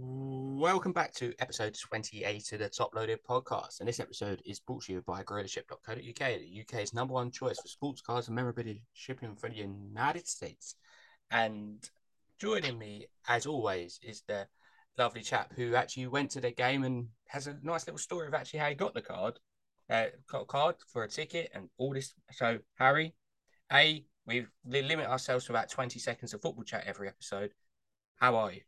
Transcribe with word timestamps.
Welcome 0.00 0.92
back 0.92 1.12
to 1.14 1.34
episode 1.40 1.76
28 1.76 2.52
of 2.52 2.60
the 2.60 2.68
Top 2.68 2.94
Loaded 2.94 3.18
podcast. 3.28 3.80
And 3.80 3.88
this 3.88 3.98
episode 3.98 4.40
is 4.46 4.60
brought 4.60 4.84
to 4.84 4.92
you 4.92 5.02
by 5.02 5.24
GorillaShip.co.uk, 5.24 5.96
the 5.96 6.60
UK's 6.60 6.94
number 6.94 7.14
one 7.14 7.32
choice 7.32 7.58
for 7.58 7.66
sports 7.66 8.00
cars 8.00 8.28
and 8.28 8.36
memorabilia 8.36 8.76
shipping 8.92 9.34
for 9.34 9.48
the 9.48 9.56
United 9.56 10.28
States. 10.28 10.76
And 11.32 11.82
joining 12.38 12.78
me, 12.78 13.06
as 13.26 13.44
always, 13.44 13.98
is 14.04 14.22
the 14.28 14.46
lovely 14.96 15.22
chap 15.22 15.52
who 15.56 15.74
actually 15.74 16.06
went 16.06 16.30
to 16.32 16.40
the 16.40 16.52
game 16.52 16.84
and 16.84 17.08
has 17.26 17.48
a 17.48 17.56
nice 17.64 17.84
little 17.88 17.98
story 17.98 18.28
of 18.28 18.34
actually 18.34 18.60
how 18.60 18.68
he 18.68 18.76
got 18.76 18.94
the 18.94 19.02
card, 19.02 19.40
uh, 19.90 20.04
got 20.30 20.42
a 20.42 20.46
card 20.46 20.76
for 20.92 21.02
a 21.02 21.08
ticket 21.08 21.50
and 21.54 21.70
all 21.76 21.92
this. 21.92 22.14
So, 22.30 22.58
Harry, 22.76 23.16
A, 23.72 24.04
we 24.26 24.46
limit 24.64 25.08
ourselves 25.08 25.46
to 25.46 25.52
about 25.52 25.70
20 25.70 25.98
seconds 25.98 26.34
of 26.34 26.40
football 26.40 26.62
chat 26.62 26.84
every 26.86 27.08
episode. 27.08 27.50
How 28.20 28.36
are 28.36 28.52
you? 28.52 28.60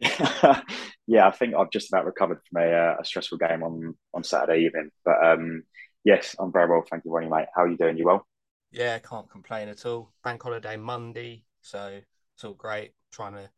yeah, 1.06 1.26
I 1.26 1.30
think 1.30 1.54
I've 1.54 1.70
just 1.70 1.88
about 1.88 2.04
recovered 2.04 2.40
from 2.48 2.62
a, 2.62 2.70
uh, 2.70 2.96
a 3.00 3.04
stressful 3.04 3.38
game 3.38 3.62
on 3.62 3.94
on 4.12 4.24
Saturday 4.24 4.64
evening. 4.66 4.90
But 5.04 5.24
um, 5.24 5.62
yes, 6.04 6.36
I'm 6.38 6.52
very 6.52 6.68
well. 6.68 6.84
Thank 6.88 7.04
you, 7.04 7.12
Ronnie, 7.12 7.28
mate. 7.28 7.46
How 7.54 7.62
are 7.62 7.68
you 7.68 7.76
doing? 7.76 7.96
You 7.96 8.06
well? 8.06 8.26
Yeah, 8.70 8.98
can't 8.98 9.30
complain 9.30 9.68
at 9.68 9.86
all. 9.86 10.12
Bank 10.22 10.42
holiday 10.42 10.76
Monday, 10.76 11.44
so 11.62 12.00
it's 12.34 12.44
all 12.44 12.54
great. 12.54 12.92
Trying 13.10 13.34
to 13.34 13.48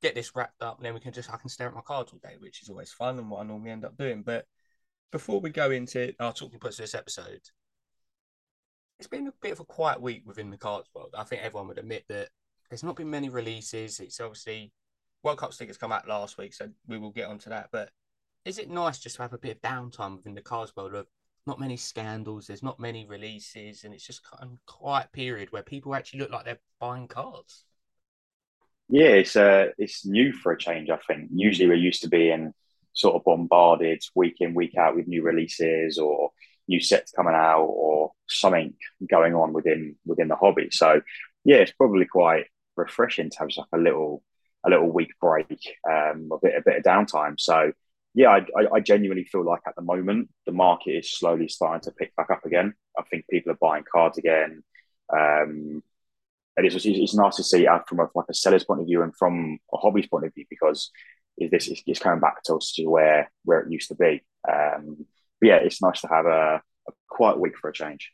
get 0.00 0.14
this 0.14 0.34
wrapped 0.34 0.62
up, 0.62 0.78
and 0.78 0.86
then 0.86 0.94
we 0.94 1.00
can 1.00 1.12
just 1.12 1.32
I 1.32 1.36
can 1.36 1.50
stare 1.50 1.68
at 1.68 1.74
my 1.74 1.82
cards 1.82 2.12
all 2.12 2.20
day, 2.22 2.36
which 2.38 2.62
is 2.62 2.70
always 2.70 2.92
fun 2.92 3.18
and 3.18 3.30
what 3.30 3.40
I 3.40 3.44
normally 3.44 3.70
end 3.70 3.84
up 3.84 3.98
doing. 3.98 4.22
But 4.22 4.46
before 5.12 5.40
we 5.40 5.50
go 5.50 5.70
into 5.70 6.14
our 6.20 6.32
talking 6.32 6.58
points 6.58 6.78
of 6.78 6.84
this 6.84 6.94
episode, 6.94 7.40
it's 8.98 9.08
been 9.08 9.26
a 9.26 9.32
bit 9.42 9.52
of 9.52 9.60
a 9.60 9.64
quiet 9.64 10.00
week 10.00 10.22
within 10.24 10.50
the 10.50 10.56
cards 10.56 10.88
world. 10.94 11.14
I 11.16 11.24
think 11.24 11.42
everyone 11.42 11.68
would 11.68 11.78
admit 11.78 12.04
that 12.08 12.30
there's 12.70 12.82
not 12.82 12.96
been 12.96 13.10
many 13.10 13.28
releases. 13.28 14.00
It's 14.00 14.20
obviously 14.20 14.72
World 15.22 15.38
Cup 15.38 15.52
stickers 15.52 15.78
come 15.78 15.92
out 15.92 16.08
last 16.08 16.38
week, 16.38 16.54
so 16.54 16.68
we 16.86 16.98
will 16.98 17.10
get 17.10 17.28
onto 17.28 17.50
that. 17.50 17.68
But 17.72 17.90
is 18.44 18.58
it 18.58 18.70
nice 18.70 18.98
just 18.98 19.16
to 19.16 19.22
have 19.22 19.32
a 19.32 19.38
bit 19.38 19.56
of 19.56 19.62
downtime 19.62 20.16
within 20.16 20.34
the 20.34 20.40
cars 20.40 20.74
world 20.76 20.94
of 20.94 21.06
not 21.46 21.60
many 21.60 21.76
scandals, 21.76 22.46
there's 22.46 22.62
not 22.62 22.80
many 22.80 23.06
releases, 23.06 23.84
and 23.84 23.94
it's 23.94 24.06
just 24.06 24.28
kind 24.28 24.52
of 24.52 24.58
quiet 24.66 25.12
period 25.12 25.52
where 25.52 25.62
people 25.62 25.94
actually 25.94 26.20
look 26.20 26.30
like 26.30 26.44
they're 26.44 26.60
buying 26.80 27.08
cars. 27.08 27.64
Yeah, 28.88 29.08
it's 29.08 29.36
uh, 29.36 29.68
it's 29.78 30.06
new 30.06 30.32
for 30.32 30.52
a 30.52 30.58
change. 30.58 30.90
I 30.90 30.98
think 31.06 31.30
usually 31.32 31.68
we're 31.68 31.74
used 31.74 32.02
to 32.02 32.08
being 32.08 32.52
sort 32.92 33.14
of 33.14 33.24
bombarded 33.24 34.02
week 34.14 34.36
in 34.40 34.54
week 34.54 34.76
out 34.76 34.96
with 34.96 35.06
new 35.06 35.22
releases 35.22 35.98
or 35.98 36.30
new 36.68 36.80
sets 36.80 37.12
coming 37.12 37.34
out 37.34 37.64
or 37.64 38.12
something 38.28 38.74
going 39.08 39.34
on 39.34 39.52
within 39.52 39.96
within 40.04 40.28
the 40.28 40.36
hobby. 40.36 40.68
So 40.70 41.00
yeah, 41.44 41.56
it's 41.56 41.72
probably 41.72 42.06
quite 42.06 42.46
refreshing 42.76 43.30
to 43.30 43.38
have 43.40 43.48
like 43.56 43.66
a 43.72 43.78
little 43.78 44.22
a 44.64 44.70
little 44.70 44.90
week 44.90 45.12
break, 45.20 45.74
um, 45.88 46.30
a 46.32 46.38
bit 46.42 46.54
a 46.56 46.62
bit 46.64 46.76
of 46.78 46.82
downtime. 46.82 47.38
So 47.38 47.72
yeah, 48.14 48.30
I, 48.30 48.76
I, 48.76 48.80
genuinely 48.80 49.24
feel 49.24 49.44
like 49.44 49.60
at 49.66 49.76
the 49.76 49.82
moment 49.82 50.30
the 50.46 50.52
market 50.52 50.92
is 50.92 51.12
slowly 51.12 51.48
starting 51.48 51.82
to 51.82 51.90
pick 51.92 52.16
back 52.16 52.30
up 52.30 52.46
again. 52.46 52.74
I 52.98 53.02
think 53.02 53.26
people 53.28 53.52
are 53.52 53.58
buying 53.60 53.84
cards 53.90 54.16
again, 54.16 54.62
um, 55.12 55.82
and 56.56 56.66
it's, 56.66 56.84
it's 56.84 57.14
nice 57.14 57.36
to 57.36 57.44
see 57.44 57.66
out 57.66 57.88
from 57.88 58.00
a, 58.00 58.08
like 58.14 58.26
a 58.30 58.34
seller's 58.34 58.64
point 58.64 58.80
of 58.80 58.86
view 58.86 59.02
and 59.02 59.14
from 59.14 59.58
a 59.72 59.76
hobby's 59.76 60.06
point 60.06 60.24
of 60.24 60.34
view 60.34 60.46
because 60.48 60.90
is 61.38 61.50
this 61.50 61.68
is 61.68 61.82
it's 61.86 62.00
coming 62.00 62.20
back 62.20 62.42
to 62.44 62.58
where 62.84 63.30
where 63.44 63.60
it 63.60 63.70
used 63.70 63.88
to 63.88 63.94
be. 63.94 64.22
Um, 64.48 65.06
but 65.40 65.48
yeah, 65.48 65.56
it's 65.56 65.82
nice 65.82 66.00
to 66.00 66.08
have 66.08 66.24
a, 66.24 66.62
a 66.88 66.92
quiet 67.08 67.38
week 67.38 67.58
for 67.58 67.68
a 67.68 67.72
change 67.72 68.10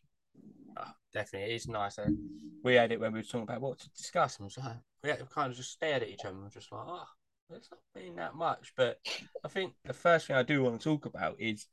definitely. 1.12 1.52
It 1.52 1.56
is 1.56 1.68
nice. 1.68 1.98
We 2.62 2.74
had 2.74 2.92
it 2.92 3.00
when 3.00 3.12
we 3.12 3.20
were 3.20 3.24
talking 3.24 3.42
about 3.42 3.60
what 3.60 3.78
to 3.80 3.90
discuss. 3.90 4.40
And 4.40 4.50
so 4.50 4.62
we 5.02 5.10
kind 5.34 5.50
of 5.50 5.56
just 5.56 5.72
stared 5.72 6.02
at 6.02 6.08
each 6.08 6.24
other 6.24 6.36
and 6.36 6.50
just 6.50 6.70
like, 6.72 6.84
oh, 6.86 7.06
it's 7.50 7.70
not 7.70 7.80
been 7.94 8.16
that 8.16 8.34
much. 8.34 8.72
But 8.76 8.98
I 9.44 9.48
think 9.48 9.74
the 9.84 9.92
first 9.92 10.26
thing 10.26 10.36
I 10.36 10.42
do 10.42 10.62
want 10.62 10.80
to 10.80 10.84
talk 10.84 11.06
about 11.06 11.36
is 11.40 11.66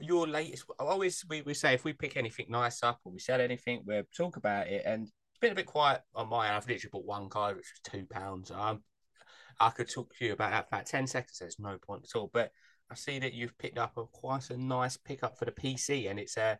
your 0.00 0.26
latest. 0.26 0.64
I 0.78 0.84
always, 0.84 1.24
we, 1.28 1.42
we 1.42 1.54
say 1.54 1.74
if 1.74 1.84
we 1.84 1.92
pick 1.92 2.16
anything 2.16 2.46
nice 2.48 2.82
up 2.82 3.00
or 3.04 3.12
we 3.12 3.18
sell 3.18 3.40
anything, 3.40 3.82
we'll 3.84 4.04
talk 4.16 4.36
about 4.36 4.68
it. 4.68 4.82
And 4.86 5.04
it's 5.04 5.40
been 5.40 5.52
a 5.52 5.56
bit 5.56 5.66
quiet 5.66 6.02
on 6.14 6.28
my 6.28 6.46
end. 6.46 6.56
I've 6.56 6.68
literally 6.68 6.90
bought 6.92 7.06
one 7.06 7.28
card, 7.28 7.56
which 7.56 7.72
was 7.72 7.92
two 7.92 8.06
pounds. 8.06 8.50
Um, 8.50 8.82
I 9.60 9.70
could 9.70 9.90
talk 9.90 10.14
to 10.16 10.24
you 10.24 10.32
about 10.32 10.50
that 10.50 10.68
for 10.68 10.76
about 10.76 10.86
10 10.86 11.06
seconds. 11.06 11.38
There's 11.38 11.58
no 11.58 11.78
point 11.78 12.04
at 12.04 12.18
all. 12.18 12.30
But 12.32 12.50
I 12.90 12.94
see 12.94 13.18
that 13.18 13.34
you've 13.34 13.56
picked 13.58 13.78
up 13.78 13.96
a 13.96 14.04
quite 14.04 14.50
a 14.50 14.56
nice 14.56 14.96
pickup 14.96 15.38
for 15.38 15.44
the 15.44 15.52
PC, 15.52 16.10
and 16.10 16.18
it's 16.18 16.36
a 16.36 16.58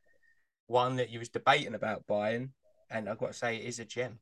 one 0.66 0.96
that 0.96 1.10
you 1.10 1.18
was 1.18 1.28
debating 1.28 1.74
about 1.74 2.06
buying, 2.06 2.52
and 2.90 3.08
I've 3.08 3.18
got 3.18 3.28
to 3.28 3.32
say 3.32 3.56
it 3.56 3.64
is 3.64 3.78
a 3.78 3.84
gem. 3.84 4.18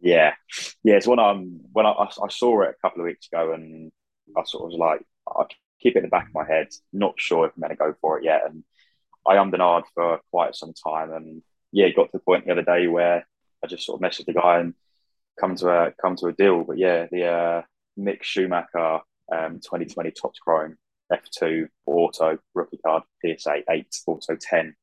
Yeah, 0.00 0.34
yeah. 0.82 0.94
It's 0.94 1.06
when 1.06 1.18
I'm 1.18 1.60
when 1.72 1.86
I, 1.86 1.92
I 1.92 2.28
saw 2.28 2.62
it 2.62 2.74
a 2.76 2.80
couple 2.82 3.00
of 3.00 3.06
weeks 3.06 3.28
ago, 3.32 3.52
and 3.52 3.90
I 4.36 4.42
sort 4.44 4.64
of 4.64 4.70
was 4.70 4.78
like, 4.78 5.06
I 5.28 5.44
keep 5.80 5.96
it 5.96 5.98
in 5.98 6.04
the 6.04 6.08
back 6.08 6.28
of 6.28 6.34
my 6.34 6.46
head, 6.46 6.68
not 6.92 7.14
sure 7.16 7.46
if 7.46 7.52
I'm 7.56 7.60
going 7.60 7.70
to 7.70 7.76
go 7.76 7.94
for 8.00 8.18
it 8.18 8.24
yet, 8.24 8.42
and 8.48 8.64
I 9.26 9.36
and 9.36 9.52
ahed 9.52 9.84
for 9.94 10.20
quite 10.30 10.54
some 10.54 10.72
time, 10.72 11.12
and 11.12 11.42
yeah, 11.72 11.88
got 11.90 12.04
to 12.04 12.10
the 12.14 12.18
point 12.20 12.46
the 12.46 12.52
other 12.52 12.62
day 12.62 12.86
where 12.86 13.26
I 13.62 13.66
just 13.66 13.86
sort 13.86 14.00
of 14.00 14.08
messaged 14.08 14.26
the 14.26 14.32
guy 14.34 14.58
and 14.60 14.74
come 15.40 15.56
to 15.56 15.68
a 15.68 15.92
come 16.00 16.16
to 16.16 16.26
a 16.26 16.32
deal. 16.32 16.64
But 16.64 16.78
yeah, 16.78 17.06
the 17.10 17.26
uh, 17.26 17.62
Mick 17.98 18.22
Schumacher 18.22 19.00
um, 19.32 19.60
2020 19.60 20.12
Topps 20.12 20.38
Chrome 20.38 20.76
F2 21.12 21.68
Auto 21.86 22.38
rookie 22.54 22.78
card 22.78 23.02
PSA 23.24 23.62
8 23.68 23.86
Auto 24.06 24.36
10 24.36 24.76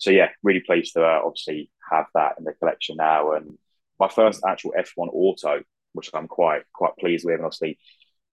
so 0.00 0.10
yeah, 0.10 0.30
really 0.42 0.60
pleased 0.60 0.94
to 0.94 1.04
uh, 1.04 1.20
obviously 1.22 1.70
have 1.90 2.06
that 2.14 2.36
in 2.38 2.44
the 2.44 2.54
collection 2.54 2.96
now. 2.96 3.32
And 3.32 3.58
my 4.00 4.08
first 4.08 4.42
actual 4.46 4.72
F1 4.76 5.08
auto, 5.12 5.62
which 5.92 6.10
I'm 6.14 6.26
quite 6.26 6.62
quite 6.72 6.96
pleased 6.98 7.24
with, 7.24 7.36
and 7.36 7.44
obviously 7.44 7.78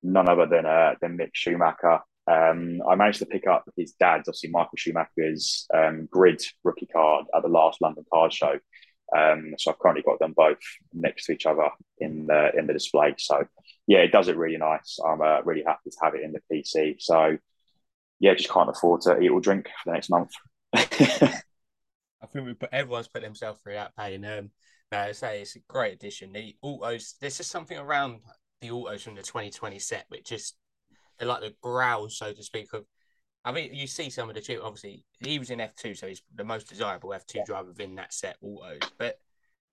none 0.01 0.29
other 0.29 0.45
than 0.45 0.65
uh, 0.65 0.95
than 1.01 1.17
Mick 1.17 1.31
Schumacher. 1.33 1.99
Um, 2.29 2.81
I 2.87 2.95
managed 2.95 3.19
to 3.19 3.25
pick 3.25 3.47
up 3.47 3.63
his 3.77 3.93
dad's, 3.93 4.27
obviously 4.27 4.49
Michael 4.49 4.77
Schumacher's 4.77 5.65
um, 5.73 6.07
grid 6.11 6.41
rookie 6.63 6.87
card 6.87 7.25
at 7.35 7.41
the 7.41 7.47
last 7.47 7.79
London 7.81 8.05
Card 8.11 8.33
Show. 8.33 8.59
Um, 9.15 9.53
so 9.57 9.71
I've 9.71 9.79
currently 9.79 10.03
got 10.03 10.19
them 10.19 10.33
both 10.35 10.57
next 10.93 11.25
to 11.25 11.31
each 11.31 11.45
other 11.45 11.69
in 11.99 12.27
the 12.27 12.51
in 12.57 12.67
the 12.67 12.73
display. 12.73 13.15
So 13.17 13.45
yeah, 13.87 13.99
it 13.99 14.11
does 14.11 14.27
it 14.27 14.37
really 14.37 14.57
nice. 14.57 14.99
I'm 15.05 15.21
uh, 15.21 15.41
really 15.43 15.63
happy 15.65 15.89
to 15.89 15.97
have 16.03 16.15
it 16.15 16.23
in 16.23 16.33
the 16.33 16.41
PC. 16.51 16.95
So 16.99 17.37
yeah, 18.19 18.33
just 18.33 18.49
can't 18.49 18.69
afford 18.69 19.01
to 19.01 19.19
eat 19.19 19.29
or 19.29 19.39
drink 19.39 19.67
for 19.67 19.89
the 19.89 19.93
next 19.93 20.09
month. 20.09 20.31
I 20.73 22.25
think 22.25 22.45
we 22.45 22.53
put 22.53 22.73
everyone's 22.73 23.07
put 23.07 23.21
themselves 23.21 23.59
through 23.61 23.73
that 23.73 23.95
pain. 23.95 24.25
Um, 24.25 24.51
no, 24.91 24.99
I 24.99 25.11
say 25.11 25.41
it's 25.41 25.55
a 25.55 25.59
great 25.67 25.93
addition. 25.93 26.31
The 26.31 26.55
autos, 26.61 27.15
there's 27.19 27.37
just 27.37 27.51
something 27.51 27.77
around 27.77 28.21
the 28.61 28.71
autos 28.71 29.03
from 29.03 29.15
the 29.15 29.21
2020 29.21 29.79
set, 29.79 30.05
which 30.09 30.31
is 30.31 30.53
they're 31.17 31.27
like 31.27 31.41
the 31.41 31.55
growls, 31.61 32.17
so 32.17 32.31
to 32.31 32.43
speak. 32.43 32.73
Of, 32.73 32.85
I 33.43 33.51
mean, 33.51 33.73
you 33.73 33.87
see 33.87 34.09
some 34.09 34.29
of 34.29 34.35
the 34.35 34.41
chip. 34.41 34.61
Obviously, 34.63 35.03
he 35.19 35.39
was 35.39 35.49
in 35.49 35.59
F2, 35.59 35.97
so 35.97 36.07
he's 36.07 36.21
the 36.35 36.43
most 36.43 36.69
desirable 36.69 37.09
F2 37.09 37.45
driver 37.45 37.69
within 37.69 37.95
that 37.95 38.13
set 38.13 38.37
autos. 38.41 38.79
But 38.97 39.19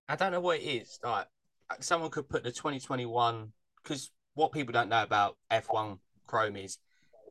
I 0.08 0.16
don't 0.16 0.32
know 0.32 0.40
what 0.40 0.58
it 0.58 0.64
is. 0.64 0.98
Like 1.02 1.26
someone 1.80 2.10
could 2.10 2.28
put 2.28 2.42
the 2.42 2.50
2021 2.50 3.52
because 3.82 4.10
what 4.34 4.52
people 4.52 4.72
don't 4.72 4.88
know 4.88 5.02
about 5.02 5.36
F1 5.50 5.98
Chrome 6.26 6.56
is 6.56 6.78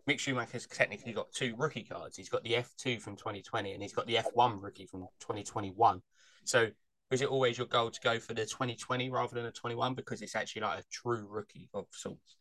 Mick 0.07 0.19
Schumacher's 0.19 0.67
technically 0.67 1.13
got 1.13 1.31
two 1.31 1.55
rookie 1.57 1.83
cards. 1.83 2.17
He's 2.17 2.29
got 2.29 2.43
the 2.43 2.53
F2 2.53 3.01
from 3.01 3.15
2020 3.15 3.73
and 3.73 3.81
he's 3.81 3.93
got 3.93 4.07
the 4.07 4.15
F1 4.15 4.61
rookie 4.61 4.85
from 4.85 5.01
2021. 5.19 6.01
So 6.45 6.69
is 7.13 7.21
it 7.21 7.29
always 7.29 7.57
your 7.57 7.67
goal 7.67 7.91
to 7.91 8.01
go 8.01 8.19
for 8.19 8.33
the 8.33 8.45
2020 8.45 9.09
rather 9.09 9.35
than 9.35 9.45
the 9.45 9.51
21 9.51 9.93
because 9.93 10.21
it's 10.21 10.35
actually 10.35 10.63
like 10.63 10.79
a 10.79 10.83
true 10.91 11.25
rookie 11.29 11.69
of 11.73 11.85
sorts? 11.91 12.35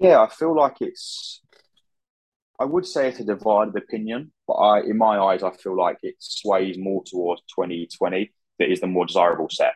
Yeah, 0.00 0.20
I 0.20 0.28
feel 0.28 0.54
like 0.54 0.76
it's. 0.80 1.42
I 2.60 2.64
would 2.64 2.86
say 2.86 3.08
it's 3.08 3.20
a 3.20 3.24
divided 3.24 3.76
opinion, 3.76 4.32
but 4.46 4.54
I, 4.54 4.80
in 4.80 4.98
my 4.98 5.18
eyes, 5.18 5.42
I 5.42 5.50
feel 5.50 5.76
like 5.76 5.98
it 6.02 6.16
sways 6.18 6.76
more 6.76 7.04
towards 7.04 7.42
2020 7.54 8.32
that 8.58 8.70
is 8.70 8.80
the 8.80 8.88
more 8.88 9.06
desirable 9.06 9.48
set. 9.48 9.74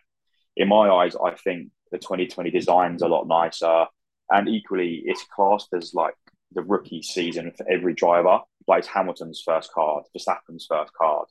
In 0.57 0.69
my 0.69 0.91
eyes, 0.91 1.15
I 1.15 1.35
think 1.37 1.71
the 1.93 1.99
2020 1.99 2.51
design's 2.51 3.03
a 3.03 3.09
lot 3.09 3.27
nicer, 3.27 3.87
and 4.31 4.49
equally, 4.49 5.03
it's 5.05 5.25
classed 5.35 5.69
as 5.75 5.95
like 5.95 6.15
the 6.53 6.63
rookie 6.63 7.03
season 7.03 7.53
for 7.57 7.69
every 7.71 7.95
driver. 7.95 8.41
Like 8.67 8.87
Hamilton's 8.87 9.43
first 9.45 9.73
card, 9.73 10.05
Verstappen's 10.17 10.67
first 10.69 10.93
card. 10.93 11.27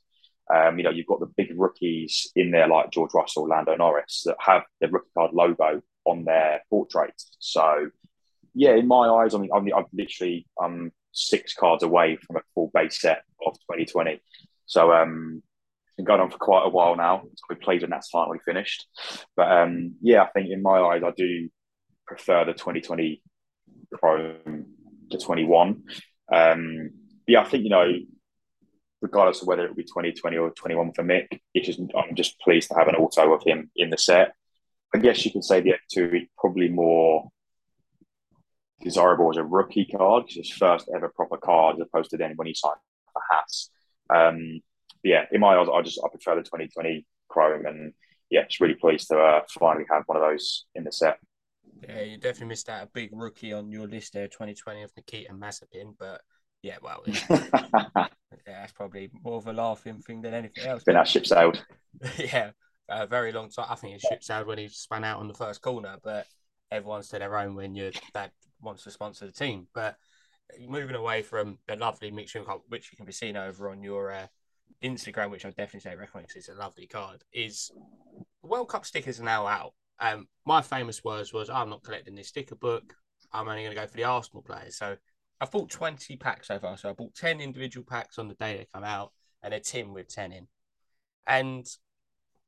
Um, 0.54 0.78
you 0.78 0.84
know, 0.84 0.90
you've 0.90 1.06
got 1.06 1.20
the 1.20 1.32
big 1.36 1.52
rookies 1.56 2.30
in 2.36 2.50
there 2.50 2.68
like 2.68 2.90
George 2.90 3.14
Russell, 3.14 3.48
Lando 3.48 3.74
Norris 3.76 4.22
that 4.26 4.36
have 4.38 4.62
the 4.80 4.88
rookie 4.88 5.10
card 5.16 5.32
logo 5.32 5.82
on 6.04 6.24
their 6.24 6.62
portrait. 6.68 7.14
So, 7.38 7.90
yeah, 8.54 8.74
in 8.74 8.86
my 8.86 9.08
eyes, 9.08 9.34
I 9.34 9.38
mean, 9.38 9.50
I'm, 9.54 9.66
I'm 9.74 9.86
literally 9.92 10.46
um 10.62 10.92
six 11.12 11.54
cards 11.54 11.82
away 11.82 12.16
from 12.16 12.36
a 12.36 12.42
full 12.54 12.70
base 12.74 13.00
set 13.00 13.22
of 13.46 13.54
2020. 13.70 14.20
So, 14.66 14.92
um, 14.92 15.42
it's 15.86 15.96
been 15.96 16.06
going 16.06 16.20
on 16.20 16.30
for 16.30 16.38
quite 16.38 16.64
a 16.64 16.70
while 16.70 16.96
now. 16.96 17.22
So 17.22 17.44
we 17.50 17.56
played 17.56 17.82
when 17.82 17.90
that's 17.90 18.08
finally 18.08 18.38
finished. 18.44 18.86
But 19.36 19.52
um, 19.52 19.96
yeah, 20.00 20.22
I 20.22 20.28
think 20.30 20.50
in 20.50 20.62
my 20.62 20.80
eyes, 20.80 21.02
I 21.04 21.12
do 21.16 21.50
prefer 22.06 22.44
the 22.44 22.52
2020 22.52 23.22
Chrome 23.92 24.66
to 25.10 25.18
21. 25.18 25.82
Um, 26.32 26.90
yeah, 27.26 27.42
I 27.42 27.44
think, 27.44 27.64
you 27.64 27.70
know, 27.70 27.92
regardless 29.02 29.42
of 29.42 29.48
whether 29.48 29.66
it 29.66 29.76
be 29.76 29.82
2020 29.82 30.38
or 30.38 30.50
21 30.50 30.92
for 30.92 31.02
Mick, 31.02 31.26
it 31.52 31.64
just, 31.64 31.80
I'm 31.80 32.14
just 32.14 32.40
pleased 32.40 32.70
to 32.70 32.76
have 32.76 32.88
an 32.88 32.94
auto 32.94 33.34
of 33.34 33.42
him 33.44 33.70
in 33.76 33.90
the 33.90 33.98
set. 33.98 34.32
I 34.94 34.98
guess 34.98 35.24
you 35.24 35.32
could 35.32 35.44
say 35.44 35.60
the 35.60 35.74
F2 35.90 36.22
is 36.22 36.28
probably 36.38 36.68
more 36.68 37.28
desirable 38.80 39.30
as 39.30 39.36
a 39.36 39.44
rookie 39.44 39.84
card 39.84 40.24
it's 40.28 40.50
first 40.50 40.88
ever 40.94 41.08
proper 41.08 41.36
card 41.36 41.76
as 41.76 41.86
opposed 41.86 42.10
to 42.10 42.16
then 42.16 42.32
when 42.36 42.48
he 42.48 42.54
signed 42.54 42.76
for 43.12 43.22
Haas. 43.30 43.70
Um, 44.10 44.60
yeah, 45.02 45.24
in 45.32 45.40
my 45.40 45.56
eyes, 45.56 45.68
I 45.72 45.82
just 45.82 46.00
I 46.04 46.08
prefer 46.08 46.36
the 46.36 46.42
2020 46.42 47.06
Chrome, 47.28 47.66
and 47.66 47.92
yeah, 48.30 48.44
just 48.44 48.60
really 48.60 48.74
pleased 48.74 49.08
to 49.08 49.18
uh, 49.18 49.40
finally 49.58 49.86
have 49.90 50.04
one 50.06 50.16
of 50.16 50.22
those 50.22 50.66
in 50.74 50.84
the 50.84 50.92
set. 50.92 51.18
Yeah, 51.88 52.02
you 52.02 52.16
definitely 52.16 52.48
missed 52.48 52.68
out 52.68 52.84
a 52.84 52.90
big 52.92 53.10
rookie 53.12 53.52
on 53.52 53.72
your 53.72 53.88
list 53.88 54.12
there, 54.12 54.28
2020 54.28 54.82
of 54.82 54.92
Nikita 54.96 55.32
Mazepin, 55.32 55.94
but 55.98 56.20
yeah, 56.62 56.76
well, 56.80 57.02
yeah, 57.06 58.06
that's 58.46 58.72
probably 58.72 59.10
more 59.24 59.36
of 59.36 59.46
a 59.46 59.52
laughing 59.52 60.00
thing 60.00 60.22
than 60.22 60.34
anything 60.34 60.64
else. 60.64 60.84
Been 60.84 60.94
that 60.94 61.08
ship 61.08 61.26
sailed. 61.26 61.64
yeah, 62.18 62.52
a 62.88 63.06
very 63.06 63.32
long 63.32 63.50
time. 63.50 63.66
I 63.68 63.74
think 63.74 63.96
it 63.96 64.00
ship 64.00 64.22
sailed 64.22 64.46
when 64.46 64.58
he 64.58 64.68
spun 64.68 65.04
out 65.04 65.18
on 65.18 65.28
the 65.28 65.34
first 65.34 65.60
corner, 65.60 65.96
but 66.02 66.26
everyone's 66.70 67.08
to 67.08 67.18
their 67.18 67.36
own 67.36 67.54
when 67.54 67.74
your 67.74 67.90
dad 68.14 68.30
wants 68.60 68.84
to 68.84 68.90
sponsor 68.90 69.26
the 69.26 69.32
team. 69.32 69.66
But 69.74 69.96
moving 70.68 70.96
away 70.96 71.22
from 71.22 71.58
the 71.66 71.76
lovely 71.76 72.10
mixture 72.10 72.42
cup, 72.44 72.62
which 72.68 72.90
you 72.92 72.96
can 72.96 73.06
be 73.06 73.12
seen 73.12 73.36
over 73.36 73.70
on 73.70 73.82
your 73.82 74.12
uh, 74.12 74.26
Instagram, 74.82 75.30
which 75.30 75.44
I 75.44 75.50
definitely 75.50 75.80
say 75.80 75.96
recommend 75.96 76.28
because 76.28 76.48
it's 76.48 76.56
a 76.56 76.60
lovely 76.60 76.86
card, 76.86 77.22
is 77.32 77.72
World 78.42 78.68
Cup 78.68 78.86
stickers 78.86 79.20
are 79.20 79.24
now 79.24 79.46
out. 79.46 79.74
Um, 80.00 80.26
my 80.46 80.62
famous 80.62 81.02
words 81.04 81.32
was, 81.32 81.50
"I'm 81.50 81.70
not 81.70 81.82
collecting 81.82 82.14
this 82.14 82.28
sticker 82.28 82.56
book. 82.56 82.94
I'm 83.32 83.48
only 83.48 83.62
going 83.62 83.74
to 83.74 83.80
go 83.80 83.86
for 83.86 83.96
the 83.96 84.04
Arsenal 84.04 84.42
players." 84.42 84.76
So 84.76 84.96
I've 85.42 85.50
bought 85.50 85.70
20 85.70 86.16
packs 86.18 86.46
so 86.46 86.60
far. 86.60 86.76
So 86.76 86.88
I 86.88 86.92
bought 86.92 87.16
10 87.16 87.40
individual 87.40 87.84
packs 87.84 88.16
on 88.16 88.28
the 88.28 88.34
day 88.34 88.56
they 88.56 88.66
come 88.72 88.84
out, 88.84 89.10
and 89.42 89.52
a 89.52 89.58
tin 89.58 89.92
with 89.92 90.06
10 90.06 90.32
in. 90.32 90.46
And 91.26 91.66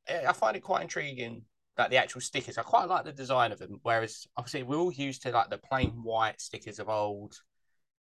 I 0.08 0.32
find 0.32 0.56
it 0.56 0.62
quite 0.62 0.82
intriguing 0.82 1.43
that 1.76 1.91
the 1.91 1.96
actual 1.96 2.20
stickers. 2.20 2.56
I 2.56 2.62
quite 2.62 2.88
like 2.88 3.05
the 3.05 3.12
design 3.12 3.50
of 3.50 3.58
them. 3.58 3.81
Whereas 3.82 4.29
obviously 4.37 4.62
we're 4.62 4.79
all 4.79 4.93
used 4.93 5.23
to 5.23 5.32
like 5.32 5.50
the 5.50 5.58
plain 5.58 5.91
white 6.05 6.41
stickers 6.41 6.79
of 6.79 6.88
old, 6.88 7.35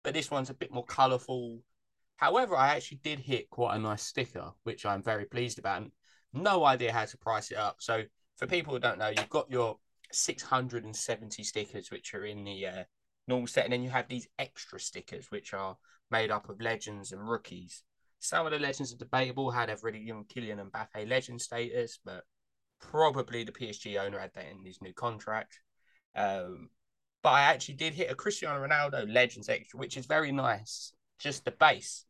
but 0.04 0.14
this 0.14 0.30
one's 0.30 0.50
a 0.50 0.54
bit 0.54 0.74
more 0.74 0.86
colourful. 0.86 1.62
However, 2.18 2.58
I 2.58 2.76
actually 2.76 3.00
did 3.04 3.20
hit 3.20 3.50
quite 3.50 3.78
a 3.78 3.80
nice 3.80 4.04
sticker, 4.04 4.52
which 4.64 4.86
I'm 4.86 5.02
very 5.02 5.24
pleased 5.24 5.60
about. 5.60 5.90
No 6.34 6.66
idea 6.66 6.92
how 6.92 7.06
to 7.06 7.18
price 7.18 7.52
it 7.52 7.58
up. 7.58 7.78
So 7.80 8.04
for 8.36 8.48
people 8.48 8.74
who 8.74 8.80
don't 8.80 9.00
know, 9.00 9.14
you've 9.16 9.30
got 9.30 9.50
your 9.50 9.78
670 10.12 11.42
stickers, 11.42 11.90
which 11.90 12.14
are 12.14 12.26
in 12.26 12.44
the 12.44 12.68
uh, 12.68 12.84
normal 13.28 13.48
set, 13.48 13.66
and 13.66 13.74
then 13.74 13.84
you 13.84 13.90
have 13.90 14.08
these 14.08 14.28
extra 14.40 14.80
stickers, 14.80 15.32
which 15.32 15.54
are 15.54 15.78
made 16.12 16.32
up 16.32 16.50
of 16.50 16.62
legends 16.62 17.12
and 17.12 17.28
rookies. 17.28 17.84
Some 18.20 18.46
of 18.46 18.52
the 18.52 18.60
legends 18.60 18.94
are 18.94 18.98
debatable 18.98 19.52
how 19.52 19.66
they've 19.66 19.84
really 19.84 20.04
given 20.04 20.24
Kylian 20.24 20.70
Mbappe 20.70 21.10
legend 21.10 21.42
status, 21.42 22.00
but 22.04 22.24
probably 22.80 23.44
the 23.44 23.52
PSG 23.52 23.98
owner 24.04 24.20
had 24.20 24.34
that 24.34 24.46
in 24.52 24.64
his 24.64 24.82
new 24.82 24.94
contract. 24.94 25.60
Um, 26.16 26.70
but 27.24 27.30
I 27.30 27.42
actually 27.42 27.76
did 27.76 27.94
hit 27.94 28.12
a 28.12 28.16
Cristiano 28.16 28.66
Ronaldo 28.66 29.12
Legends 29.12 29.50
extra, 29.50 29.80
which 29.80 29.98
is 29.98 30.06
very 30.06 30.32
nice, 30.32 30.94
just 31.20 31.46
the 31.46 31.52
base. 31.52 32.06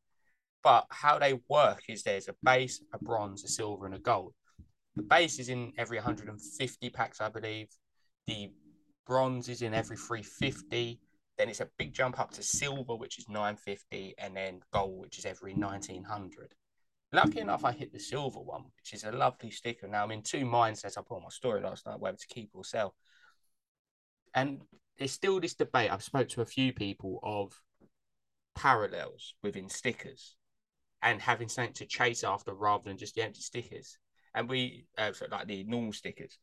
But 0.64 0.86
how 0.90 1.20
they 1.20 1.40
work 1.50 1.84
is 1.88 2.04
there's 2.04 2.30
a 2.30 2.36
base, 2.44 2.82
a 2.94 2.98
bronze, 2.98 3.44
a 3.44 3.48
silver, 3.48 3.86
and 3.86 3.96
a 3.96 4.00
gold. 4.00 4.34
The 4.96 5.04
base 5.04 5.40
is 5.40 5.50
in 5.50 5.74
every 5.78 5.98
150 5.98 6.90
packs, 6.90 7.22
I 7.22 7.30
believe. 7.30 7.68
The 8.28 8.52
bronze 9.06 9.50
is 9.50 9.62
in 9.62 9.74
every 9.74 9.98
350. 9.98 11.00
Then 11.38 11.50
it's 11.50 11.62
a 11.62 11.70
big 11.78 11.94
jump 11.94 12.20
up 12.20 12.32
to 12.32 12.44
silver, 12.44 12.96
which 12.96 13.18
is 13.18 13.28
950, 13.28 14.16
and 14.18 14.36
then 14.36 14.62
gold, 14.72 15.02
which 15.02 15.18
is 15.18 15.26
every 15.26 15.54
1900. 15.54 16.54
Lucky 17.12 17.40
enough, 17.40 17.64
I 17.64 17.72
hit 17.72 17.92
the 17.92 18.00
silver 18.00 18.40
one, 18.40 18.64
which 18.78 18.94
is 18.94 19.04
a 19.04 19.12
lovely 19.12 19.52
sticker. 19.52 19.88
Now 19.88 20.04
I'm 20.04 20.12
in 20.12 20.24
two 20.24 20.46
mindsets. 20.46 20.98
I 20.98 21.02
put 21.02 21.18
on 21.18 21.24
my 21.24 21.30
story 21.30 21.62
last 21.62 21.86
night, 21.86 22.00
whether 22.00 22.18
to 22.18 22.28
keep 22.28 22.52
or 22.54 22.64
sell. 22.64 22.96
And 24.34 24.62
there's 24.98 25.12
still 25.12 25.40
this 25.40 25.54
debate. 25.54 25.92
I've 25.92 26.04
spoke 26.04 26.30
to 26.30 26.42
a 26.42 26.46
few 26.46 26.74
people 26.74 27.20
of 27.24 27.62
parallels 28.56 29.36
within 29.44 29.70
stickers 29.70 30.36
and 31.04 31.22
having 31.22 31.50
something 31.50 31.74
to 31.74 31.86
chase 31.86 32.24
after 32.24 32.54
rather 32.54 32.86
than 32.86 32.98
just 32.98 33.16
the 33.16 33.22
empty 33.22 33.42
stickers. 33.42 33.98
And 34.34 34.50
we, 34.50 34.86
uh, 34.98 35.12
like 35.30 35.48
the 35.48 35.64
normal 35.66 35.94
stickers, 35.94 36.40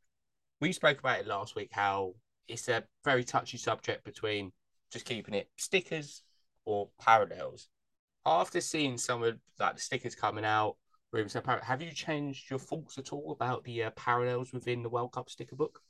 we 0.60 0.72
spoke 0.72 1.00
about 1.00 1.20
it 1.20 1.26
last 1.26 1.56
week 1.56 1.70
how 1.72 2.14
it's 2.50 2.68
a 2.68 2.84
very 3.04 3.24
touchy 3.24 3.58
subject 3.58 4.04
between 4.04 4.52
just 4.92 5.06
keeping 5.06 5.34
it 5.34 5.48
stickers 5.56 6.22
or 6.64 6.88
parallels 7.00 7.68
after 8.26 8.60
seeing 8.60 8.98
some 8.98 9.22
of 9.22 9.36
like 9.58 9.76
the 9.76 9.80
stickers 9.80 10.14
coming 10.14 10.44
out, 10.44 10.76
have 11.62 11.82
you 11.82 11.90
changed 11.90 12.50
your 12.50 12.58
thoughts 12.58 12.98
at 12.98 13.12
all 13.12 13.32
about 13.32 13.64
the 13.64 13.84
uh, 13.84 13.90
parallels 13.90 14.52
within 14.52 14.82
the 14.82 14.88
World 14.88 15.12
Cup 15.12 15.28
sticker 15.30 15.56
book? 15.56 15.80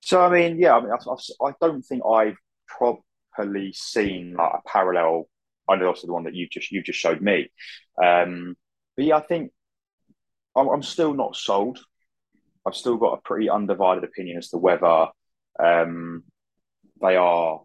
So 0.00 0.20
I 0.20 0.30
mean, 0.30 0.58
yeah, 0.58 0.74
I 0.74 0.80
mean, 0.80 0.90
I've, 0.90 1.06
I've, 1.08 1.18
I 1.42 1.66
do 1.66 1.74
not 1.74 1.84
think 1.84 2.02
I've 2.06 2.36
properly 2.66 3.72
seen 3.74 4.34
like, 4.34 4.52
a 4.54 4.68
parallel. 4.68 5.28
I 5.68 5.76
know 5.76 5.88
also 5.88 6.06
the 6.06 6.12
one 6.12 6.24
that 6.24 6.34
you 6.34 6.48
just 6.48 6.72
you 6.72 6.82
just 6.82 6.98
showed 6.98 7.20
me, 7.20 7.50
um, 8.02 8.56
but 8.96 9.04
yeah, 9.04 9.16
I 9.16 9.20
think 9.20 9.52
I'm, 10.56 10.68
I'm 10.68 10.82
still 10.82 11.14
not 11.14 11.36
sold. 11.36 11.80
I've 12.66 12.76
still 12.76 12.96
got 12.96 13.18
a 13.18 13.22
pretty 13.22 13.50
undivided 13.50 14.04
opinion 14.04 14.38
as 14.38 14.48
to 14.50 14.58
whether 14.58 15.08
um, 15.58 16.24
they 17.00 17.16
are 17.16 17.60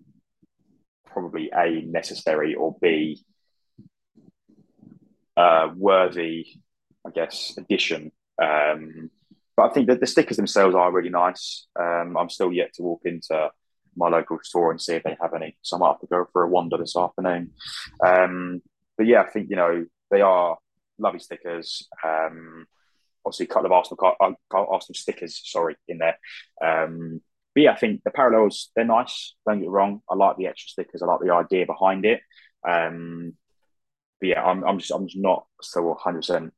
probably 1.06 1.50
a 1.56 1.82
necessary 1.82 2.56
or 2.56 2.76
b 2.82 3.24
uh, 5.36 5.70
worthy, 5.76 6.48
I 7.06 7.12
guess, 7.12 7.54
addition. 7.58 8.12
Um, 8.42 9.12
but 9.56 9.72
I 9.72 9.74
think 9.74 9.88
that 9.88 10.00
the 10.00 10.08
stickers 10.08 10.38
themselves 10.38 10.76
are 10.76 10.92
really 10.92 11.10
nice. 11.10 11.68
Um, 11.80 12.18
I'm 12.18 12.30
still 12.30 12.52
yet 12.52 12.74
to 12.74 12.84
walk 12.84 13.02
into 13.06 13.50
my 13.96 14.10
local 14.10 14.40
store 14.44 14.72
and 14.72 14.82
see 14.82 14.94
if 14.94 15.04
they 15.04 15.18
have 15.22 15.34
any. 15.34 15.58
So 15.62 15.76
I 15.76 15.80
might 15.80 15.88
have 15.94 16.02
to 16.02 16.08
go 16.08 16.26
for 16.32 16.44
a 16.44 16.50
wander 16.50 16.78
this 16.78 16.96
afternoon. 16.96 17.52
Um, 18.06 18.62
but 18.98 19.08
yeah, 19.08 19.22
I 19.22 19.30
think 19.30 19.50
you 19.50 19.56
know 19.56 19.86
they 20.12 20.22
are 20.22 20.58
lovely 21.00 21.20
stickers. 21.20 21.88
Um, 22.04 22.68
obviously, 23.28 23.46
a 23.46 23.50
couple 23.50 23.66
of 23.68 23.72
Arsenal 23.72 24.14
uh, 24.20 24.32
Arsenal 24.52 24.96
stickers, 24.96 25.42
sorry, 25.46 25.76
in 25.88 26.00
there. 26.00 26.18
Um, 26.64 27.22
but 27.54 27.62
yeah, 27.64 27.72
I 27.72 27.76
think 27.76 28.02
the 28.04 28.12
parallels 28.12 28.70
they're 28.76 28.86
nice. 28.86 29.36
Don't 29.48 29.62
get 29.62 29.70
wrong. 29.70 30.02
I 30.10 30.16
like 30.16 30.38
the 30.38 30.48
extra 30.48 30.70
stickers. 30.70 31.02
I 31.02 31.08
like 31.08 31.22
the 31.22 31.34
idea 31.34 31.66
behind 31.66 32.06
it. 32.06 32.22
Um, 32.68 33.34
but 34.20 34.28
yeah, 34.28 34.44
I'm 34.44 34.64
I'm 34.64 34.80
just 34.80 34.92
I'm 34.92 35.08
just 35.08 35.18
not 35.18 35.46
so 35.62 35.82
100 35.84 36.18
percent 36.18 36.54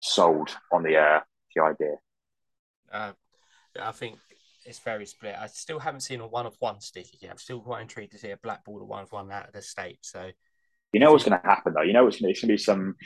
sold 0.00 0.56
on 0.72 0.82
the 0.82 0.96
uh, 0.96 1.20
the 1.54 1.62
idea. 1.62 1.94
Uh, 2.92 3.12
I 3.80 3.92
think 3.92 4.18
it's 4.64 4.78
very 4.78 5.06
split. 5.06 5.34
I 5.38 5.46
still 5.46 5.78
haven't 5.78 6.02
seen 6.02 6.20
a 6.20 6.26
one 6.26 6.46
of 6.46 6.56
one 6.58 6.80
sticker 6.80 7.16
yet. 7.20 7.32
I'm 7.32 7.38
still 7.38 7.60
quite 7.60 7.82
intrigued 7.82 8.12
to 8.12 8.18
see 8.18 8.30
a 8.30 8.36
black 8.36 8.64
ball 8.64 8.84
one 8.84 9.02
of 9.02 9.12
one 9.12 9.30
out 9.30 9.48
of 9.48 9.52
the 9.52 9.62
state. 9.62 9.98
So 10.02 10.30
you 10.92 11.00
know 11.00 11.12
what's 11.12 11.24
going 11.24 11.40
to 11.40 11.46
happen 11.46 11.74
though. 11.74 11.82
You 11.82 11.92
know 11.92 12.06
it's 12.06 12.20
going 12.20 12.34
to 12.34 12.46
be 12.46 12.56
some 12.56 12.96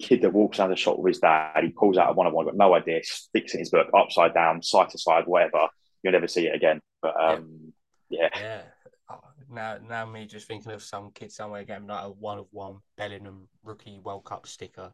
kid 0.00 0.22
that 0.22 0.32
walks 0.32 0.58
down 0.58 0.70
the 0.70 0.76
shop 0.76 0.98
with 0.98 1.12
his 1.14 1.20
dad. 1.20 1.62
He 1.62 1.70
pulls 1.70 1.98
out 1.98 2.10
a 2.10 2.12
one 2.12 2.26
of 2.26 2.32
one, 2.32 2.46
got 2.46 2.56
no 2.56 2.74
idea, 2.74 3.00
sticks 3.02 3.52
it 3.52 3.58
in 3.58 3.60
his 3.60 3.70
book 3.70 3.88
upside 3.96 4.34
down, 4.34 4.62
side 4.62 4.90
to 4.90 4.98
side, 4.98 5.24
whatever 5.26 5.68
you'll 6.04 6.12
never 6.12 6.28
see 6.28 6.46
it 6.46 6.54
again. 6.54 6.80
But 7.02 7.20
um, 7.20 7.72
yeah. 8.10 8.28
yeah. 8.36 8.62
Oh, 9.10 9.20
now, 9.50 9.78
now 9.86 10.06
me 10.06 10.26
just 10.26 10.46
thinking 10.46 10.70
of 10.70 10.82
some 10.82 11.10
kid 11.12 11.32
somewhere 11.32 11.64
getting 11.64 11.88
like 11.88 12.04
a 12.04 12.10
one 12.10 12.38
of 12.38 12.46
one 12.52 12.76
Bellingham 12.96 13.48
rookie 13.64 13.98
World 13.98 14.24
Cup 14.24 14.46
sticker, 14.46 14.92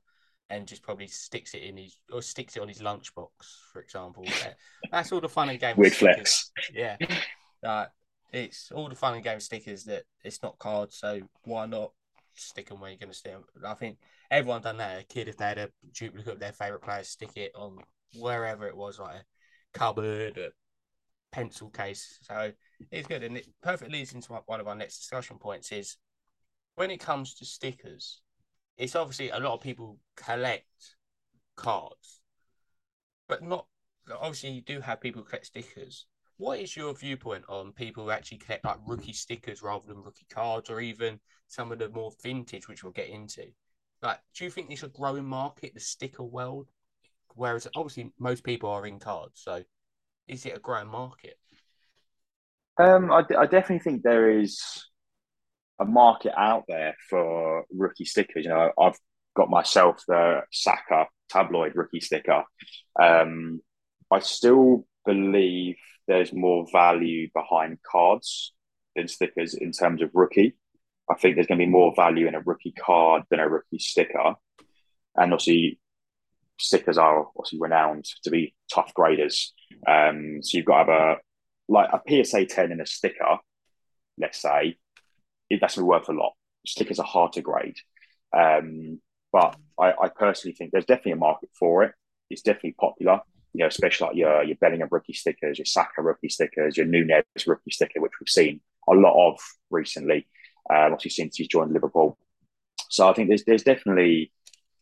and 0.49 0.67
just 0.67 0.83
probably 0.83 1.09
sticks 1.09 1.53
it 1.55 1.63
in 1.63 1.77
his 1.77 1.99
or 2.11 2.23
sticks 2.23 2.57
it 2.57 2.63
on 2.63 2.69
his 2.69 2.81
lunchbox, 2.81 3.29
for 3.73 3.83
example. 3.83 4.25
That's 4.91 5.13
all 5.13 5.21
the 5.21 5.29
fun 5.29 5.51
and 5.51 5.61
games. 5.61 5.77
Weird 5.77 5.93
flex. 5.93 6.51
Yeah, 6.73 6.97
uh, 7.65 7.87
it's 8.33 8.71
all 8.73 8.89
the 8.89 8.95
fun 8.95 9.15
and 9.15 9.25
game 9.25 9.41
stickers 9.41 9.85
that 9.85 10.05
it's 10.25 10.43
not 10.43 10.59
cards, 10.59 10.97
so 10.97 11.21
why 11.43 11.67
not 11.67 11.91
stick 12.41 12.69
them 12.69 12.81
where 12.81 12.91
you're 12.91 12.99
going 12.99 13.13
to 13.13 13.23
them? 13.23 13.45
I 13.65 13.75
think 13.75 13.99
everyone 14.31 14.63
done 14.63 14.79
that. 14.79 15.01
A 15.01 15.05
kid, 15.05 15.29
if 15.29 15.37
they 15.37 15.47
had 15.47 15.59
a 15.59 15.71
duplicate 15.93 16.35
of 16.35 16.41
their 16.41 16.53
favorite 16.53 16.83
player, 16.83 17.03
stick 17.03 17.37
it 17.37 17.53
on 17.55 17.79
wherever 18.19 18.67
it 18.67 18.77
was, 18.77 18.99
like 18.99 19.17
a 19.17 19.25
cupboard, 19.79 20.39
a 20.39 20.51
pencil 21.33 21.71
case. 21.71 22.19
So 22.23 22.53
it's 22.91 23.09
good. 23.09 23.23
And 23.23 23.37
it 23.37 23.47
perfectly 23.63 23.99
leads 23.99 24.13
into 24.13 24.33
one 24.47 24.61
of 24.61 24.69
our 24.69 24.75
next 24.75 24.99
discussion 24.99 25.39
points 25.39 25.73
is 25.73 25.97
when 26.75 26.91
it 26.91 26.99
comes 27.01 27.35
to 27.35 27.45
stickers, 27.45 28.23
it's 28.77 28.97
obviously 28.97 29.31
a 29.31 29.39
lot 29.39 29.55
of 29.55 29.61
people 29.61 29.99
collect 30.17 30.97
cards, 31.57 32.21
but 33.29 33.43
not 33.43 33.67
obviously 34.11 34.51
you 34.51 34.63
do 34.63 34.81
have 34.81 35.01
people 35.01 35.23
collect 35.23 35.47
stickers. 35.47 36.07
What 36.41 36.59
is 36.59 36.75
your 36.75 36.95
viewpoint 36.95 37.45
on 37.51 37.73
people 37.73 38.05
who 38.05 38.11
actually 38.11 38.39
collect 38.39 38.65
like 38.65 38.79
rookie 38.87 39.13
stickers 39.13 39.63
rather 39.63 39.87
than 39.87 40.03
rookie 40.03 40.25
cards, 40.31 40.71
or 40.71 40.81
even 40.81 41.21
some 41.49 41.71
of 41.71 41.79
the 41.79 41.91
more 41.91 42.13
vintage, 42.23 42.67
which 42.67 42.83
we'll 42.83 42.95
get 42.95 43.11
into? 43.11 43.45
Like, 44.01 44.21
do 44.35 44.45
you 44.45 44.51
think 44.51 44.71
it's 44.71 44.83
a 44.83 44.89
growing 44.89 45.27
market, 45.27 45.75
the 45.75 45.81
sticker 45.81 46.23
world? 46.23 46.71
Whereas 47.35 47.69
obviously 47.77 48.13
most 48.19 48.43
people 48.43 48.71
are 48.71 48.87
in 48.87 48.99
cards, 48.99 49.43
so 49.45 49.63
is 50.29 50.47
it 50.47 50.57
a 50.57 50.61
growing 50.61 50.89
market? 50.89 51.37
Um, 52.79 53.13
I, 53.13 53.23
I 53.39 53.45
definitely 53.45 53.81
think 53.81 54.03
there 54.03 54.41
is 54.41 54.63
a 55.79 55.85
market 55.85 56.33
out 56.39 56.65
there 56.69 56.97
for 57.11 57.67
rookie 57.71 58.07
stickers. 58.07 58.47
You 58.47 58.51
know, 58.51 58.73
I've 58.81 58.97
got 59.37 59.51
myself 59.51 60.03
the 60.09 60.41
Saka 60.51 61.05
tabloid 61.29 61.73
rookie 61.75 62.01
sticker. 62.01 62.45
Um, 62.99 63.61
I 64.11 64.21
still 64.21 64.87
believe 65.05 65.77
there's 66.11 66.33
more 66.33 66.67
value 66.73 67.29
behind 67.33 67.79
cards 67.89 68.53
than 68.97 69.07
stickers 69.07 69.55
in 69.55 69.71
terms 69.71 70.03
of 70.03 70.11
rookie. 70.13 70.57
I 71.09 71.15
think 71.15 71.37
there's 71.37 71.47
going 71.47 71.61
to 71.61 71.65
be 71.65 71.71
more 71.71 71.95
value 71.95 72.27
in 72.27 72.35
a 72.35 72.41
rookie 72.41 72.73
card 72.73 73.23
than 73.31 73.39
a 73.39 73.49
rookie 73.49 73.79
sticker. 73.79 74.35
And 75.17 75.33
obviously, 75.33 75.79
stickers 76.59 76.99
are 76.99 77.29
obviously 77.37 77.61
renowned 77.61 78.07
to 78.25 78.31
be 78.31 78.55
tough 78.75 78.93
graders. 78.93 79.55
Um, 79.87 80.41
so 80.43 80.59
you've 80.59 80.67
got 80.67 80.85
to 80.85 80.93
have 80.93 81.01
a 81.01 81.17
like 81.69 81.91
a 81.93 82.25
PSA 82.25 82.47
10 82.47 82.73
in 82.73 82.81
a 82.81 82.87
sticker, 82.87 83.39
let's 84.19 84.43
say, 84.43 84.79
that's 85.61 85.77
going 85.77 85.83
to 85.83 85.87
worth 85.87 86.09
a 86.09 86.13
lot. 86.13 86.33
Stickers 86.67 86.99
are 86.99 87.07
hard 87.07 87.35
to 87.35 87.43
grade. 87.43 87.77
Um, 88.37 89.01
but 89.33 89.55
I, 89.79 89.93
I, 89.93 90.09
personally 90.09 90.55
think 90.55 90.73
there's 90.73 90.85
definitely 90.85 91.13
a 91.13 91.17
market 91.17 91.51
for 91.57 91.85
it. 91.85 91.93
It's 92.29 92.43
definitely 92.43 92.75
popular, 92.79 93.21
you 93.53 93.61
know, 93.61 93.67
especially 93.67 94.07
like 94.09 94.17
your, 94.17 94.43
your 94.45 94.57
Bellingham 94.57 94.89
rookie 94.91 95.13
stickers, 95.13 95.59
your 95.59 95.67
Saka 95.67 96.03
rookie 96.03 96.29
stickers, 96.29 96.77
your 96.77 96.87
Nunez 96.87 97.25
rookie 97.47 97.71
sticker, 97.71 98.01
which 98.01 98.13
we've 98.21 98.29
seen 98.29 98.61
a 98.89 98.95
lot 98.95 99.29
of 99.29 99.39
recently, 99.71 100.27
um, 100.71 100.93
obviously 100.93 101.11
since 101.11 101.37
he's 101.37 101.49
joined 101.49 101.73
Liverpool. 101.73 102.17
So 102.89 103.09
I 103.09 103.13
think 103.13 103.29
there's 103.29 103.45
there's 103.45 103.63
definitely 103.63 104.33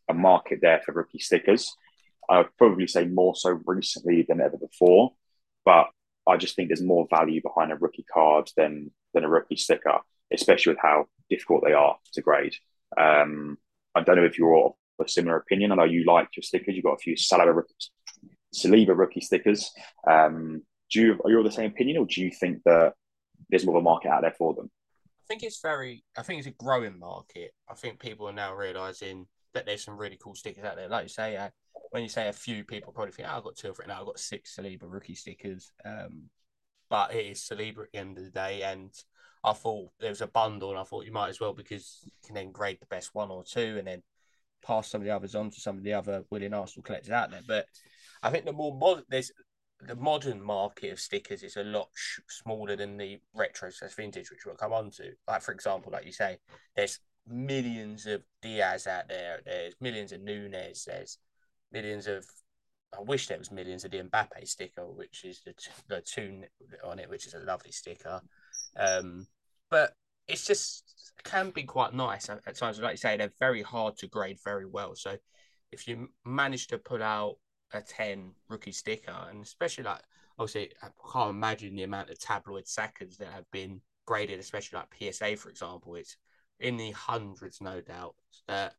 a 0.08 0.14
market 0.14 0.60
there 0.62 0.80
for 0.84 0.92
rookie 0.92 1.18
stickers. 1.18 1.74
I 2.28 2.38
would 2.38 2.56
probably 2.58 2.86
say 2.86 3.06
more 3.06 3.34
so 3.34 3.60
recently 3.66 4.24
than 4.28 4.40
ever 4.40 4.56
before, 4.56 5.12
but 5.64 5.88
I 6.26 6.36
just 6.36 6.56
think 6.56 6.68
there's 6.68 6.82
more 6.82 7.06
value 7.08 7.40
behind 7.42 7.72
a 7.72 7.76
rookie 7.76 8.06
card 8.12 8.50
than 8.56 8.90
than 9.14 9.24
a 9.24 9.28
rookie 9.28 9.56
sticker, 9.56 9.98
especially 10.32 10.72
with 10.72 10.82
how 10.82 11.06
difficult 11.30 11.64
they 11.64 11.72
are 11.72 11.96
to 12.14 12.22
grade. 12.22 12.54
Um, 12.98 13.58
I 13.94 14.02
don't 14.02 14.16
know 14.16 14.24
if 14.24 14.38
you're 14.38 14.56
of 14.66 14.72
a 15.00 15.08
similar 15.08 15.36
opinion. 15.36 15.72
I 15.72 15.76
know 15.76 15.84
you 15.84 16.04
like 16.04 16.28
your 16.36 16.42
stickers. 16.42 16.74
You've 16.74 16.84
got 16.84 16.94
a 16.94 16.98
few 16.98 17.16
rookie, 17.54 17.74
Saliba 18.54 18.96
rookie 18.96 19.20
stickers. 19.20 19.70
Um, 20.06 20.62
do 20.90 21.00
you 21.00 21.20
are 21.24 21.30
you 21.30 21.38
of 21.38 21.44
the 21.44 21.52
same 21.52 21.70
opinion, 21.70 21.98
or 21.98 22.06
do 22.06 22.22
you 22.22 22.30
think 22.30 22.62
that 22.64 22.94
there's 23.50 23.66
more 23.66 23.76
of 23.76 23.80
a 23.80 23.84
market 23.84 24.08
out 24.08 24.22
there 24.22 24.34
for 24.36 24.54
them? 24.54 24.70
I 25.06 25.26
think 25.28 25.42
it's 25.42 25.60
very. 25.60 26.04
I 26.16 26.22
think 26.22 26.38
it's 26.38 26.48
a 26.48 26.62
growing 26.62 26.98
market. 26.98 27.52
I 27.68 27.74
think 27.74 28.00
people 28.00 28.28
are 28.28 28.32
now 28.32 28.54
realizing 28.54 29.26
that 29.54 29.66
there's 29.66 29.84
some 29.84 29.98
really 29.98 30.18
cool 30.22 30.34
stickers 30.34 30.64
out 30.64 30.76
there. 30.76 30.88
Like 30.88 31.04
you 31.04 31.08
say, 31.08 31.36
uh, 31.36 31.50
when 31.90 32.02
you 32.02 32.08
say 32.08 32.28
a 32.28 32.32
few 32.32 32.64
people 32.64 32.92
probably 32.92 33.12
think, 33.12 33.28
oh, 33.30 33.36
I've 33.36 33.44
got 33.44 33.56
two 33.56 33.70
of 33.70 33.78
it 33.80 33.88
now. 33.88 34.00
I've 34.00 34.06
got 34.06 34.18
six 34.18 34.56
Saliba 34.56 34.82
rookie 34.82 35.14
stickers. 35.14 35.72
Um, 35.84 36.30
but 36.88 37.14
it 37.14 37.26
is 37.26 37.40
Saliba 37.40 37.84
at 37.84 37.92
the 37.92 37.98
end 37.98 38.18
of 38.18 38.24
the 38.24 38.30
day. 38.30 38.62
And 38.62 38.90
I 39.44 39.52
thought 39.52 39.90
there 40.00 40.10
was 40.10 40.20
a 40.20 40.26
bundle, 40.26 40.70
and 40.70 40.78
I 40.78 40.84
thought 40.84 41.04
you 41.04 41.12
might 41.12 41.28
as 41.28 41.40
well 41.40 41.52
because 41.52 42.00
you 42.04 42.12
can 42.24 42.34
then 42.34 42.52
grade 42.52 42.78
the 42.80 42.86
best 42.86 43.14
one 43.14 43.30
or 43.30 43.44
two 43.44 43.76
and 43.78 43.86
then 43.86 44.02
pass 44.66 44.88
some 44.88 45.00
of 45.00 45.04
the 45.04 45.14
others 45.14 45.34
on 45.34 45.50
to 45.50 45.60
some 45.60 45.76
of 45.76 45.84
the 45.84 45.92
other 45.92 46.24
willing 46.30 46.54
Arsenal 46.54 46.82
collectors 46.82 47.12
out 47.12 47.30
there. 47.30 47.42
But 47.46 47.66
I 48.22 48.30
think 48.30 48.44
the 48.44 48.52
more 48.52 48.74
modern, 48.74 49.04
there's 49.08 49.32
the 49.80 49.94
modern 49.94 50.42
market 50.42 50.92
of 50.92 51.00
stickers 51.00 51.42
is 51.42 51.56
a 51.56 51.62
lot 51.62 51.88
sh- 51.94 52.20
smaller 52.28 52.76
than 52.76 52.96
the 52.96 53.20
retro 53.34 53.70
slash 53.70 53.94
vintage, 53.94 54.30
which 54.30 54.44
we'll 54.44 54.56
come 54.56 54.72
on 54.72 54.90
to. 54.92 55.12
Like, 55.26 55.42
for 55.42 55.52
example, 55.52 55.92
like 55.92 56.04
you 56.04 56.12
say, 56.12 56.38
there's 56.74 57.00
millions 57.26 58.06
of 58.06 58.22
Diaz 58.42 58.86
out 58.86 59.08
there, 59.08 59.40
there's 59.44 59.74
millions 59.80 60.12
of 60.12 60.20
Nunez, 60.22 60.84
there's 60.84 61.18
millions 61.72 62.06
of. 62.06 62.24
I 62.98 63.02
wish 63.02 63.26
there 63.26 63.38
was 63.38 63.52
millions 63.52 63.84
of 63.84 63.90
the 63.90 63.98
Mbappe 63.98 64.48
sticker, 64.48 64.86
which 64.86 65.24
is 65.24 65.42
the 65.44 65.54
the 65.88 66.00
two 66.00 66.42
on 66.82 66.98
it, 66.98 67.10
which 67.10 67.26
is 67.26 67.34
a 67.34 67.40
lovely 67.40 67.70
sticker. 67.70 68.20
Um, 68.76 69.26
but 69.70 69.92
it's 70.26 70.46
just 70.46 71.12
can 71.24 71.50
be 71.50 71.64
quite 71.64 71.94
nice 71.94 72.28
at, 72.30 72.56
times. 72.56 72.80
Like 72.80 72.92
you 72.92 72.96
say, 72.96 73.16
they're 73.16 73.32
very 73.38 73.62
hard 73.62 73.96
to 73.98 74.06
grade 74.06 74.38
very 74.42 74.66
well. 74.66 74.94
So 74.94 75.16
if 75.70 75.86
you 75.86 76.08
manage 76.24 76.68
to 76.68 76.78
put 76.78 77.02
out 77.02 77.36
a 77.72 77.80
10 77.80 78.32
rookie 78.48 78.72
sticker, 78.72 79.14
and 79.30 79.42
especially 79.42 79.84
like 79.84 80.02
obviously 80.38 80.72
I 80.82 80.88
can't 81.12 81.30
imagine 81.30 81.74
the 81.74 81.82
amount 81.82 82.10
of 82.10 82.18
tabloid 82.18 82.66
seconds 82.66 83.16
that 83.18 83.32
have 83.32 83.50
been 83.50 83.80
graded, 84.06 84.40
especially 84.40 84.78
like 84.78 85.12
PSA, 85.12 85.36
for 85.36 85.50
example. 85.50 85.94
It's 85.94 86.16
in 86.60 86.76
the 86.76 86.90
hundreds, 86.92 87.60
no 87.60 87.80
doubt. 87.80 88.14
That 88.46 88.74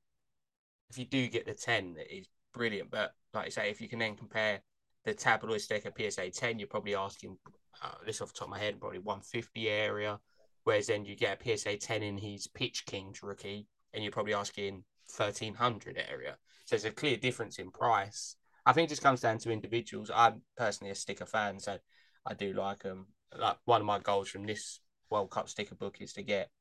if 0.90 0.98
you 0.98 1.06
do 1.06 1.28
get 1.28 1.46
the 1.46 1.54
10, 1.54 1.96
it 1.98 2.12
is 2.12 2.28
brilliant. 2.54 2.90
But 2.90 3.14
like 3.34 3.48
I 3.48 3.50
say, 3.50 3.70
if 3.70 3.82
you 3.82 3.88
can 3.88 4.00
then 4.00 4.16
compare 4.16 4.62
the 5.06 5.14
tabloid 5.14 5.62
sticker 5.62 5.92
PSA 5.96 6.32
10, 6.32 6.60
you're 6.60 6.68
probably 6.68 6.96
asking 6.96 7.38
uh, 7.82 7.92
this 8.06 8.22
off 8.22 8.34
the 8.34 8.40
top 8.40 8.48
of 8.48 8.52
my 8.52 8.60
head, 8.60 8.80
probably 8.80 9.00
150 9.00 9.70
area. 9.70 10.20
Whereas 10.64 10.88
then 10.88 11.06
you 11.06 11.16
get 11.16 11.42
a 11.42 11.58
PSA 11.58 11.78
10 11.78 12.04
in 12.04 12.18
his 12.18 12.48
Pitch 12.48 12.86
Kings 12.86 13.24
rookie, 13.24 13.68
and 13.94 14.04
you're 14.04 14.12
probably 14.12 14.34
asking 14.34 14.84
1300 15.16 16.04
area. 16.12 16.38
So 16.66 16.76
there's 16.76 16.86
a 16.86 16.92
clear 16.92 17.18
difference 17.18 17.60
in 17.60 17.72
price. 17.72 18.36
I 18.70 18.72
think 18.72 18.86
it 18.86 18.90
just 18.90 19.02
comes 19.02 19.22
down 19.22 19.40
to 19.40 19.52
individuals. 19.52 20.12
I'm 20.14 20.44
personally 20.56 20.92
a 20.92 20.96
sticker 20.96 21.26
fan, 21.26 21.60
so 21.60 21.80
I 22.24 22.36
do 22.36 22.54
like 22.54 22.84
them. 22.84 23.08
Like 23.36 23.58
one 23.66 23.82
of 23.82 23.88
my 23.88 23.98
goals 23.98 24.30
from 24.30 24.46
this 24.46 24.80
World 25.10 25.32
Cup 25.32 25.50
sticker 25.50 25.74
book 25.74 25.98
is 26.02 26.14
to 26.14 26.22
get. 26.22 26.52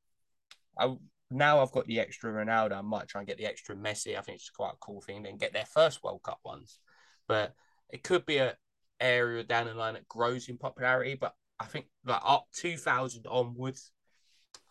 I 0.75 0.95
now 1.29 1.61
I've 1.61 1.71
got 1.71 1.85
the 1.85 1.99
extra 1.99 2.31
Ronaldo. 2.31 2.71
I 2.71 2.81
might 2.81 3.09
try 3.09 3.21
and 3.21 3.27
get 3.27 3.37
the 3.37 3.45
extra 3.45 3.75
Messi. 3.75 4.17
I 4.17 4.21
think 4.21 4.37
it's 4.37 4.49
quite 4.49 4.73
a 4.73 4.77
cool 4.79 5.01
thing. 5.01 5.21
Then 5.21 5.37
get 5.37 5.53
their 5.53 5.67
first 5.67 6.03
World 6.03 6.23
Cup 6.23 6.39
ones, 6.43 6.79
but 7.27 7.53
it 7.91 8.01
could 8.01 8.25
be 8.25 8.37
a 8.37 8.57
area 8.99 9.43
down 9.43 9.67
the 9.67 9.75
line 9.75 9.93
that 9.93 10.07
grows 10.07 10.49
in 10.49 10.57
popularity. 10.57 11.13
But 11.13 11.35
I 11.59 11.65
think 11.65 11.89
like 12.07 12.21
up 12.25 12.47
2000 12.55 13.27
onwards, 13.29 13.91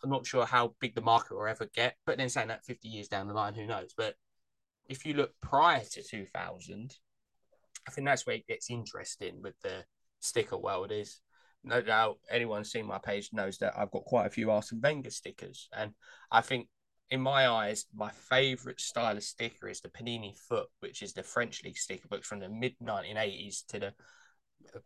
I'm 0.03 0.09
not 0.09 0.27
sure 0.27 0.45
how 0.45 0.75
big 0.81 0.93
the 0.93 0.99
market 0.99 1.37
will 1.37 1.47
ever 1.47 1.69
get. 1.73 1.95
But 2.05 2.17
then 2.17 2.27
saying 2.27 2.49
that 2.49 2.65
50 2.65 2.89
years 2.89 3.07
down 3.07 3.29
the 3.29 3.33
line, 3.33 3.53
who 3.53 3.65
knows? 3.65 3.93
But 3.95 4.15
if 4.89 5.05
you 5.05 5.13
look 5.13 5.31
prior 5.41 5.85
to 5.91 6.03
2000, 6.03 6.97
I 7.89 7.91
think 7.91 8.05
that's 8.05 8.27
where 8.27 8.35
it 8.35 8.45
gets 8.45 8.69
interesting 8.69 9.41
with 9.41 9.59
the 9.61 9.83
sticker 10.19 10.57
world. 10.57 10.91
Is 10.91 11.21
no 11.63 11.81
doubt 11.81 12.19
anyone 12.29 12.63
seen 12.63 12.85
my 12.85 12.99
page 12.99 13.31
knows 13.33 13.57
that 13.57 13.73
I've 13.75 13.89
got 13.89 14.05
quite 14.05 14.27
a 14.27 14.29
few 14.29 14.51
Arsene 14.51 14.79
Wenger 14.79 15.09
stickers, 15.09 15.67
and 15.75 15.95
I 16.29 16.41
think 16.41 16.67
in 17.09 17.19
my 17.19 17.47
eyes, 17.47 17.87
my 17.95 18.11
favourite 18.11 18.79
style 18.79 19.17
of 19.17 19.23
sticker 19.23 19.67
is 19.67 19.81
the 19.81 19.89
Panini 19.89 20.37
Foot, 20.37 20.67
which 20.81 21.01
is 21.01 21.13
the 21.13 21.23
French 21.23 21.63
league 21.63 21.79
sticker 21.79 22.07
books 22.07 22.27
from 22.27 22.39
the 22.39 22.47
mid 22.47 22.75
1980s 22.79 23.65
to 23.69 23.79
the 23.79 23.93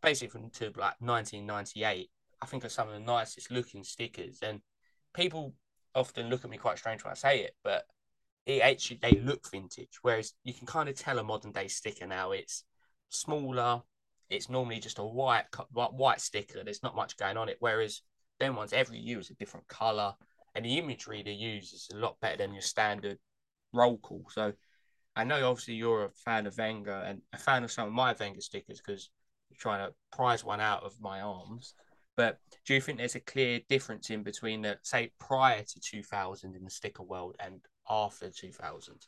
basically 0.01 0.29
from 0.29 0.49
to 0.51 0.67
like 0.67 0.95
1998. 0.99 2.09
I 2.41 2.45
think 2.45 2.63
are 2.63 2.69
some 2.69 2.87
of 2.87 2.93
the 2.93 3.01
nicest 3.01 3.51
looking 3.51 3.83
stickers, 3.83 4.39
and 4.41 4.61
people 5.13 5.55
often 5.93 6.29
look 6.29 6.45
at 6.45 6.49
me 6.49 6.57
quite 6.57 6.77
strange 6.77 7.03
when 7.03 7.11
I 7.11 7.15
say 7.15 7.41
it, 7.41 7.51
but 7.65 7.83
it 8.45 8.61
actually 8.61 8.99
they 9.01 9.19
look 9.19 9.51
vintage. 9.51 9.99
Whereas 10.03 10.35
you 10.45 10.53
can 10.53 10.67
kind 10.67 10.87
of 10.87 10.95
tell 10.95 11.19
a 11.19 11.23
modern 11.23 11.51
day 11.51 11.67
sticker 11.67 12.07
now. 12.07 12.31
It's 12.31 12.63
smaller. 13.13 13.81
It's 14.29 14.49
normally 14.49 14.79
just 14.79 14.99
a 14.99 15.03
white 15.03 15.45
white 15.71 16.21
sticker. 16.21 16.63
There's 16.63 16.83
not 16.83 16.95
much 16.95 17.17
going 17.17 17.37
on 17.37 17.49
it. 17.49 17.57
Whereas 17.59 18.01
them 18.39 18.55
ones, 18.55 18.73
every 18.73 18.97
year 18.97 19.19
is 19.19 19.29
a 19.29 19.35
different 19.35 19.67
color, 19.67 20.15
and 20.55 20.65
the 20.65 20.77
imagery 20.77 21.23
they 21.23 21.31
use 21.31 21.73
is 21.73 21.89
a 21.93 21.97
lot 21.97 22.19
better 22.19 22.37
than 22.37 22.53
your 22.53 22.61
standard 22.61 23.19
roll 23.73 23.97
call. 23.97 24.25
So 24.29 24.53
I 25.15 25.23
know 25.23 25.49
obviously 25.49 25.75
you're 25.75 26.05
a 26.05 26.11
fan 26.11 26.47
of 26.47 26.57
Wenger 26.57 27.03
and 27.05 27.21
a 27.33 27.37
fan 27.37 27.63
of 27.63 27.71
some 27.71 27.87
of 27.87 27.93
my 27.93 28.15
Wenger 28.19 28.41
stickers 28.41 28.81
because 28.81 29.09
you're 29.49 29.59
trying 29.59 29.87
to 29.87 29.93
prize 30.11 30.43
one 30.43 30.59
out 30.59 30.83
of 30.83 30.99
my 30.99 31.21
arms. 31.21 31.75
But 32.15 32.39
do 32.65 32.73
you 32.73 32.81
think 32.81 32.97
there's 32.97 33.15
a 33.15 33.19
clear 33.19 33.59
difference 33.69 34.09
in 34.09 34.23
between 34.23 34.61
the 34.61 34.77
say 34.83 35.11
prior 35.19 35.63
to 35.63 35.79
2000 35.79 36.55
in 36.55 36.63
the 36.63 36.69
sticker 36.69 37.03
world 37.03 37.35
and 37.39 37.61
after 37.89 38.29
2000? 38.29 39.07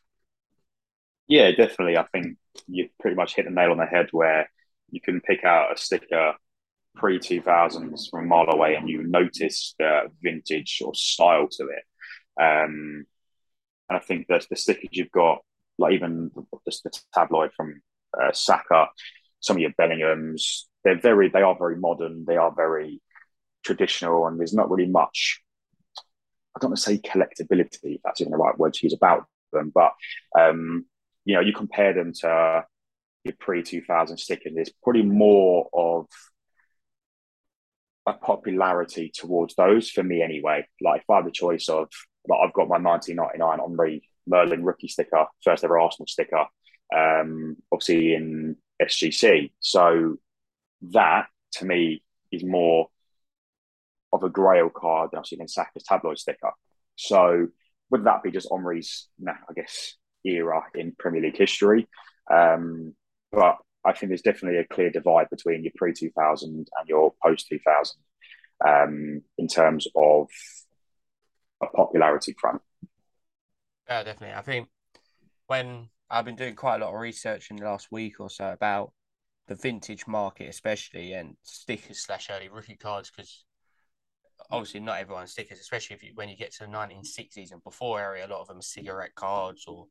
Yeah, 1.28 1.52
definitely. 1.52 1.98
I 1.98 2.06
think 2.12 2.38
you 2.68 2.90
pretty 3.00 3.16
much 3.16 3.36
hit 3.36 3.46
the 3.46 3.52
nail 3.52 3.72
on 3.72 3.78
the 3.78 3.86
head 3.86 4.08
where 4.12 4.50
you 4.92 5.02
can 5.02 5.22
pick 5.22 5.44
out 5.44 5.74
a 5.74 5.78
sticker 5.78 6.34
pre 6.96 7.20
2000s 7.20 8.10
from 8.10 8.26
a 8.26 8.28
mile 8.28 8.50
away 8.50 8.76
and 8.76 8.90
you 8.90 9.04
notice 9.04 9.76
the 9.80 10.12
vintage 10.22 10.82
or 10.86 10.94
style 10.96 11.48
to 11.52 11.68
it. 11.70 11.84
Um, 12.42 13.06
and 13.90 13.98
I 13.98 14.00
think 14.00 14.28
that 14.28 14.48
the 14.50 14.56
stickers 14.56 14.90
you've 14.92 15.12
got, 15.12 15.40
like 15.78 15.94
even 15.94 16.32
the, 16.36 16.44
the 16.66 17.00
tabloid 17.14 17.52
from 17.56 17.82
uh, 18.20 18.32
Saka, 18.34 18.88
some 19.42 19.58
of 19.58 19.62
your 19.62 19.72
Bellinghams, 19.80 20.64
they're 20.84 21.00
very, 21.00 21.30
they 21.30 21.42
are 21.42 21.58
very 21.58 21.78
modern. 21.78 22.26
They 22.26 22.38
are 22.38 22.54
very 22.56 23.02
traditional, 23.66 24.28
and 24.28 24.40
there's 24.40 24.54
not 24.54 24.72
really 24.72 24.90
much. 24.90 25.42
I 26.56 26.60
don't 26.60 26.72
want 26.72 26.78
to 26.78 26.84
say 26.84 26.98
collectability, 27.00 27.96
if 27.96 28.02
that's 28.04 28.22
even 28.22 28.32
the 28.32 28.38
right 28.38 28.58
word 28.58 28.74
to 28.76 28.86
use 28.86 28.94
about 28.94 29.26
them, 29.52 29.72
but 29.74 29.94
um, 30.40 30.86
you 31.26 31.36
know, 31.36 31.42
you 31.42 31.54
compare 31.54 31.94
them 31.94 32.14
to 32.22 32.64
your 33.24 33.34
pre 33.40 33.64
2000 33.64 34.18
stickers, 34.18 34.54
there's 34.56 34.72
probably 34.84 35.04
more 35.04 35.68
of 35.74 36.08
a 38.08 38.14
popularity 38.14 39.12
towards 39.14 39.56
those 39.56 39.90
for 39.90 40.04
me 40.04 40.22
anyway. 40.22 40.66
Like 40.82 41.02
if 41.02 41.10
I 41.10 41.18
have 41.18 41.26
the 41.26 41.32
choice 41.32 41.68
of 41.70 41.90
like 42.28 42.40
I've 42.44 42.54
got 42.54 42.70
my 42.70 42.78
1999 42.78 43.60
Henry 43.60 44.10
Merlin 44.28 44.64
rookie 44.64 44.88
sticker, 44.88 45.26
first 45.44 45.64
ever 45.64 45.80
Arsenal 45.80 46.08
sticker, 46.08 46.46
um, 46.96 47.58
obviously 47.72 48.14
in 48.14 48.58
SGC. 48.82 49.52
So 49.60 50.18
that 50.92 51.28
to 51.54 51.66
me 51.66 52.04
is 52.32 52.44
more 52.44 52.88
of 54.14 54.24
a 54.24 54.30
grail 54.30 54.70
card 54.70 55.10
than 55.12 55.20
I've 55.20 55.26
seen 55.26 55.42
in 55.42 55.48
Saka's 55.48 55.84
tabloid 55.84 56.20
sticker. 56.20 56.52
So 56.96 57.48
would 57.90 58.06
that 58.06 58.24
be 58.24 58.32
just 58.32 58.48
Henry's, 58.52 59.08
I 59.28 59.54
guess, 59.56 59.96
era 60.26 60.64
in 60.74 60.94
Premier 60.98 61.22
League 61.22 61.38
history? 61.38 61.88
Um, 62.32 62.96
but 63.32 63.58
I 63.86 63.94
think 63.94 64.10
there's 64.10 64.22
definitely 64.22 64.60
a 64.60 64.68
clear 64.68 64.90
divide 64.90 65.30
between 65.30 65.64
your 65.64 65.74
pre 65.76 65.94
2000 65.94 66.50
and 66.50 66.68
your 66.88 67.14
post 67.24 67.48
2000 67.50 67.98
um, 68.66 69.22
in 69.38 69.48
terms 69.48 69.88
of 69.96 70.28
a 71.62 71.68
popularity 71.68 72.36
front. 72.40 72.62
Yeah, 73.88 74.04
definitely. 74.04 74.36
I 74.36 74.42
think 74.42 74.68
when 75.48 75.90
I've 76.10 76.26
been 76.26 76.36
doing 76.36 76.56
quite 76.56 76.82
a 76.82 76.86
lot 76.86 76.94
of 76.94 77.00
research 77.00 77.52
in 77.52 77.58
the 77.58 77.66
last 77.66 77.92
week 77.92 78.20
or 78.20 78.30
so 78.30 78.52
about 78.52 78.92
the 79.48 79.56
vintage 79.56 80.08
market, 80.08 80.50
especially 80.50 81.14
and 81.14 81.36
stickers 81.44 82.00
slash 82.00 82.30
early 82.32 82.50
rookie 82.50 82.76
cards, 82.76 83.12
because 83.16 83.46
obviously 84.50 84.80
not 84.80 85.00
everyone's 85.00 85.32
stickers, 85.32 85.60
especially 85.60 85.96
if 85.96 86.04
you, 86.04 86.12
when 86.16 86.30
you 86.30 86.36
get 86.36 86.52
to 86.54 86.66
the 86.66 86.72
1960s 86.72 87.52
and 87.52 87.64
before 87.64 88.00
area, 88.00 88.26
a 88.26 88.30
lot 88.30 88.42
of 88.42 88.48
them 88.48 88.58
are 88.58 88.64
cigarette 88.64 89.14
cards 89.16 89.66
or 89.68 89.88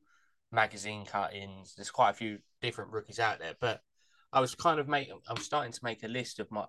magazine 0.54 1.04
cuttings. 1.04 1.74
There's 1.74 1.90
quite 1.90 2.10
a 2.10 2.14
few 2.14 2.38
different 2.62 2.92
rookies 2.92 3.20
out 3.20 3.38
there, 3.38 3.54
but 3.60 3.80
I 4.32 4.40
was 4.40 4.54
kind 4.54 4.80
of 4.80 4.88
making, 4.88 5.20
I'm 5.28 5.36
starting 5.36 5.72
to 5.72 5.84
make 5.84 6.02
a 6.02 6.08
list 6.08 6.40
of 6.40 6.50
my 6.50 6.66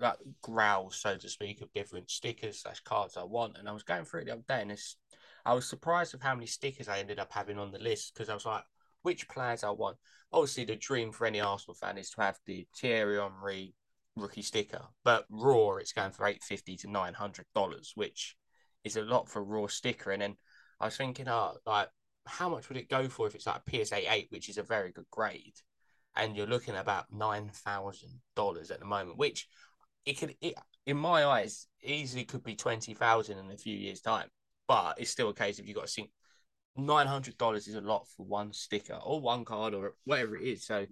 like 0.00 0.18
growls, 0.42 0.96
so 0.96 1.16
to 1.16 1.28
speak, 1.28 1.60
of 1.60 1.72
different 1.72 2.10
stickers 2.10 2.60
slash 2.60 2.80
cards 2.80 3.16
I 3.16 3.24
want, 3.24 3.56
and 3.58 3.68
I 3.68 3.72
was 3.72 3.84
going 3.84 4.04
through 4.04 4.22
it 4.22 4.24
the 4.26 4.32
other 4.32 4.44
day, 4.48 4.60
and 4.60 4.72
it's, 4.72 4.96
I 5.44 5.54
was 5.54 5.68
surprised 5.68 6.14
of 6.14 6.22
how 6.22 6.34
many 6.34 6.46
stickers 6.46 6.88
I 6.88 6.98
ended 6.98 7.18
up 7.18 7.32
having 7.32 7.58
on 7.58 7.70
the 7.70 7.78
list 7.78 8.12
because 8.12 8.28
I 8.28 8.34
was 8.34 8.46
like, 8.46 8.64
which 9.02 9.28
players 9.28 9.62
I 9.62 9.70
want. 9.70 9.98
Obviously, 10.32 10.64
the 10.64 10.76
dream 10.76 11.12
for 11.12 11.26
any 11.26 11.40
Arsenal 11.40 11.74
fan 11.74 11.98
is 11.98 12.10
to 12.10 12.22
have 12.22 12.38
the 12.46 12.66
Thierry 12.76 13.20
Henry 13.20 13.74
rookie 14.16 14.42
sticker, 14.42 14.80
but 15.04 15.26
raw 15.28 15.76
it's 15.76 15.92
going 15.92 16.12
for 16.12 16.26
eight 16.26 16.42
fifty 16.42 16.76
to 16.78 16.90
nine 16.90 17.14
hundred 17.14 17.46
dollars, 17.54 17.92
which 17.94 18.36
is 18.82 18.96
a 18.96 19.02
lot 19.02 19.28
for 19.28 19.44
raw 19.44 19.66
sticker. 19.66 20.10
And 20.10 20.22
then 20.22 20.36
I 20.80 20.86
was 20.86 20.96
thinking, 20.96 21.28
oh, 21.28 21.56
like 21.66 21.88
how 22.26 22.48
much 22.48 22.68
would 22.68 22.78
it 22.78 22.88
go 22.88 23.08
for 23.08 23.26
if 23.26 23.34
it's 23.34 23.46
like 23.46 23.60
a 23.66 23.84
PSA 23.84 24.12
eight, 24.12 24.28
which 24.30 24.48
is 24.48 24.58
a 24.58 24.62
very 24.62 24.92
good 24.92 25.08
grade, 25.10 25.54
and 26.16 26.36
you're 26.36 26.46
looking 26.46 26.74
at 26.74 26.80
about 26.80 27.06
nine 27.12 27.50
thousand 27.52 28.20
dollars 28.36 28.70
at 28.70 28.80
the 28.80 28.86
moment, 28.86 29.18
which 29.18 29.48
it 30.06 30.18
could, 30.18 30.34
it, 30.40 30.54
in 30.86 30.96
my 30.96 31.24
eyes, 31.24 31.66
easily 31.82 32.24
could 32.24 32.44
be 32.44 32.54
twenty 32.54 32.94
thousand 32.94 33.38
in 33.38 33.50
a 33.50 33.56
few 33.56 33.76
years' 33.76 34.00
time. 34.00 34.28
But 34.66 34.98
it's 34.98 35.10
still 35.10 35.28
a 35.28 35.34
case 35.34 35.58
if 35.58 35.66
you've 35.66 35.76
got 35.76 35.86
to 35.86 35.92
think 35.92 36.10
nine 36.76 37.06
hundred 37.06 37.36
dollars 37.38 37.68
is 37.68 37.74
a 37.74 37.80
lot 37.80 38.06
for 38.16 38.24
one 38.24 38.52
sticker 38.52 38.94
or 38.94 39.20
one 39.20 39.44
card 39.44 39.74
or 39.74 39.94
whatever 40.04 40.36
it 40.36 40.42
is. 40.42 40.66
So 40.66 40.86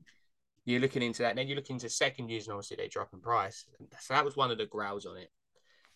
you're 0.65 0.81
looking 0.81 1.03
into 1.03 1.23
that. 1.23 1.31
And 1.31 1.39
then 1.39 1.49
you 1.49 1.55
look 1.55 1.71
into 1.71 1.89
second 1.89 2.29
years, 2.29 2.47
and 2.47 2.55
obviously 2.55 2.77
they 2.77 2.89
drop 2.89 3.11
in 3.13 3.21
price. 3.21 3.65
So 4.01 4.15
that 4.15 4.25
was 4.25 4.37
one 4.37 4.51
of 4.51 4.59
the 4.59 4.67
growls 4.67 5.07
on 5.07 5.17
it. 5.17 5.31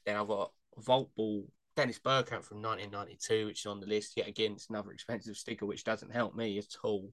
Then 0.05 0.17
I've 0.17 0.29
got 0.29 0.53
Vault 0.79 1.11
Ball 1.17 1.47
Dennis 1.77 1.99
Bergkamp 1.99 2.45
from 2.45 2.63
1992, 2.63 3.47
which 3.47 3.61
is 3.61 3.67
on 3.67 3.81
the 3.81 3.87
list. 3.87 4.15
Yet 4.17 4.29
again, 4.29 4.53
it's 4.53 4.71
another 4.71 4.93
expensive 4.93 5.37
sticker, 5.37 5.67
which 5.67 5.85
doesn't 5.85 6.13
help 6.13 6.35
me 6.35 6.59
at 6.59 6.77
all. 6.83 7.13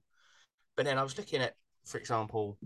But 0.76 0.86
then 0.86 0.98
I 0.98 1.02
was 1.02 1.16
looking 1.18 1.42
at, 1.42 1.54
for 1.84 1.98
example, 1.98 2.58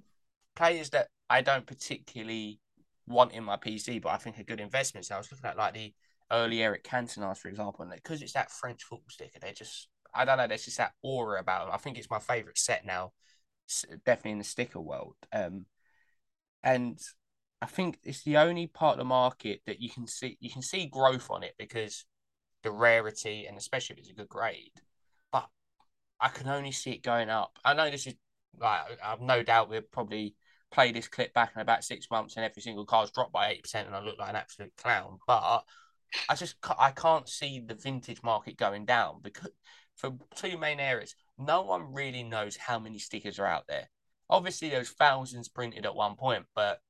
players 0.54 0.90
that 0.90 1.08
I 1.28 1.42
don't 1.42 1.66
particularly 1.66 2.60
want 3.06 3.32
in 3.32 3.44
my 3.44 3.56
PC, 3.56 4.00
but 4.00 4.10
I 4.10 4.16
think 4.16 4.38
are 4.38 4.44
good 4.44 4.60
investments. 4.60 5.10
I 5.10 5.18
was 5.18 5.30
looking 5.30 5.46
at 5.46 5.56
like 5.56 5.74
the 5.74 5.92
early 6.30 6.62
Eric 6.62 6.84
Cantonas, 6.84 7.38
for 7.38 7.48
example, 7.48 7.82
and 7.82 7.92
because 7.92 8.22
it's 8.22 8.34
that 8.34 8.50
French 8.50 8.84
football 8.84 9.08
sticker, 9.08 9.38
they 9.40 9.52
just 9.52 9.88
I 10.14 10.24
don't 10.24 10.38
know. 10.38 10.46
There's 10.46 10.64
just 10.64 10.78
that 10.78 10.92
aura 11.02 11.40
about 11.40 11.66
them. 11.66 11.74
I 11.74 11.78
think 11.78 11.98
it's 11.98 12.10
my 12.10 12.18
favorite 12.18 12.58
set 12.58 12.86
now, 12.86 13.12
definitely 14.04 14.32
in 14.32 14.38
the 14.38 14.44
sticker 14.44 14.80
world. 14.80 15.14
Um, 15.32 15.66
and 16.62 16.98
I 17.60 17.66
think 17.66 17.98
it's 18.04 18.22
the 18.22 18.36
only 18.36 18.66
part 18.66 18.94
of 18.94 18.98
the 18.98 19.04
market 19.04 19.60
that 19.66 19.80
you 19.80 19.90
can 19.90 20.06
see 20.06 20.36
you 20.40 20.50
can 20.50 20.62
see 20.62 20.86
growth 20.86 21.30
on 21.30 21.42
it 21.42 21.54
because 21.58 22.04
the 22.62 22.70
rarity 22.70 23.46
and 23.46 23.56
especially 23.56 23.94
if 23.94 24.00
it's 24.00 24.10
a 24.10 24.14
good 24.14 24.28
grade. 24.28 24.72
But 25.32 25.48
I 26.20 26.28
can 26.28 26.48
only 26.48 26.72
see 26.72 26.92
it 26.92 27.02
going 27.02 27.30
up. 27.30 27.58
I 27.64 27.74
know 27.74 27.90
this 27.90 28.06
is 28.06 28.14
like 28.60 28.82
I've 29.04 29.20
no 29.20 29.42
doubt 29.42 29.68
we'll 29.68 29.82
probably 29.82 30.34
play 30.70 30.92
this 30.92 31.08
clip 31.08 31.32
back 31.32 31.52
in 31.56 31.62
about 31.62 31.84
six 31.84 32.10
months 32.10 32.36
and 32.36 32.44
every 32.44 32.62
single 32.62 32.84
car's 32.84 33.10
dropped 33.10 33.32
by 33.32 33.50
eight 33.50 33.62
percent 33.62 33.86
and 33.86 33.96
I 33.96 34.00
look 34.00 34.18
like 34.18 34.30
an 34.30 34.36
absolute 34.36 34.76
clown. 34.76 35.18
But 35.26 35.64
I 36.28 36.34
just 36.36 36.56
I 36.78 36.92
can't 36.92 37.28
see 37.28 37.60
the 37.60 37.74
vintage 37.74 38.22
market 38.22 38.56
going 38.56 38.84
down 38.84 39.20
because 39.22 39.50
for 39.98 40.12
two 40.36 40.56
main 40.56 40.80
areas. 40.80 41.14
No 41.38 41.62
one 41.62 41.92
really 41.92 42.22
knows 42.22 42.56
how 42.56 42.78
many 42.78 42.98
stickers 42.98 43.38
are 43.38 43.46
out 43.46 43.64
there. 43.68 43.90
Obviously, 44.30 44.68
there's 44.68 44.90
thousands 44.90 45.48
printed 45.48 45.86
at 45.86 45.94
one 45.94 46.16
point, 46.16 46.46
but 46.54 46.80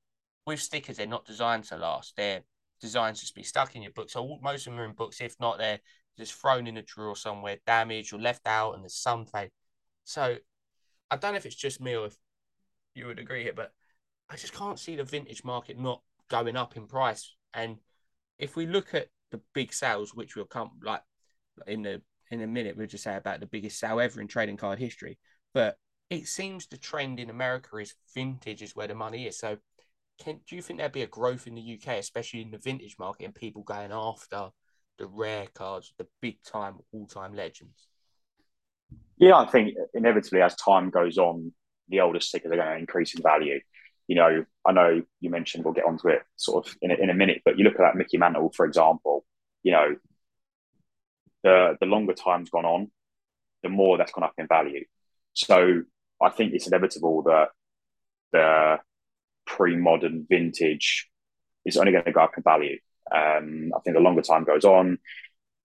with 0.48 0.61
stickers, 0.61 0.96
they're 0.96 1.06
not 1.06 1.26
designed 1.26 1.64
to 1.64 1.76
last. 1.76 2.14
They're 2.16 2.42
designed 2.80 3.16
to 3.16 3.20
just 3.20 3.34
be 3.34 3.42
stuck 3.42 3.76
in 3.76 3.82
your 3.82 3.92
book. 3.92 4.11
So 4.11 4.38
most 4.42 4.66
of 4.66 4.72
them 4.72 4.80
are 4.80 4.84
in 4.84 4.92
books. 4.92 5.20
If 5.20 5.37
not, 5.38 5.58
they're 5.58 5.80
just 6.16 6.32
thrown 6.32 6.66
in 6.66 6.76
a 6.78 6.82
drawer 6.82 7.14
somewhere, 7.14 7.58
damaged 7.66 8.12
or 8.12 8.18
left 8.18 8.46
out, 8.46 8.72
and 8.74 8.82
there's 8.82 8.94
some 8.94 9.26
fade. 9.26 9.50
So 10.04 10.37
I 11.11 11.16
don't 11.16 11.32
know 11.32 11.37
if 11.37 11.46
it's 11.46 11.54
just 11.54 11.80
me 11.80 11.94
or 11.94 12.06
if 12.06 12.16
you 12.94 13.06
would 13.06 13.18
agree 13.18 13.42
here, 13.42 13.52
but 13.54 13.72
I 14.28 14.37
just 14.37 14.54
can't 14.54 14.78
see 14.78 14.96
the 14.96 15.04
vintage 15.04 15.44
market 15.44 15.78
not 15.78 16.02
going 16.28 16.56
up 16.56 16.76
in 16.76 16.87
price. 16.87 17.34
And 17.54 17.76
if 18.38 18.56
we 18.56 18.66
look 18.66 18.94
at 18.94 19.08
the 19.30 19.40
big 19.54 19.72
sales, 19.72 20.14
which 20.14 20.34
will 20.34 20.46
come 20.46 20.72
like 20.82 21.02
in 21.66 21.82
the 21.82 22.02
in 22.30 22.42
a 22.42 22.46
minute, 22.46 22.76
we'll 22.76 22.87
just 22.87 23.04
say 23.04 23.16
about 23.16 23.40
the 23.40 23.46
biggest 23.46 23.78
sale 23.78 24.00
ever 24.00 24.20
in 24.20 24.28
trading 24.28 24.56
card 24.56 24.78
history. 24.78 25.18
But 25.54 25.76
it 26.11 26.26
seems 26.26 26.66
the 26.66 26.76
trend 26.76 27.20
in 27.20 27.30
America 27.30 27.76
is 27.76 27.94
vintage 28.14 28.62
is 28.62 28.74
where 28.74 28.88
the 28.88 28.94
money 28.94 29.26
is. 29.26 29.38
So, 29.38 29.58
can 30.18 30.40
do 30.48 30.57
you 30.57 30.62
think 30.62 30.78
there'd 30.78 30.92
be 30.92 31.02
a 31.02 31.07
growth 31.07 31.46
in 31.46 31.54
the 31.54 31.78
UK, 31.81 31.98
especially 31.98 32.42
in 32.42 32.50
the 32.50 32.59
vintage 32.59 32.96
market, 32.98 33.24
and 33.24 33.35
people 33.35 33.62
going 33.62 33.92
after 33.92 34.50
the 34.98 35.07
rare 35.07 35.46
cards, 35.54 35.94
the 35.98 36.07
big 36.20 36.42
time, 36.42 36.78
all 36.92 37.07
time 37.07 37.35
legends? 37.35 37.88
Yeah, 39.16 39.37
I 39.37 39.46
think 39.46 39.74
inevitably 39.94 40.42
as 40.42 40.54
time 40.57 40.90
goes 40.90 41.18
on, 41.18 41.52
the 41.88 42.00
older 42.00 42.20
stickers 42.20 42.52
are 42.52 42.57
going 42.57 42.68
to 42.68 42.78
increase 42.78 43.14
in 43.14 43.22
value. 43.22 43.61
You 44.07 44.16
know, 44.16 44.44
I 44.66 44.72
know 44.72 45.02
you 45.20 45.31
mentioned 45.31 45.64
we'll 45.64 45.74
get 45.74 45.85
onto 45.85 46.09
it 46.09 46.22
sort 46.37 46.66
of 46.66 46.76
in 46.81 46.90
a, 46.90 46.94
in 46.94 47.11
a 47.11 47.14
minute, 47.14 47.42
but 47.44 47.59
you 47.59 47.64
look 47.64 47.74
at 47.74 47.81
that 47.81 47.96
Mickey 47.96 48.16
Mantle, 48.16 48.52
for 48.54 48.64
example. 48.64 49.24
You 49.62 49.72
know, 49.72 49.96
the 51.42 51.76
the 51.81 51.87
longer 51.87 52.14
time's 52.14 52.50
gone 52.50 52.64
on, 52.64 52.90
the 53.62 53.68
more 53.68 53.98
that's 53.98 54.12
gone 54.12 54.24
up 54.24 54.35
in 54.38 54.46
value. 54.46 54.85
So 55.35 55.83
I 56.22 56.31
think 56.31 56.54
it's 56.54 56.66
inevitable 56.66 57.22
that 57.22 57.48
the 58.33 58.78
pre-modern 59.48 60.26
vintage 60.28 61.08
is 61.64 61.76
only 61.76 61.92
going 61.92 62.04
to 62.04 62.12
go 62.12 62.20
up 62.20 62.37
in 62.37 62.42
value. 62.42 62.78
Um, 63.11 63.72
I 63.74 63.80
think 63.80 63.96
the 63.96 64.02
longer 64.02 64.22
time 64.22 64.44
goes 64.44 64.64
on, 64.64 64.98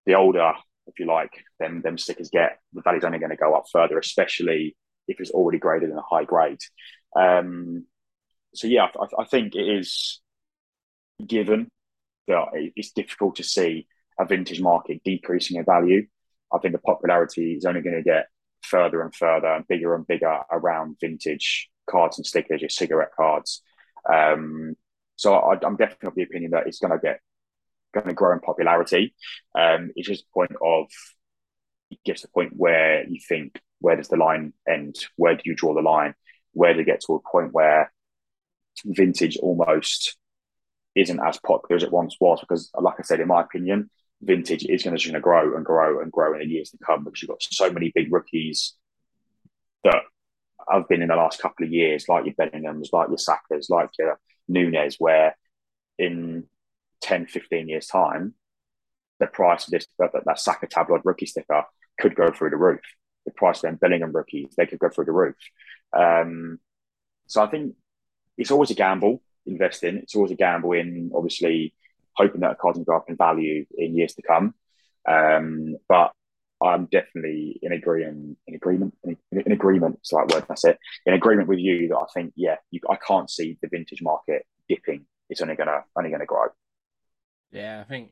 the 0.06 0.16
older, 0.16 0.54
if 0.88 1.00
you 1.00 1.06
like, 1.06 1.44
then 1.60 1.82
them 1.82 1.98
stickers 1.98 2.30
get, 2.30 2.60
the 2.74 2.82
value's 2.82 3.04
only 3.04 3.20
going 3.20 3.30
to 3.30 3.36
go 3.36 3.54
up 3.54 3.66
further, 3.72 4.00
especially 4.00 4.76
if 5.08 5.20
it's 5.20 5.32
already 5.32 5.60
graded 5.60 5.90
in 5.90 5.98
a 5.98 6.02
high 6.02 6.24
grade. 6.24 6.60
Um, 7.16 7.86
so 8.56 8.68
yeah, 8.68 8.88
I, 9.00 9.22
I 9.22 9.26
think 9.26 9.56
it 9.56 9.68
is 9.68 10.22
given 11.26 11.68
that 12.28 12.46
it's 12.54 12.92
difficult 12.92 13.36
to 13.36 13.44
see 13.44 13.88
a 14.20 14.26
vintage 14.26 14.62
market 14.62 15.02
decreasing 15.04 15.58
in 15.58 15.66
value. 15.66 16.08
I 16.54 16.60
think 16.60 16.74
the 16.74 16.80
popularity 16.80 17.54
is 17.54 17.66
only 17.66 17.82
going 17.82 17.96
to 17.96 18.04
get 18.04 18.28
further 18.62 19.02
and 19.02 19.14
further 19.14 19.48
and 19.48 19.68
bigger 19.68 19.94
and 19.96 20.08
bigger 20.08 20.40
around 20.52 20.98
vintage 21.02 21.70
cards 21.90 22.18
and 22.18 22.26
stickers, 22.26 22.62
your 22.62 22.70
cigarette 22.70 23.12
cards. 23.16 23.62
Um, 24.12 24.76
so 25.16 25.34
I, 25.34 25.54
am 25.66 25.76
definitely 25.76 26.08
of 26.08 26.16
the 26.16 26.24
opinion 26.24 26.52
that 26.52 26.68
it's 26.68 26.80
going 26.80 26.92
to 26.92 27.00
get 27.00 27.20
going 27.94 28.08
to 28.08 28.14
grow 28.14 28.34
in 28.34 28.40
popularity. 28.40 29.14
Um, 29.58 29.92
it's 29.96 30.08
just 30.08 30.24
a 30.24 30.34
point 30.34 30.52
of 30.62 30.88
it 31.92 32.00
gets 32.04 32.22
to 32.22 32.28
the 32.28 32.32
point 32.32 32.54
where 32.56 33.08
you 33.08 33.20
think 33.28 33.62
where 33.80 33.96
does 33.96 34.08
the 34.08 34.18
line 34.18 34.54
end? 34.68 34.96
Where 35.16 35.36
do 35.36 35.42
you 35.46 35.56
draw 35.56 35.74
the 35.74 35.82
line? 35.82 36.16
Where 36.54 36.74
do 36.74 36.80
you 36.80 36.86
get 36.86 37.02
to 37.02 37.16
a 37.16 37.30
point 37.30 37.54
where 37.54 37.92
vintage 38.86 39.38
almost 39.38 40.18
isn't 40.96 41.20
as 41.20 41.40
popular 41.46 41.78
as 41.78 41.84
it 41.84 41.92
once 41.92 42.16
was? 42.20 42.40
Because, 42.40 42.72
like 42.80 42.96
I 43.00 43.04
said, 43.04 43.20
in 43.20 43.28
my 43.28 43.42
opinion, 43.42 43.90
vintage 44.22 44.66
is 44.66 44.84
going 44.84 44.98
to 44.98 45.20
grow 45.20 45.56
and 45.56 45.66
grow 45.66 46.02
and 46.02 46.12
grow 46.12 46.34
in 46.34 46.40
the 46.40 46.46
years 46.46 46.70
to 46.72 46.78
come 46.78 47.04
because 47.04 47.22
you've 47.22 47.30
got 47.30 47.44
so 47.44 47.70
many 47.72 47.92
big 47.94 48.12
rookies 48.12 48.74
that 49.84 50.04
have 50.70 50.88
been 50.88 51.02
in 51.02 51.10
the 51.10 51.16
last 51.16 51.42
couple 51.42 51.66
of 51.66 51.72
years, 51.72 52.08
like 52.08 52.26
your 52.26 52.34
Bellinghams, 52.36 52.94
like 52.94 53.10
your 53.10 53.18
Sakas, 53.18 53.70
like 53.70 53.90
your 53.98 54.20
Nunez, 54.48 54.98
where 55.00 55.36
in 55.98 56.46
10, 57.02 57.28
15 57.28 57.70
years' 57.70 57.88
time, 57.88 58.34
the 59.20 59.28
price 59.28 59.66
of 59.66 59.72
this 59.72 59.88
that, 60.00 60.12
that 60.26 60.40
Saka 60.40 60.68
tabloid 60.68 61.02
rookie 61.04 61.26
sticker 61.26 61.64
could 62.00 62.16
go 62.16 62.32
through 62.32 62.50
the 62.50 62.58
roof. 62.58 62.82
The 63.26 63.32
price 63.32 63.58
of 63.58 63.62
them 63.64 63.76
Bellingham 63.76 64.12
rookies, 64.12 64.54
they 64.58 64.66
could 64.66 64.80
go 64.80 64.90
through 64.90 65.06
the 65.06 65.12
roof. 65.12 65.36
Um, 65.96 66.60
so 67.28 67.44
I 67.44 67.48
think 67.48 67.76
it's 68.38 68.52
always 68.52 68.72
a 68.72 68.76
gamble 68.76 69.22
investing. 69.46 69.98
It's 69.98 70.16
always 70.16 70.32
a 70.32 70.36
gamble 70.36 70.74
in 70.74 71.12
obviously 71.14 71.74
hoping 72.14 72.42
that 72.42 72.52
a 72.52 72.56
card 72.56 72.76
can 72.76 72.84
go 72.84 72.96
up 72.96 73.10
in 73.10 73.16
value 73.16 73.66
in 73.78 73.96
years 73.96 74.14
to 74.16 74.22
come. 74.22 74.54
Um, 75.08 75.78
but 75.88 76.12
I'm 76.64 76.86
definitely 76.86 77.60
in 77.62 77.74
agreement, 77.74 78.38
in 78.48 78.56
agreement, 78.56 78.94
in, 79.04 79.18
in 79.32 79.52
agreement. 79.52 79.98
It's 80.00 80.14
right 80.14 80.28
word. 80.28 80.46
That's 80.48 80.66
it. 80.66 80.78
In 81.06 81.14
agreement 81.14 81.50
with 81.50 81.60
you 81.60 81.90
that 81.90 81.98
I 81.98 82.06
think, 82.14 82.34
yeah, 82.36 82.56
you, 82.72 82.80
I 82.90 82.98
can't 83.06 83.30
see 83.30 83.58
the 83.62 83.68
vintage 83.68 84.02
market 84.02 84.44
dipping. 84.70 85.06
It's 85.30 85.42
only 85.42 85.56
gonna 85.56 85.82
only 85.98 86.12
gonna 86.12 86.26
grow. 86.26 86.48
Yeah, 87.52 87.82
I 87.82 87.90
think 87.90 88.12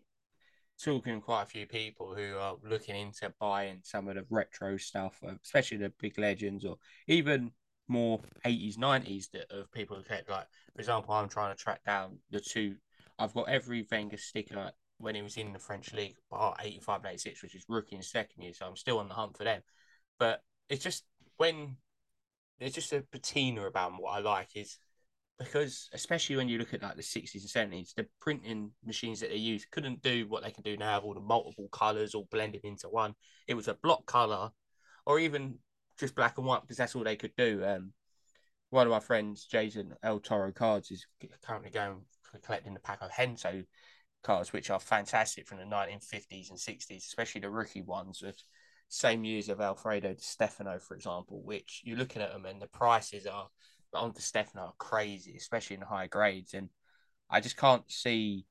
talking 0.83 1.15
to 1.15 1.21
quite 1.21 1.43
a 1.43 1.47
few 1.47 1.67
people 1.67 2.15
who 2.15 2.37
are 2.37 2.55
looking 2.63 2.95
into 2.95 3.31
buying 3.39 3.79
some 3.83 4.07
of 4.07 4.15
the 4.15 4.25
retro 4.29 4.77
stuff, 4.77 5.19
uh, 5.25 5.33
especially 5.43 5.77
the 5.77 5.91
big 5.99 6.17
legends 6.17 6.65
or 6.65 6.77
even 7.07 7.51
more 7.87 8.19
80s, 8.45 8.77
90s 8.77 9.29
that 9.31 9.51
of 9.51 9.71
people 9.71 9.97
who 9.97 10.03
collect. 10.03 10.29
Like, 10.29 10.47
for 10.73 10.79
example, 10.79 11.13
I'm 11.13 11.29
trying 11.29 11.55
to 11.55 11.61
track 11.61 11.83
down 11.85 12.17
the 12.31 12.39
two. 12.39 12.75
I've 13.19 13.33
got 13.33 13.49
every 13.49 13.85
Wenger 13.91 14.17
sticker 14.17 14.55
like, 14.55 14.73
when 15.01 15.15
he 15.15 15.21
was 15.21 15.37
in 15.37 15.53
the 15.53 15.59
French 15.59 15.93
league, 15.93 16.15
bar 16.29 16.55
85 16.59 17.01
and 17.03 17.11
86, 17.13 17.43
which 17.43 17.55
is 17.55 17.65
rookie 17.67 17.95
and 17.95 18.05
second 18.05 18.41
year. 18.43 18.53
So 18.53 18.65
I'm 18.65 18.75
still 18.75 18.99
on 18.99 19.07
the 19.07 19.13
hunt 19.13 19.37
for 19.37 19.43
them. 19.43 19.61
But 20.19 20.41
it's 20.69 20.83
just 20.83 21.03
when 21.37 21.77
there's 22.59 22.73
just 22.73 22.93
a 22.93 23.03
patina 23.11 23.65
about 23.65 23.93
what 23.99 24.11
I 24.11 24.19
like 24.19 24.49
is 24.55 24.77
because 25.39 25.89
especially 25.93 26.35
when 26.35 26.47
you 26.47 26.59
look 26.59 26.73
at 26.73 26.83
like 26.83 26.95
the 26.95 27.01
60s 27.01 27.55
and 27.55 27.71
70s 27.73 27.95
the 27.95 28.05
printing 28.19 28.71
machines 28.85 29.19
that 29.19 29.31
they 29.31 29.37
use 29.37 29.65
couldn't 29.71 30.01
do 30.03 30.27
what 30.27 30.43
they 30.43 30.51
can 30.51 30.61
do 30.61 30.77
now 30.77 30.99
all 30.99 31.15
the 31.15 31.19
multiple 31.19 31.67
colors 31.71 32.13
all 32.13 32.27
blended 32.29 32.63
into 32.63 32.87
one 32.87 33.15
it 33.47 33.55
was 33.55 33.67
a 33.67 33.73
block 33.73 34.05
color 34.05 34.51
or 35.05 35.19
even 35.19 35.55
just 35.99 36.15
black 36.15 36.37
and 36.37 36.45
white 36.45 36.61
because 36.61 36.77
that's 36.77 36.95
all 36.95 37.03
they 37.03 37.15
could 37.15 37.35
do 37.35 37.63
um 37.65 37.91
one 38.69 38.85
of 38.85 38.91
my 38.91 38.99
friends 38.99 39.47
jason 39.49 39.93
el 40.03 40.19
toro 40.19 40.51
cards 40.51 40.91
is 40.91 41.05
currently 41.43 41.71
going 41.71 42.01
collecting 42.43 42.73
the 42.73 42.79
pack 42.79 42.99
of 43.01 43.09
henso 43.11 43.65
cards 44.23 44.53
which 44.53 44.69
are 44.69 44.79
fantastic 44.79 45.47
from 45.47 45.57
the 45.57 45.63
1950s 45.63 46.49
and 46.49 46.59
60s 46.59 46.97
especially 46.97 47.41
the 47.41 47.49
rookie 47.49 47.81
ones 47.81 48.21
with 48.21 48.41
same 48.87 49.23
years 49.23 49.49
of 49.49 49.61
alfredo 49.61 50.13
Di 50.13 50.19
Stefano 50.19 50.79
for 50.79 50.95
example 50.95 51.41
which 51.43 51.81
you're 51.83 51.97
looking 51.97 52.21
at 52.21 52.31
them 52.31 52.45
and 52.45 52.61
the 52.61 52.67
prices 52.67 53.25
are 53.25 53.47
on 53.93 54.11
Di 54.11 54.21
Stefano 54.21 54.65
are 54.65 54.73
crazy, 54.77 55.35
especially 55.37 55.75
in 55.75 55.81
the 55.81 55.85
high 55.85 56.07
grades. 56.07 56.53
And 56.53 56.69
I 57.29 57.39
just 57.41 57.57
can't 57.57 57.89
see 57.91 58.45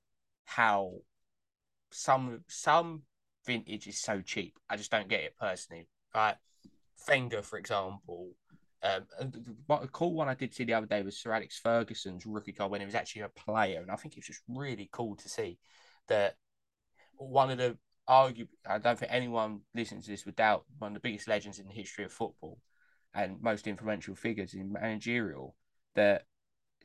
how 0.44 0.94
some 1.90 2.44
some 2.48 3.02
vintage 3.46 3.86
is 3.86 4.00
so 4.00 4.20
cheap. 4.20 4.58
I 4.68 4.76
just 4.76 4.90
don't 4.90 5.08
get 5.08 5.22
it 5.22 5.36
personally. 5.38 5.88
Right, 6.14 6.36
Wenger, 7.08 7.42
for 7.42 7.58
example. 7.58 8.30
Um, 8.82 9.32
a 9.68 9.88
cool 9.88 10.14
one 10.14 10.28
I 10.28 10.34
did 10.34 10.54
see 10.54 10.64
the 10.64 10.74
other 10.74 10.86
day 10.86 11.02
was 11.02 11.18
Sir 11.18 11.32
Alex 11.32 11.60
Ferguson's 11.62 12.24
rookie 12.24 12.52
card 12.52 12.70
when 12.70 12.80
he 12.80 12.86
was 12.86 12.94
actually 12.94 13.22
a 13.22 13.28
player, 13.28 13.80
and 13.82 13.90
I 13.90 13.96
think 13.96 14.16
it's 14.16 14.26
just 14.26 14.42
really 14.48 14.88
cool 14.92 15.16
to 15.16 15.28
see 15.28 15.58
that 16.08 16.36
one 17.16 17.50
of 17.50 17.58
the 17.58 17.76
argue. 18.08 18.46
I 18.66 18.78
don't 18.78 18.98
think 18.98 19.12
anyone 19.12 19.60
listening 19.74 20.02
to 20.02 20.10
this 20.10 20.26
would 20.26 20.36
doubt 20.36 20.64
one 20.78 20.90
of 20.90 20.94
the 20.94 21.00
biggest 21.00 21.28
legends 21.28 21.58
in 21.58 21.68
the 21.68 21.74
history 21.74 22.04
of 22.04 22.12
football 22.12 22.58
and 23.14 23.40
most 23.40 23.66
influential 23.66 24.14
figures 24.14 24.54
in 24.54 24.72
managerial 24.72 25.54
that 25.94 26.24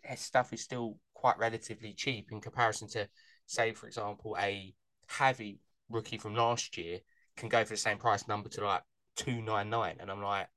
their 0.03 0.17
stuff 0.17 0.53
is 0.53 0.61
still 0.61 0.97
quite 1.13 1.37
relatively 1.39 1.93
cheap 1.93 2.31
in 2.31 2.41
comparison 2.41 2.87
to, 2.89 3.07
say, 3.45 3.73
for 3.73 3.87
example, 3.87 4.35
a 4.39 4.73
heavy 5.07 5.59
rookie 5.89 6.17
from 6.17 6.35
last 6.35 6.77
year 6.77 6.99
can 7.37 7.49
go 7.49 7.63
for 7.63 7.73
the 7.73 7.77
same 7.77 7.97
price 7.97 8.27
number 8.27 8.49
to 8.49 8.65
like 8.65 8.83
two 9.15 9.41
nine 9.41 9.69
nine, 9.69 9.97
and 9.99 10.11
I'm 10.11 10.21
like, 10.21 10.47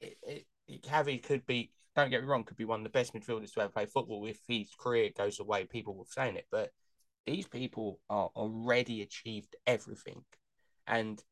it, 0.00 0.16
it, 0.22 0.46
it 0.68 1.22
could 1.22 1.46
be. 1.46 1.70
Don't 1.96 2.10
get 2.10 2.22
me 2.22 2.28
wrong, 2.28 2.44
could 2.44 2.56
be 2.56 2.64
one 2.64 2.80
of 2.80 2.84
the 2.84 2.90
best 2.90 3.12
midfielders 3.12 3.52
to 3.54 3.60
ever 3.60 3.72
play 3.72 3.86
football 3.86 4.24
if 4.26 4.38
his 4.46 4.70
career 4.78 5.10
goes 5.16 5.40
away. 5.40 5.64
People 5.64 5.96
were 5.96 6.04
saying 6.06 6.36
it, 6.36 6.46
but 6.50 6.70
these 7.26 7.46
people 7.46 7.98
are 8.08 8.30
already 8.36 9.02
achieved 9.02 9.56
everything, 9.66 10.22
and 10.86 11.22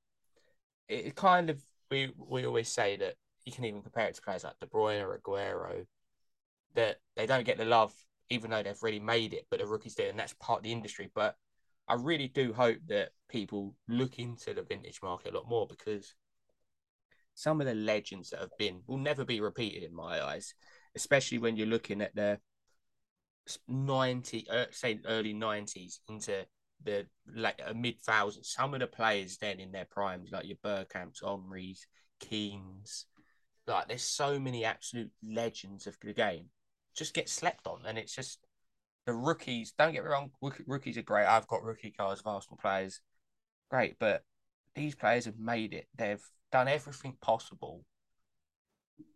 it 0.88 1.14
kind 1.14 1.51
of 1.51 1.62
we 1.90 2.11
we 2.16 2.46
always 2.46 2.68
say 2.68 2.96
that 2.96 3.14
you 3.44 3.53
can 3.53 3.64
even 3.64 3.83
compare 3.83 4.09
it 4.09 4.14
to 4.14 4.22
players 4.22 4.44
like 4.44 4.59
De 4.59 4.66
Bruyne 4.66 5.03
or 5.03 5.16
Aguero, 5.16 5.87
that 6.75 6.96
they 7.16 7.27
don't 7.27 7.46
get 7.46 7.59
the 7.59 7.64
love, 7.64 7.94
even 8.29 8.51
though 8.51 8.62
they've 8.62 8.83
really 8.83 9.01
made 9.01 9.33
it, 9.33 9.46
but 9.51 9.61
the 9.61 9.66
rookies 9.66 9.94
do, 9.94 10.05
and 10.05 10.18
that's 10.18 10.35
part 10.35 10.59
of 10.59 10.64
the 10.64 10.72
industry. 10.72 11.11
But 11.14 11.37
I 11.88 11.94
really 11.94 12.29
do 12.29 12.53
hope 12.53 12.79
that 12.88 13.11
people 13.29 13.75
look 13.88 14.18
into 14.18 14.53
the 14.53 14.62
vintage 14.62 15.01
market 15.03 15.33
a 15.33 15.37
lot 15.37 15.49
more 15.49 15.66
because 15.66 16.14
some 17.37 17.61
of 17.61 17.66
the 17.66 17.75
legends 17.75 18.31
that 18.31 18.40
have 18.40 18.57
been 18.59 18.81
will 18.88 18.99
never 18.99 19.25
be 19.25 19.40
repeated 19.40 19.85
in 19.85 19.94
my 19.94 20.25
eyes, 20.25 20.55
especially 20.96 21.38
when 21.38 21.57
you're 21.57 21.66
looking 21.66 22.01
at 22.01 22.16
the 22.16 22.40
90, 23.68 24.46
uh, 24.51 24.64
say 24.72 24.99
early 25.07 25.35
90s 25.35 26.01
into 26.09 26.44
the 26.83 27.07
like 27.33 27.61
uh, 27.64 27.75
mid 27.75 28.01
thousands. 28.01 28.53
Some 28.53 28.75
of 28.75 28.81
the 28.81 28.87
players 28.88 29.37
then 29.38 29.61
in 29.61 29.70
their 29.70 29.85
primes, 29.85 30.31
like 30.33 30.46
your 30.46 30.57
Bergkamps, 30.64 31.22
Henrys, 31.22 31.87
Keanes, 32.18 33.07
like 33.66 33.87
there's 33.87 34.03
so 34.03 34.40
many 34.40 34.64
absolute 34.64 35.11
legends 35.22 35.87
of 35.87 35.96
the 36.03 36.12
game 36.12 36.46
just 36.96 37.14
get 37.14 37.29
slept 37.29 37.66
on, 37.66 37.81
and 37.87 37.99
it's 37.99 38.14
just 38.14 38.40
the 39.05 39.12
rookies. 39.12 39.72
Don't 39.79 39.92
get 39.92 40.03
me 40.03 40.11
wrong, 40.11 40.31
rookies 40.66 40.96
are 40.96 41.03
great. 41.03 41.27
I've 41.27 41.46
got 41.46 41.62
rookie 41.62 41.92
cards 41.92 42.20
of 42.20 42.27
Arsenal 42.27 42.59
players, 42.61 43.01
great, 43.70 43.96
but 44.01 44.25
these 44.75 44.94
players 44.94 45.27
have 45.27 45.38
made 45.38 45.75
it. 45.75 45.87
They've 45.96 46.25
done 46.52 46.68
everything 46.68 47.16
possible, 47.20 47.85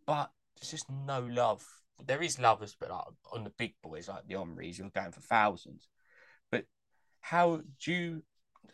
but 0.05 0.31
there's 0.59 0.71
just 0.71 0.89
no 0.89 1.21
love. 1.21 1.65
There 2.05 2.21
is 2.21 2.39
lovers, 2.39 2.75
but 2.79 2.89
like 2.89 3.03
on 3.31 3.43
the 3.43 3.51
big 3.57 3.73
boys 3.83 4.07
like 4.07 4.27
the 4.27 4.37
Henrys, 4.37 4.79
you're 4.79 4.89
going 4.89 5.11
for 5.11 5.21
thousands. 5.21 5.87
But 6.51 6.65
how 7.19 7.61
do 7.83 7.91
you? 7.91 8.23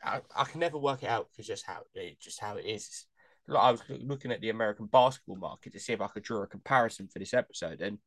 I, 0.04 0.22
I 0.36 0.43
can 0.43 0.60
never 0.60 0.78
work 0.78 1.04
it 1.04 1.10
out 1.10 1.28
because 1.32 1.48
just 1.48 1.65
how 1.65 1.82
it 1.93 2.20
just 2.20 2.39
how 2.39 2.58
it 2.58 2.65
is. 2.65 3.06
I 3.50 3.72
was 3.72 3.82
looking 3.88 4.32
at 4.32 4.41
the 4.41 4.50
American 4.50 4.88
basketball 4.88 5.38
market 5.38 5.72
to 5.72 5.80
see 5.80 5.93
if 5.93 6.02
I 6.02 6.08
could 6.08 6.24
draw 6.24 6.43
a 6.43 6.48
comparison 6.48 7.08
for 7.08 7.20
this 7.20 7.34
episode, 7.34 7.82
and 7.82 7.98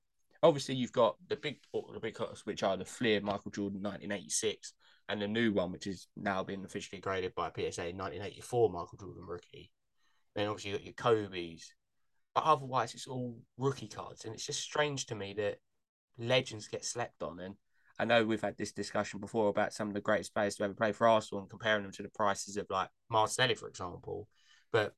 obviously 0.42 0.74
you've 0.74 0.92
got 0.92 1.16
the 1.28 1.36
big 1.36 1.58
the 1.72 2.00
big 2.00 2.14
cuts, 2.14 2.44
which 2.44 2.62
are 2.62 2.76
the 2.76 2.84
Fleer 2.84 3.20
Michael 3.20 3.50
Jordan 3.50 3.82
1986, 3.82 4.74
and 5.08 5.22
the 5.22 5.28
new 5.28 5.52
one, 5.52 5.72
which 5.72 5.86
is 5.86 6.08
now 6.16 6.44
being 6.44 6.64
officially 6.64 7.00
graded 7.00 7.34
by 7.34 7.48
PSA 7.48 7.92
1984 7.92 8.70
Michael 8.70 8.98
Jordan 8.98 9.24
rookie. 9.26 9.70
Then 10.34 10.48
obviously 10.48 10.70
you 10.70 10.76
got 10.76 10.84
your 10.84 10.94
Kobe's, 10.94 11.74
but 12.34 12.44
otherwise 12.44 12.94
it's 12.94 13.06
all 13.06 13.38
rookie 13.58 13.88
cards, 13.88 14.24
and 14.24 14.34
it's 14.34 14.46
just 14.46 14.60
strange 14.60 15.06
to 15.06 15.14
me 15.14 15.34
that 15.34 15.58
legends 16.18 16.68
get 16.68 16.84
slept 16.84 17.22
on. 17.22 17.40
And 17.40 17.56
I 17.98 18.04
know 18.04 18.24
we've 18.24 18.40
had 18.40 18.56
this 18.56 18.72
discussion 18.72 19.20
before 19.20 19.48
about 19.48 19.72
some 19.72 19.88
of 19.88 19.94
the 19.94 20.00
greatest 20.00 20.32
players 20.32 20.56
to 20.56 20.64
ever 20.64 20.74
play 20.74 20.92
for 20.92 21.08
Arsenal 21.08 21.42
and 21.42 21.50
comparing 21.50 21.82
them 21.82 21.92
to 21.92 22.02
the 22.02 22.08
prices 22.08 22.56
of 22.56 22.66
like 22.70 22.88
Martinelli, 23.10 23.54
for 23.54 23.68
example. 23.68 24.28
But 24.72 24.94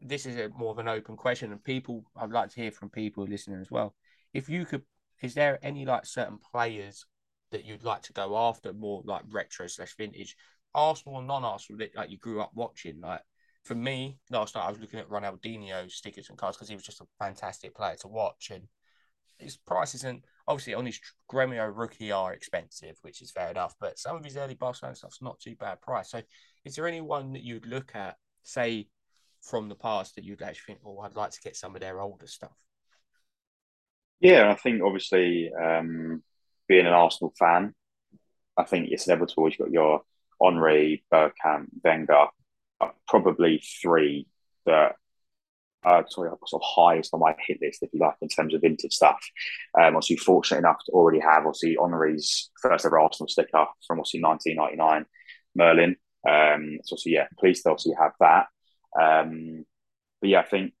this 0.00 0.26
is 0.26 0.36
a 0.36 0.50
more 0.50 0.72
of 0.72 0.78
an 0.78 0.88
open 0.88 1.16
question, 1.16 1.52
and 1.52 1.64
people 1.64 2.04
I'd 2.14 2.30
like 2.30 2.50
to 2.50 2.60
hear 2.60 2.70
from 2.70 2.90
people 2.90 3.24
listening 3.24 3.60
as 3.60 3.70
well. 3.70 3.94
If 4.34 4.48
you 4.48 4.66
could, 4.66 4.82
is 5.22 5.34
there 5.34 5.58
any 5.62 5.86
like 5.86 6.04
certain 6.04 6.38
players 6.52 7.06
that 7.50 7.64
you'd 7.64 7.84
like 7.84 8.02
to 8.02 8.12
go 8.12 8.36
after, 8.36 8.72
more 8.72 9.02
like 9.04 9.22
retro 9.30 9.66
slash 9.66 9.96
vintage, 9.96 10.36
Arsenal 10.74 11.16
or 11.16 11.22
non-Arsenal 11.22 11.78
that 11.78 11.96
like 11.96 12.10
you 12.10 12.18
grew 12.18 12.42
up 12.42 12.50
watching? 12.54 13.00
Like 13.00 13.22
for 13.66 13.74
me, 13.74 14.18
last 14.30 14.54
night 14.54 14.66
I 14.66 14.70
was 14.70 14.80
looking 14.80 15.00
at 15.00 15.08
Ronaldinho 15.08 15.90
stickers 15.90 16.28
and 16.28 16.38
cards 16.38 16.56
because 16.56 16.68
he 16.68 16.74
was 16.74 16.84
just 16.84 17.00
a 17.00 17.06
fantastic 17.18 17.74
player 17.74 17.96
to 18.00 18.08
watch, 18.08 18.50
and 18.52 18.64
his 19.38 19.56
prices 19.56 20.04
and 20.04 20.24
obviously 20.48 20.74
on 20.74 20.86
his 20.86 21.00
Gremio 21.30 21.70
rookie 21.74 22.12
are 22.12 22.32
expensive, 22.32 22.96
which 23.02 23.20
is 23.20 23.30
fair 23.30 23.50
enough. 23.50 23.74
But 23.80 23.98
some 23.98 24.16
of 24.16 24.24
his 24.24 24.36
early 24.36 24.54
Barcelona 24.54 24.96
stuff's 24.96 25.20
not 25.20 25.40
too 25.40 25.56
bad 25.56 25.80
price. 25.80 26.10
So, 26.10 26.22
is 26.64 26.76
there 26.76 26.86
anyone 26.86 27.32
that 27.32 27.42
you'd 27.42 27.66
look 27.66 27.94
at, 27.94 28.16
say? 28.42 28.88
from 29.46 29.68
the 29.68 29.74
past 29.74 30.16
that 30.16 30.24
you'd 30.24 30.42
actually 30.42 30.74
think, 30.74 30.80
oh, 30.84 30.98
I'd 31.00 31.16
like 31.16 31.30
to 31.30 31.40
get 31.40 31.56
some 31.56 31.74
of 31.74 31.80
their 31.80 32.00
older 32.00 32.26
stuff? 32.26 32.56
Yeah, 34.20 34.50
I 34.50 34.54
think 34.54 34.82
obviously 34.82 35.50
um, 35.52 36.22
being 36.68 36.86
an 36.86 36.92
Arsenal 36.92 37.32
fan, 37.38 37.74
I 38.56 38.64
think 38.64 38.88
it's 38.90 39.06
inevitable. 39.06 39.48
You've 39.48 39.58
got 39.58 39.70
your 39.70 40.02
Henry, 40.42 41.04
Bergkamp, 41.12 41.66
Wenger, 41.84 42.26
probably 43.06 43.62
three 43.82 44.26
that 44.66 44.96
uh, 45.86 46.02
sorry, 46.08 46.30
sort 46.46 46.62
of 46.62 46.68
highest 46.68 47.14
on 47.14 47.20
my 47.20 47.34
hit 47.46 47.58
list, 47.62 47.82
if 47.82 47.90
you 47.92 48.00
like, 48.00 48.16
in 48.20 48.28
terms 48.28 48.52
of 48.52 48.60
vintage 48.60 48.92
stuff. 48.92 49.20
Um, 49.78 49.94
obviously, 49.94 50.16
fortunate 50.16 50.58
enough 50.58 50.78
to 50.86 50.92
already 50.92 51.20
have 51.20 51.46
obviously 51.46 51.76
Henry's 51.80 52.50
first 52.60 52.84
ever 52.84 52.98
Arsenal 52.98 53.28
sticker 53.28 53.66
from 53.86 54.00
obviously 54.00 54.20
1999, 54.20 55.06
Merlin. 55.54 55.96
Um, 56.28 56.78
so 56.82 56.94
obviously, 56.94 57.12
yeah, 57.12 57.28
pleased 57.38 57.62
to 57.62 57.70
obviously 57.70 57.94
have 57.98 58.12
that. 58.18 58.46
Um, 59.00 59.64
but 60.20 60.30
yeah, 60.30 60.40
I 60.40 60.44
think 60.44 60.72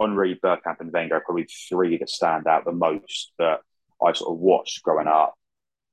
Henry, 0.00 0.38
Bergkamp, 0.42 0.78
and 0.78 0.92
Wenger 0.92 1.16
are 1.16 1.24
probably 1.24 1.48
three 1.68 1.98
that 1.98 2.08
stand 2.08 2.46
out 2.46 2.64
the 2.64 2.72
most 2.72 3.32
that 3.40 3.60
I 4.00 4.12
sort 4.12 4.32
of 4.32 4.38
watched 4.38 4.84
growing 4.84 5.08
up. 5.08 5.34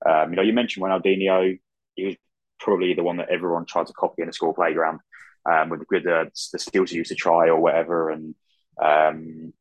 Um, 0.08 0.30
you 0.30 0.36
know, 0.36 0.44
you 0.44 0.54
mentioned 0.54 0.86
Ronaldinho. 0.86 1.60
He 1.96 2.06
was 2.06 2.16
probably 2.60 2.94
the 2.94 3.04
one 3.04 3.18
that 3.18 3.30
everyone 3.30 3.66
tried 3.66 3.88
to 3.88 3.94
copy 3.94 4.22
in 4.22 4.28
the 4.28 4.34
school 4.34 4.54
playground 4.54 5.00
um, 5.46 5.70
with, 5.70 5.82
with 5.90 6.04
the, 6.04 6.32
the 6.52 6.60
skills 6.60 6.92
you 6.92 7.00
used 7.00 7.10
to 7.10 7.16
try 7.16 7.48
or 7.48 7.60
whatever. 7.60 8.10
And 8.10 8.36
um, 8.82 9.54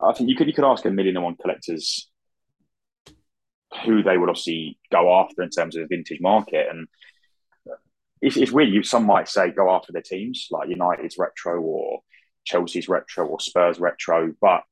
I 0.00 0.12
think 0.12 0.28
you 0.28 0.36
could 0.36 0.46
you 0.46 0.52
could 0.52 0.64
ask 0.64 0.84
a 0.84 0.90
million 0.90 1.16
and 1.16 1.24
one 1.24 1.36
collectors 1.36 2.08
who 3.84 4.02
they 4.02 4.16
would 4.16 4.28
obviously 4.28 4.78
go 4.90 5.20
after 5.20 5.42
in 5.42 5.50
terms 5.50 5.76
of 5.76 5.82
the 5.82 5.94
vintage 5.94 6.20
market. 6.20 6.68
And 6.70 6.88
it's, 8.20 8.36
it's 8.36 8.52
weird. 8.52 8.70
You 8.70 8.82
some 8.82 9.04
might 9.04 9.28
say 9.28 9.50
go 9.50 9.70
after 9.70 9.92
their 9.92 10.02
teams 10.02 10.48
like 10.50 10.68
United's 10.68 11.18
retro 11.18 11.60
or 11.60 12.00
Chelsea's 12.44 12.88
retro 12.88 13.26
or 13.26 13.40
Spurs 13.40 13.78
retro, 13.78 14.32
but 14.40 14.62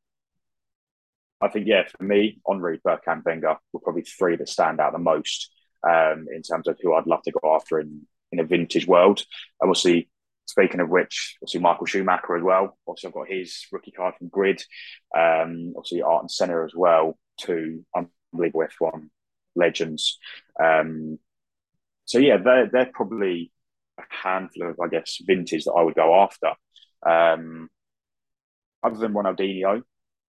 I 1.41 1.49
think 1.49 1.67
yeah, 1.67 1.83
for 1.97 2.03
me, 2.03 2.41
Henry, 2.49 2.81
Bergkamp, 2.87 3.25
Wenger 3.25 3.57
were 3.73 3.81
probably 3.81 4.03
three 4.03 4.37
that 4.37 4.49
stand 4.49 4.81
out 4.81 4.93
the 4.93 4.99
most 4.99 5.51
um, 5.87 6.27
in 6.35 6.43
terms 6.43 6.67
of 6.67 6.79
who 6.81 6.95
I'd 6.95 7.07
love 7.07 7.23
to 7.23 7.33
go 7.33 7.55
after 7.55 7.79
in 7.79 8.07
in 8.39 8.45
a 8.45 8.49
vintage 8.49 8.87
world. 8.87 9.23
Obviously, 9.63 10.09
speaking 10.47 10.81
of 10.81 10.89
which, 10.89 11.37
obviously 11.43 11.61
Michael 11.61 11.87
Schumacher 11.87 12.37
as 12.37 12.43
well. 12.43 12.77
Obviously, 12.87 13.09
I've 13.09 13.15
got 13.15 13.29
his 13.29 13.67
rookie 13.73 13.91
card 13.91 14.15
from 14.17 14.29
Grid. 14.29 14.63
Um, 15.17 15.75
obviously, 15.77 16.03
and 16.05 16.31
Senna 16.31 16.65
as 16.65 16.73
well. 16.75 17.19
Two 17.41 17.85
unbelievable 17.95 18.67
F1 18.81 19.09
legends. 19.55 20.19
Um, 20.63 21.19
so 22.05 22.19
yeah, 22.19 22.37
they're 22.37 22.69
they're 22.73 22.91
probably 22.93 23.51
a 23.99 24.03
handful 24.09 24.71
of 24.71 24.81
I 24.81 24.89
guess 24.89 25.19
vintage 25.27 25.65
that 25.65 25.73
I 25.73 25.83
would 25.83 25.95
go 25.95 26.23
after. 26.23 26.53
Um, 27.05 27.69
other 28.83 28.99
than 28.99 29.13
Ronaldinho, 29.13 29.83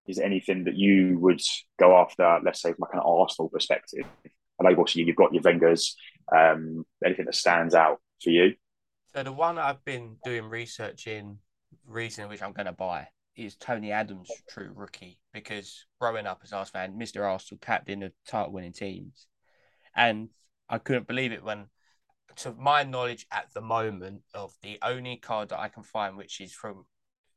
is 0.08 0.17
there 0.17 0.26
anything 0.26 0.63
that 0.63 0.76
you 0.76 1.20
would 1.20 1.41
go 1.80 1.96
after? 1.98 2.39
Let's 2.43 2.62
say 2.62 2.72
from 2.72 2.80
like 2.82 2.93
an 2.93 3.02
Arsenal 3.06 3.50
perspective. 3.50 4.06
I 4.60 4.63
know 4.63 4.72
obviously 4.72 5.04
you've 5.04 5.15
got 5.15 5.34
your 5.34 5.43
Wengers. 5.43 5.96
Um, 6.36 6.86
anything 7.06 7.26
that 7.26 7.36
stands 7.36 7.74
out 7.74 8.00
for 8.22 8.30
you? 8.32 8.56
So 9.13 9.24
the 9.24 9.32
one 9.32 9.58
I've 9.58 9.84
been 9.86 10.17
doing 10.24 10.46
research 10.46 11.08
in 11.08 11.38
recently, 11.86 12.30
which 12.30 12.41
I'm 12.41 12.54
going 12.54 12.65
to 12.65 12.72
buy, 12.72 13.08
is 13.36 13.56
Tony 13.56 13.91
Adams' 13.91 14.32
true 14.50 14.72
rookie 14.76 15.20
because 15.32 15.86
growing 16.00 16.26
up 16.26 16.41
as 16.43 16.54
Arsenal 16.54 16.88
fan, 16.88 17.00
Mr. 17.00 17.24
Arsenal 17.24 17.60
captain 17.62 18.04
of 18.04 18.12
title-winning 18.28 18.74
teams, 18.74 19.28
and 19.96 20.30
I 20.70 20.80
couldn't 20.80 21.08
believe 21.08 21.32
it 21.32 21.43
when, 21.43 21.67
to 22.38 22.54
my 22.54 22.84
knowledge 22.84 23.28
at 23.32 23.54
the 23.54 23.62
moment, 23.62 24.22
of 24.34 24.54
the 24.63 24.80
only 24.82 25.17
card 25.17 25.50
that 25.50 25.60
I 25.60 25.70
can 25.70 25.84
find 25.84 26.17
which 26.17 26.41
is 26.41 26.54
from 26.54 26.86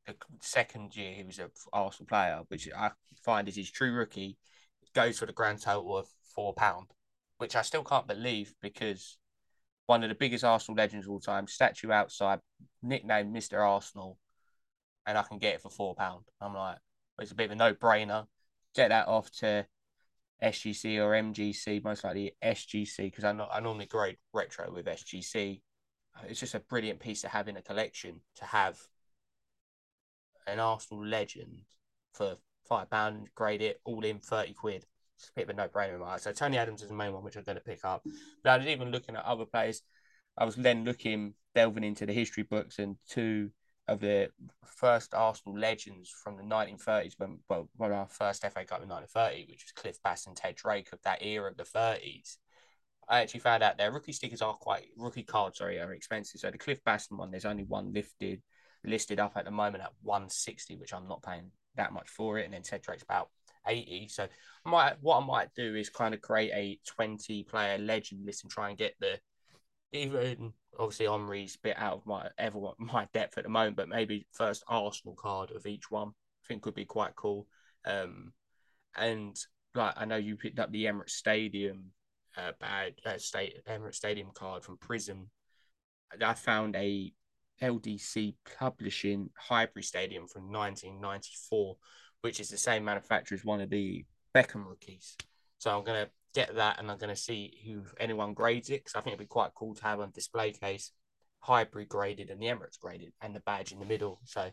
the 0.07 0.15
second 0.41 0.97
year 0.97 1.13
he 1.13 1.23
was 1.23 1.39
an 1.39 1.51
Arsenal 1.73 2.09
player, 2.09 2.41
which 2.49 2.69
I 2.77 2.91
find 3.25 3.49
is 3.49 3.57
his 3.57 3.71
true 3.71 3.93
rookie, 3.93 4.39
goes 4.95 5.19
for 5.19 5.27
the 5.27 5.33
grand 5.33 5.61
total 5.61 5.97
of 5.99 6.09
four 6.35 6.55
pound, 6.55 6.87
which 7.41 7.57
I 7.57 7.63
still 7.63 7.83
can't 7.83 8.07
believe 8.07 8.55
because 8.61 9.17
one 9.87 10.03
of 10.03 10.11
the 10.11 10.15
biggest 10.15 10.45
Arsenal 10.45 10.77
legends 10.77 11.07
of 11.07 11.13
all 11.13 11.21
time, 11.21 11.47
statue 11.47 11.91
outside, 11.91 12.41
nicknamed 12.83 13.35
Mr. 13.35 13.67
Arsenal, 13.67 14.19
and 15.07 15.17
I 15.17 15.23
can 15.23 15.39
get 15.39 15.55
it 15.55 15.63
for 15.63 15.71
four 15.71 15.95
pound. 15.95 16.27
I'm 16.39 16.55
like, 16.55 16.77
it's 17.19 17.33
a 17.33 17.35
bit 17.35 17.47
of 17.47 17.53
a 17.53 17.55
no 17.55 17.73
brainer. 17.73 18.27
Get 18.75 18.89
that 18.89 19.09
off 19.09 19.31
to 19.39 19.67
SGC 20.43 20.99
or 20.99 21.13
MGC, 21.13 21.83
most 21.83 22.05
likely 22.05 22.37
SGC, 22.45 23.05
because 23.05 23.25
I, 23.25 23.31
I 23.31 23.61
normally 23.61 23.87
grade 23.87 24.19
retro 24.35 24.71
with 24.71 24.85
SGC. 24.85 25.63
It's 26.29 26.41
just 26.41 26.55
a 26.55 26.61
brilliant 26.61 27.01
piece 27.01 27.23
to 27.23 27.29
have 27.29 27.49
in 27.49 27.57
a 27.57 27.63
collection 27.63 28.21
to 28.37 28.45
have 28.45 28.79
an 30.47 30.61
Arsenal 30.61 31.07
legend 31.07 31.63
for 32.13 32.37
five 32.69 32.91
pound, 32.91 33.31
grade 33.35 33.63
it 33.63 33.81
all 33.85 34.05
in 34.05 34.19
thirty 34.19 34.53
quid. 34.53 34.85
A 35.29 35.33
bit 35.41 35.45
of 35.45 35.51
a 35.51 35.53
no 35.55 35.69
brainer 35.69 35.95
in 35.95 36.01
my 36.01 36.07
eyes. 36.07 36.23
So 36.23 36.33
Tony 36.33 36.59
Adams 36.59 36.83
is 36.83 36.89
the 36.89 36.95
main 36.95 37.13
one 37.13 37.23
which 37.23 37.37
I'm 37.37 37.45
going 37.45 37.59
to 37.59 37.65
pick 37.65 37.85
up. 37.85 38.03
But 38.43 38.51
I 38.51 38.57
was 38.59 38.67
even 38.67 38.91
looking 38.91 39.17
at 39.17 39.25
other 39.25 39.45
players. 39.45 39.83
I 40.39 40.45
was 40.45 40.57
then 40.57 40.85
looking, 40.85 41.35
delving 41.55 41.85
into 41.85 42.07
the 42.07 42.13
history 42.13 42.45
books, 42.45 42.79
and 42.79 42.97
two 43.09 43.51
of 43.89 44.01
the 44.01 44.31
first 44.65 45.15
Arsenal 45.15 45.59
legends 45.59 46.11
from 46.11 46.37
the 46.37 46.43
1930s, 46.43 47.15
when 47.19 47.41
well, 47.49 47.69
when 47.77 47.93
our 47.93 48.07
first 48.07 48.43
FA 48.43 48.65
Cup 48.65 48.83
in 48.83 48.89
1930, 48.89 49.47
which 49.51 49.65
was 49.65 49.73
Cliff 49.73 49.99
Bastin 50.03 50.29
and 50.29 50.37
Ted 50.37 50.55
Drake 50.55 50.93
of 50.93 51.03
that 51.03 51.23
era 51.23 51.51
of 51.51 51.57
the 51.57 51.65
30s. 51.65 52.37
I 53.09 53.21
actually 53.21 53.41
found 53.41 53.65
out 53.65 53.77
their 53.77 53.91
rookie 53.91 54.13
stickers 54.13 54.41
are 54.41 54.55
quite 54.55 54.87
rookie 54.97 55.25
cards, 55.25 55.59
sorry, 55.59 55.81
are 55.81 55.93
expensive. 55.93 56.41
So 56.41 56.51
the 56.51 56.59
Cliff 56.59 56.83
Bastin 56.85 57.19
one, 57.19 57.33
there's 57.33 57.45
only 57.45 57.65
one 57.65 57.93
lifted 57.93 58.41
listed 58.85 59.21
up 59.21 59.33
at 59.37 59.45
the 59.45 59.51
moment 59.51 59.83
at 59.83 59.93
160, 60.03 60.77
which 60.77 60.95
I'm 60.95 61.09
not 61.09 61.23
paying 61.23 61.51
that 61.77 61.93
much 61.93 62.09
for 62.09 62.39
it. 62.39 62.45
And 62.45 62.55
then 62.55 62.63
Ted 62.63 62.83
Drake's 62.83 63.03
about 63.03 63.29
80. 63.67 64.09
So 64.09 64.27
I 64.65 64.71
might 64.71 64.97
what 65.01 65.23
I 65.23 65.27
might 65.27 65.55
do 65.55 65.75
is 65.75 65.91
kind 65.91 66.15
of 66.15 66.21
create 66.21 66.53
a 66.53 66.79
20 66.87 67.45
player 67.45 67.79
legend 67.79 68.25
list 68.25 68.45
and 68.45 68.51
try 68.51 68.69
and 68.69 68.79
get 68.79 68.95
the 69.01 69.19
even 69.93 70.53
obviously 70.79 71.07
Henry's 71.07 71.57
bit 71.57 71.77
out 71.79 71.95
of 71.95 72.07
my 72.07 72.29
ever 72.39 72.59
my 72.79 73.09
depth 73.13 73.39
at 73.39 73.45
the 73.45 73.51
moment, 73.51 73.77
but 73.77 73.89
maybe 73.89 74.27
first 74.33 74.65
Arsenal 74.69 75.15
card 75.15 75.51
of 75.51 75.67
each 75.67 75.91
one. 75.91 76.09
I 76.09 76.47
think 76.47 76.63
could 76.63 76.75
be 76.75 76.85
quite 76.85 77.15
cool. 77.17 77.47
Um, 77.85 78.33
and 78.97 79.37
like 79.75 79.95
I 79.97 80.05
know 80.05 80.17
you 80.17 80.37
picked 80.37 80.59
up 80.59 80.73
the 80.73 80.85
Emirates 80.85 81.11
Stadium 81.11 81.93
uh, 82.37 82.53
bad 82.61 82.95
uh, 83.05 83.19
state 83.19 83.55
Emirates 83.69 83.97
Stadium 83.97 84.31
card 84.35 84.65
from 84.65 84.79
Prism. 84.79 85.31
I 86.25 86.35
found 86.35 86.77
a 86.77 87.13
LDC 87.63 88.35
Publishing 88.59 89.31
Highbury 89.37 89.83
Stadium 89.83 90.27
from 90.27 90.51
1994, 90.51 91.77
which 92.23 92.41
is 92.41 92.49
the 92.49 92.59
same 92.59 92.85
manufacturer 92.85 93.37
as 93.37 93.45
one 93.45 93.61
of 93.61 93.71
the 93.71 94.05
Beckham 94.35 94.67
rookies. 94.67 95.17
So 95.59 95.77
I'm 95.77 95.85
to 95.85 96.11
get 96.35 96.55
that 96.57 96.79
and 96.79 96.91
I'm 96.91 96.99
to 96.99 97.17
see 97.17 97.61
who 97.65 97.83
anyone 97.99 98.35
grades 98.35 98.71
it 98.71 98.85
because 98.85 98.95
I 98.95 99.01
think 99.01 99.15
it'd 99.15 99.21
be 99.21 99.27
quite 99.27 99.55
cool 99.55 99.75
to 99.75 99.83
have 99.83 100.01
on 100.01 100.11
display 100.13 100.53
case 100.53 100.93
Highbury 101.41 101.87
graded 101.87 102.31
and 102.31 102.41
the 102.41 102.47
Emirates 102.47 102.79
graded 102.79 103.13
and 103.21 103.35
the 103.35 103.41
badge 103.41 103.73
in 103.73 103.79
the 103.79 103.87
middle. 103.87 104.21
So 104.25 104.51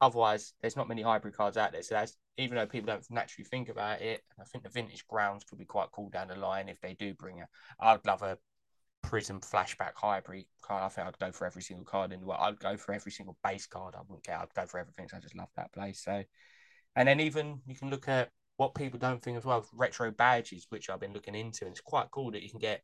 otherwise, 0.00 0.52
there's 0.60 0.76
not 0.76 0.88
many 0.88 1.02
Highbury 1.02 1.32
cards 1.32 1.56
out 1.56 1.72
there. 1.72 1.82
So 1.82 1.94
that's 1.94 2.16
even 2.36 2.56
though 2.56 2.66
people 2.66 2.86
don't 2.86 3.10
naturally 3.10 3.44
think 3.44 3.68
about 3.68 4.00
it, 4.00 4.22
I 4.38 4.44
think 4.44 4.64
the 4.64 4.70
vintage 4.70 5.06
grounds 5.06 5.44
could 5.44 5.58
be 5.58 5.64
quite 5.64 5.90
cool 5.92 6.10
down 6.10 6.28
the 6.28 6.36
line 6.36 6.68
if 6.68 6.80
they 6.80 6.94
do 6.94 7.14
bring 7.14 7.38
it. 7.38 7.48
I'd 7.80 8.06
love 8.06 8.22
a 8.22 8.38
Prism 9.02 9.40
flashback 9.40 9.94
Highbury 9.94 10.46
card. 10.62 10.82
I 10.82 10.88
think 10.88 11.06
I'd 11.06 11.18
go 11.18 11.32
for 11.32 11.46
every 11.46 11.62
single 11.62 11.86
card 11.86 12.12
in 12.12 12.20
the 12.20 12.26
world. 12.26 12.40
I'd 12.42 12.58
go 12.58 12.76
for 12.76 12.92
every 12.92 13.10
single 13.10 13.36
base 13.42 13.66
card. 13.66 13.94
I 13.94 14.00
wouldn't 14.06 14.24
care. 14.24 14.38
I'd 14.38 14.54
go 14.54 14.66
for 14.66 14.78
everything. 14.78 15.08
So 15.08 15.16
I 15.16 15.20
just 15.20 15.36
love 15.36 15.48
that 15.56 15.72
place. 15.72 16.04
So, 16.04 16.22
and 16.96 17.08
then 17.08 17.20
even 17.20 17.60
you 17.66 17.74
can 17.74 17.90
look 17.90 18.08
at 18.08 18.30
what 18.56 18.74
people 18.74 18.98
don't 18.98 19.22
think 19.22 19.38
as 19.38 19.44
well 19.44 19.64
retro 19.72 20.10
badges, 20.10 20.66
which 20.68 20.90
I've 20.90 21.00
been 21.00 21.14
looking 21.14 21.34
into, 21.34 21.64
and 21.64 21.72
it's 21.72 21.80
quite 21.80 22.10
cool 22.10 22.30
that 22.32 22.42
you 22.42 22.50
can 22.50 22.58
get 22.58 22.82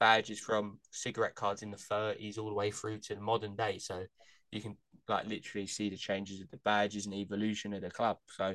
badges 0.00 0.40
from 0.40 0.78
cigarette 0.90 1.34
cards 1.34 1.62
in 1.62 1.70
the 1.70 1.76
30s 1.76 2.38
all 2.38 2.48
the 2.48 2.54
way 2.54 2.70
through 2.70 2.98
to 2.98 3.14
the 3.14 3.20
modern 3.20 3.54
day. 3.54 3.78
So 3.78 4.04
you 4.50 4.60
can 4.60 4.76
like 5.08 5.26
literally 5.26 5.66
see 5.66 5.88
the 5.88 5.96
changes 5.96 6.40
of 6.40 6.50
the 6.50 6.56
badges 6.58 7.06
and 7.06 7.14
evolution 7.14 7.72
of 7.74 7.82
the 7.82 7.90
club. 7.90 8.18
So 8.28 8.54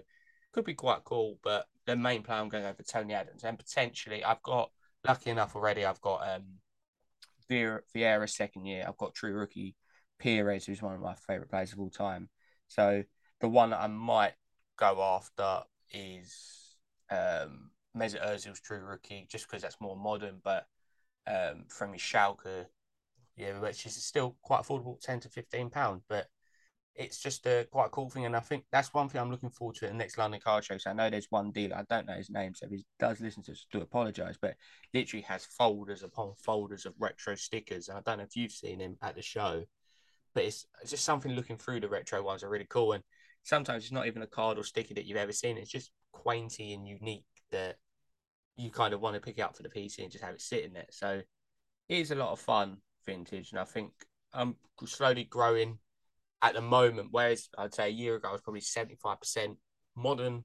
could 0.52 0.65
be 0.65 0.73
quite 0.73 1.04
cool. 1.04 1.38
But 1.43 1.65
the 1.86 1.95
main 1.95 2.23
player 2.23 2.39
I'm 2.39 2.49
going 2.49 2.65
over 2.65 2.84
Tony 2.84 3.13
Adams, 3.13 3.43
and 3.43 3.58
potentially 3.58 4.23
I've 4.23 4.43
got 4.43 4.71
lucky 5.08 5.30
enough 5.30 5.56
already. 5.56 5.86
I've 5.86 6.02
got 6.02 6.28
um 6.28 6.43
Vieira 7.49 8.30
second 8.30 8.65
year. 8.65 8.86
I've 8.88 8.97
got 8.97 9.15
true 9.15 9.34
rookie 9.34 9.75
Pires, 10.21 10.65
who's 10.65 10.82
one 10.82 10.95
of 10.95 11.02
my 11.02 11.15
favorite 11.15 11.49
players 11.49 11.73
of 11.73 11.80
all 11.80 11.89
time. 11.89 12.30
So 12.67 13.04
the 13.41 13.49
one 13.49 13.71
that 13.71 13.82
I 13.82 13.88
might 13.88 14.34
go 14.80 15.02
after 15.02 15.63
is 15.92 16.78
um, 17.12 17.72
Mesut 17.96 18.26
Ozil's 18.26 18.62
true 18.62 18.80
rookie, 18.80 19.28
just 19.30 19.48
because 19.48 19.62
that's 19.62 19.82
more 19.82 19.98
modern. 19.98 20.39
But 20.44 20.65
um, 21.28 21.65
from 21.68 21.94
his 21.94 22.02
Schalke, 22.02 22.65
yeah, 23.36 23.60
which 23.60 23.86
is 23.86 23.96
still 24.04 24.38
quite 24.42 24.62
affordable, 24.62 25.00
ten 25.00 25.20
to 25.20 25.30
fifteen 25.30 25.70
pound. 25.70 26.02
But 26.08 26.28
it's 26.96 27.22
just 27.22 27.46
a 27.46 27.65
quite 27.72 27.86
a 27.86 27.89
cool 27.89 28.10
thing. 28.10 28.26
And 28.26 28.36
I 28.36 28.42
think 28.42 28.65
that's 28.72 28.94
one 28.94 29.08
thing 29.08 29.22
I'm 29.22 29.32
looking 29.32 29.52
forward 29.52 29.78
to 29.78 29.86
at 29.86 29.92
the 29.92 29.98
next 29.98 30.18
London 30.18 30.42
car 30.44 30.62
Show. 30.62 30.78
So 30.78 30.89
I 30.89 30.94
know 30.94 31.10
there's 31.10 31.28
one 31.30 31.52
dealer, 31.52 31.78
I 31.78 31.86
don't 31.89 32.08
know 32.08 32.15
his 32.15 32.30
name, 32.30 32.54
so 32.54 32.65
if 32.65 32.72
he 32.72 32.86
does 33.00 33.22
listen 33.22 33.44
to 33.44 33.54
us, 33.54 33.65
do 33.72 33.80
apologise, 33.80 34.38
but 34.42 34.56
literally 34.94 35.24
has 35.24 35.46
folders 35.46 36.04
upon 36.04 36.34
folders 36.44 36.86
of 36.86 36.94
retro 37.00 37.36
stickers. 37.36 37.88
And 37.88 37.98
I 37.98 38.02
don't 38.02 38.18
know 38.18 38.26
if 38.26 38.36
you've 38.36 38.52
seen 38.52 38.80
him 38.82 38.98
at 39.02 39.15
the 39.15 39.22
show, 39.22 39.63
but 40.34 40.44
it's, 40.44 40.65
it's 40.82 40.92
just 40.92 41.06
something 41.06 41.32
looking 41.32 41.58
through 41.58 41.80
the 41.80 41.88
retro 41.88 42.22
ones 42.22 42.44
are 42.44 42.50
really 42.50 42.68
cool. 42.70 42.92
And 42.92 43.04
sometimes 43.43 43.84
it's 43.84 43.91
not 43.91 44.08
even 44.08 44.21
a 44.21 44.28
card 44.28 44.58
or 44.58 44.63
sticker 44.63 44.93
that 44.93 45.06
you've 45.06 45.17
ever 45.17 45.32
seen, 45.32 45.58
it's 45.58 45.71
just 45.71 45.91
quainty 46.12 46.73
and 46.73 46.88
unique 46.88 47.25
that 47.52 47.78
you 48.56 48.69
kind 48.69 48.93
of 48.93 48.99
want 48.99 49.15
to 49.15 49.21
pick 49.21 49.38
it 49.38 49.41
up 49.41 49.56
for 49.56 49.63
the 49.63 49.69
PC 49.69 49.99
and 49.99 50.12
just 50.12 50.23
have 50.23 50.34
it 50.34 50.41
sitting 50.41 50.73
there. 50.73 50.86
So 50.91 51.21
it 51.88 51.97
is 51.97 52.12
a 52.12 52.15
lot 52.15 52.32
of 52.32 52.39
fun 52.39 52.78
vintage. 53.06 53.52
And 53.52 53.60
I 53.60 53.63
think 53.63 53.91
I'm 54.34 54.56
slowly 54.86 55.23
growing 55.23 55.80
at 56.41 56.54
the 56.54 56.62
moment, 56.62 57.10
whereas 57.12 57.49
I'd 57.58 57.73
say 57.73 57.88
a 57.88 57.91
year 57.91 58.15
ago 58.15 58.30
I 58.30 58.34
was 58.34 58.41
probably 58.41 58.62
75% 58.62 59.56
modern, 59.95 60.43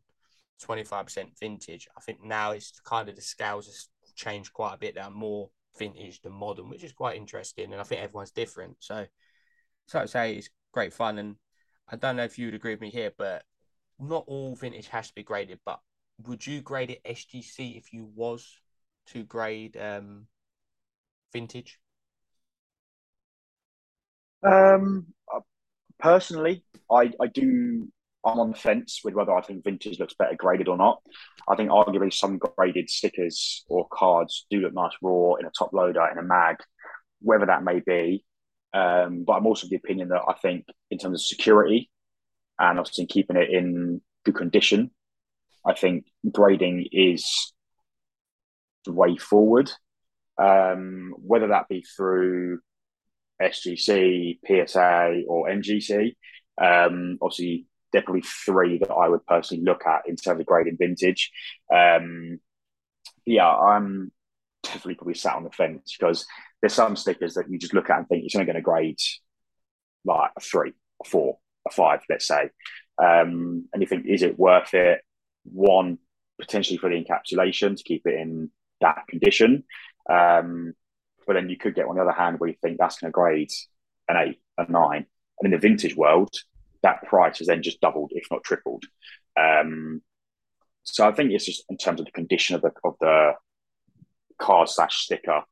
25% 0.63 1.39
vintage. 1.39 1.89
I 1.97 2.01
think 2.01 2.23
now 2.23 2.53
it's 2.53 2.81
kind 2.81 3.09
of 3.09 3.17
the 3.17 3.23
scales 3.23 3.67
have 3.67 4.15
changed 4.15 4.53
quite 4.53 4.75
a 4.75 4.79
bit. 4.79 4.95
They're 4.95 5.11
more 5.11 5.51
vintage 5.79 6.21
than 6.23 6.33
modern, 6.33 6.71
which 6.71 6.85
is 6.85 6.93
quite 6.93 7.17
interesting. 7.17 7.73
And 7.73 7.81
I 7.81 7.85
think 7.85 8.01
everyone's 8.01 8.31
different. 8.31 8.77
So, 8.81 9.07
so 9.87 10.01
I'd 10.01 10.11
say 10.11 10.37
it's 10.37 10.51
great 10.73 10.93
fun. 10.93 11.19
And 11.19 11.37
I 11.89 11.97
don't 11.97 12.17
know 12.17 12.25
if 12.25 12.39
you 12.39 12.47
would 12.47 12.55
agree 12.55 12.73
with 12.73 12.81
me 12.81 12.91
here, 12.91 13.13
but 13.17 13.45
not 13.99 14.25
all 14.27 14.55
vintage 14.55 14.89
has 14.89 15.09
to 15.09 15.15
be 15.15 15.23
graded. 15.23 15.61
But 15.65 15.81
would 16.27 16.47
you 16.47 16.61
grade 16.61 16.91
it 16.91 17.05
SGC 17.05 17.77
if 17.77 17.93
you 17.93 18.09
was 18.15 18.61
to 19.07 19.25
grade 19.25 19.77
um, 19.77 20.27
vintage? 21.33 21.79
Um, 24.43 25.07
personally, 25.99 26.65
I, 26.91 27.13
I 27.21 27.27
do. 27.27 27.89
I'm 28.27 28.41
on 28.41 28.53
the 28.53 28.57
fence 28.57 29.01
with 29.05 29.13
whether 29.13 29.33
I 29.35 29.43
think 29.43 29.65
vintage 29.65 29.99
looks 29.99 30.15
better 30.15 30.35
graded 30.35 30.69
or 30.69 30.79
not. 30.79 31.03
I 31.47 31.57
think 31.57 31.69
arguably 31.69 32.13
some 32.13 32.39
graded 32.39 32.89
stickers 32.89 33.65
or 33.69 33.87
cards 33.93 34.47
do 34.49 34.61
look 34.61 34.73
nice 34.73 34.93
raw 35.03 35.35
in 35.35 35.45
a 35.45 35.51
top 35.51 35.75
loader 35.75 36.07
in 36.11 36.17
a 36.17 36.23
mag, 36.23 36.57
whether 37.21 37.47
that 37.47 37.65
may 37.65 37.81
be. 37.87 38.25
Um, 38.75 39.25
but 39.25 39.35
I'm 39.35 39.47
also 39.47 39.67
of 39.67 39.71
the 39.71 39.77
opinion 39.77 40.09
that 40.09 40.23
I 40.29 40.35
think 40.35 40.67
in 40.91 40.99
terms 40.99 41.21
of 41.21 41.27
security 41.27 41.91
and 42.59 42.79
obviously 42.79 43.07
keeping 43.07 43.37
it 43.37 43.51
in 43.51 44.01
good 44.25 44.35
condition, 44.35 44.91
I 45.65 45.75
think 45.75 46.07
grading 46.31 46.89
is 46.93 47.53
the 48.85 48.93
way 48.93 49.17
forward. 49.17 49.71
Um, 50.37 51.15
whether 51.19 51.49
that 51.49 51.69
be 51.69 51.83
through 51.97 52.59
SGC, 53.41 54.39
PSA, 54.47 55.23
or 55.29 55.49
MGC. 55.49 56.15
Um, 56.61 57.19
obviously, 57.21 57.67
definitely 57.93 58.23
three 58.23 58.79
that 58.79 58.91
I 58.91 59.09
would 59.09 59.27
personally 59.27 59.65
look 59.65 59.87
at 59.87 60.03
in 60.09 60.17
terms 60.17 60.41
of 60.41 60.47
grading 60.47 60.77
vintage. 60.79 61.31
Um, 61.73 62.41
yeah, 63.27 63.49
I'm 63.49 64.13
definitely 64.63 64.95
probably 64.95 65.15
sat 65.15 65.37
on 65.37 65.45
the 65.45 65.51
fence 65.51 65.97
because 65.99 66.27
there's 66.65 66.73
some 66.73 66.97
stickers 66.97 67.35
that 67.35 67.51
you 67.51 67.59
just 67.59 67.75
look 67.75 67.91
at 67.91 67.99
and 67.99 68.09
think 68.09 68.25
it's 68.25 68.35
only 68.35 68.47
going 68.47 68.57
to 68.57 68.63
grade 68.63 68.99
like 70.07 70.31
a 70.35 70.41
three, 70.41 70.73
a 71.05 71.07
four, 71.07 71.37
a 71.69 71.71
five, 71.71 72.01
let's 72.09 72.27
say. 72.27 72.49
Um, 72.97 73.69
and 73.71 73.83
you 73.83 73.87
think, 73.87 74.07
is 74.07 74.23
it 74.23 74.39
worth 74.39 74.73
it? 74.73 75.03
One, 75.43 75.99
potentially 76.41 76.79
for 76.79 76.89
the 76.89 76.97
encapsulation 76.97 77.77
to 77.77 77.83
keep 77.83 78.07
it 78.07 78.15
in 78.15 78.51
that 78.81 79.07
condition. 79.11 79.65
Um, 80.11 80.73
but 81.27 81.35
then 81.35 81.51
you 81.51 81.59
could 81.59 81.75
get 81.75 81.85
on 81.85 81.97
the 81.97 82.01
other 82.01 82.13
hand 82.13 82.41
where 82.41 82.49
you 82.49 82.57
think 82.63 82.79
that's 82.79 82.99
going 82.99 83.11
to 83.11 83.15
grade 83.15 83.51
an 84.09 84.17
eight, 84.17 84.41
a 84.57 84.65
nine. 84.73 85.05
And 85.39 85.45
in 85.45 85.51
the 85.51 85.59
vintage 85.59 85.95
world, 85.95 86.35
that 86.83 87.03
price 87.03 87.41
has 87.41 87.49
then 87.49 87.63
just 87.63 87.83
doubled, 87.83 88.13
if 88.15 88.25
not 88.31 88.43
tripled. 88.43 88.85
Um, 89.39 90.01
so 90.83 91.07
I 91.07 91.13
think 91.13 91.31
it's 91.31 91.45
just 91.45 91.65
in 91.69 91.77
terms 91.77 92.01
of 92.01 92.07
the 92.07 92.13
condition 92.13 92.57
of 92.57 92.63
the 92.63 92.73
of 92.85 92.95
the 93.03 93.33
card 94.39 94.71
slash 94.71 94.97
sticker 94.97 95.43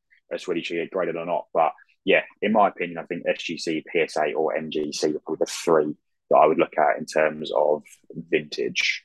really 0.49 0.63
should 0.63 0.75
get 0.75 0.91
graded 0.91 1.17
or 1.17 1.27
not. 1.27 1.47
But 1.53 1.73
yeah, 2.05 2.23
in 2.41 2.53
my 2.53 2.69
opinion, 2.69 2.99
I 2.99 3.05
think 3.05 3.25
SGC, 3.27 3.85
PSA, 3.93 4.33
or 4.33 4.55
MGC 4.57 5.15
are 5.15 5.19
probably 5.21 5.37
the 5.41 5.47
three 5.47 5.97
that 6.31 6.37
I 6.37 6.47
would 6.47 6.59
look 6.59 6.77
at 6.79 6.99
in 6.99 7.07
terms 7.07 7.51
of 7.55 7.83
vintage. 8.15 9.05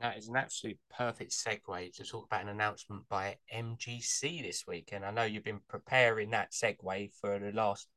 That 0.00 0.16
is 0.16 0.28
an 0.28 0.36
absolute 0.36 0.78
perfect 0.96 1.32
segue 1.32 1.92
to 1.94 2.04
talk 2.04 2.26
about 2.26 2.42
an 2.42 2.48
announcement 2.48 3.08
by 3.08 3.36
MGC 3.52 4.42
this 4.42 4.64
week. 4.66 4.90
And 4.92 5.04
I 5.04 5.10
know 5.10 5.24
you've 5.24 5.44
been 5.44 5.60
preparing 5.68 6.30
that 6.30 6.52
segue 6.52 7.10
for 7.20 7.38
the 7.38 7.50
last 7.52 7.88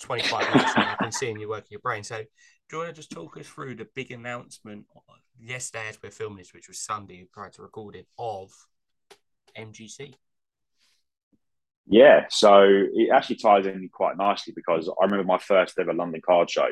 25 0.00 0.54
minutes 0.54 0.72
and 0.76 0.84
I've 0.84 0.98
been 0.98 1.12
seeing 1.12 1.38
you 1.38 1.48
working 1.48 1.68
your 1.70 1.80
brain. 1.80 2.04
So, 2.04 2.18
do 2.18 2.76
you 2.76 2.78
want 2.78 2.90
to 2.90 2.96
just 2.96 3.10
talk 3.10 3.36
us 3.38 3.46
through 3.46 3.76
the 3.76 3.88
big 3.94 4.10
announcement 4.12 4.86
yesterday 5.40 5.88
as 5.88 5.98
we're 6.02 6.10
filming 6.10 6.38
this, 6.38 6.52
which 6.52 6.68
was 6.68 6.78
Sunday 6.78 7.26
prior 7.32 7.50
to 7.50 7.62
recording, 7.62 8.04
of 8.18 8.52
MGC? 9.56 10.14
Yeah, 11.90 12.26
so 12.28 12.62
it 12.64 13.10
actually 13.10 13.36
ties 13.36 13.66
in 13.66 13.88
quite 13.90 14.18
nicely 14.18 14.52
because 14.54 14.88
I 14.88 15.04
remember 15.04 15.24
my 15.24 15.38
first 15.38 15.78
ever 15.78 15.94
London 15.94 16.20
card 16.24 16.50
show. 16.50 16.68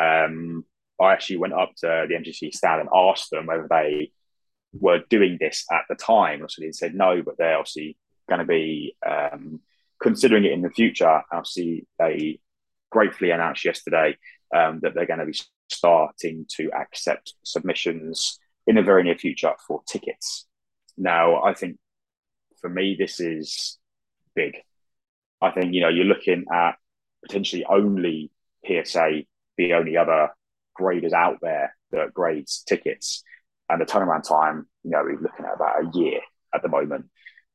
Um, 0.00 0.64
I 1.00 1.12
actually 1.12 1.36
went 1.36 1.52
up 1.52 1.70
to 1.78 2.06
the 2.08 2.14
MGC 2.14 2.52
stand 2.52 2.80
and 2.80 2.90
asked 2.92 3.30
them 3.30 3.46
whether 3.46 3.68
they 3.70 4.10
were 4.72 5.00
doing 5.08 5.38
this 5.40 5.64
at 5.70 5.82
the 5.88 5.94
time. 5.94 6.44
So 6.48 6.62
they 6.62 6.72
said 6.72 6.94
no, 6.94 7.22
but 7.22 7.36
they're 7.38 7.56
obviously 7.56 7.96
going 8.28 8.40
to 8.40 8.46
be 8.46 8.96
um, 9.06 9.60
considering 10.02 10.44
it 10.44 10.52
in 10.52 10.62
the 10.62 10.70
future. 10.70 11.22
Obviously, 11.32 11.86
they 12.00 12.40
gratefully 12.90 13.30
announced 13.30 13.64
yesterday 13.64 14.16
um, 14.54 14.80
that 14.82 14.94
they're 14.94 15.06
going 15.06 15.20
to 15.20 15.26
be 15.26 15.38
starting 15.70 16.44
to 16.56 16.70
accept 16.72 17.34
submissions 17.44 18.40
in 18.66 18.74
the 18.74 18.82
very 18.82 19.04
near 19.04 19.16
future 19.16 19.52
for 19.66 19.82
tickets. 19.88 20.46
Now, 20.96 21.42
I 21.42 21.54
think 21.54 21.78
for 22.60 22.68
me, 22.68 22.96
this 22.98 23.20
is 23.20 23.78
big. 24.36 24.54
I 25.42 25.50
think, 25.50 25.74
you 25.74 25.80
know, 25.80 25.88
you're 25.88 26.04
looking 26.04 26.44
at 26.52 26.76
potentially 27.22 27.64
only 27.64 28.30
PSA, 28.66 29.22
the 29.56 29.72
only 29.74 29.96
other 29.96 30.30
graders 30.74 31.12
out 31.12 31.38
there 31.42 31.74
that 31.90 32.14
grades 32.14 32.62
tickets 32.68 33.24
and 33.68 33.80
the 33.80 33.84
turnaround 33.84 34.26
time, 34.28 34.66
you 34.84 34.90
know, 34.90 35.02
we're 35.02 35.20
looking 35.20 35.44
at 35.44 35.54
about 35.54 35.84
a 35.84 35.98
year 35.98 36.20
at 36.54 36.62
the 36.62 36.68
moment. 36.68 37.06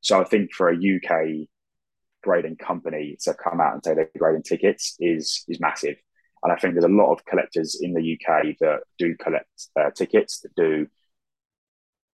So 0.02 0.20
I 0.20 0.26
think 0.26 0.54
for 0.54 0.70
a 0.70 0.76
UK 0.76 1.48
grading 2.24 2.58
company 2.58 3.18
to 3.22 3.34
come 3.34 3.60
out 3.62 3.74
and 3.74 3.84
say 3.84 3.94
they're 3.94 4.10
grading 4.18 4.44
tickets 4.44 4.96
is 5.00 5.44
is 5.48 5.60
massive. 5.60 5.96
And 6.44 6.52
I 6.52 6.56
think 6.56 6.74
there's 6.74 6.86
a 6.86 6.88
lot 6.88 7.14
of 7.14 7.24
collectors 7.26 7.80
in 7.82 7.94
the 7.94 8.18
UK 8.18 8.58
that 8.60 8.80
do 8.98 9.16
collect 9.16 9.48
uh, 9.80 9.92
tickets, 9.92 10.40
that 10.40 10.56
do, 10.56 10.88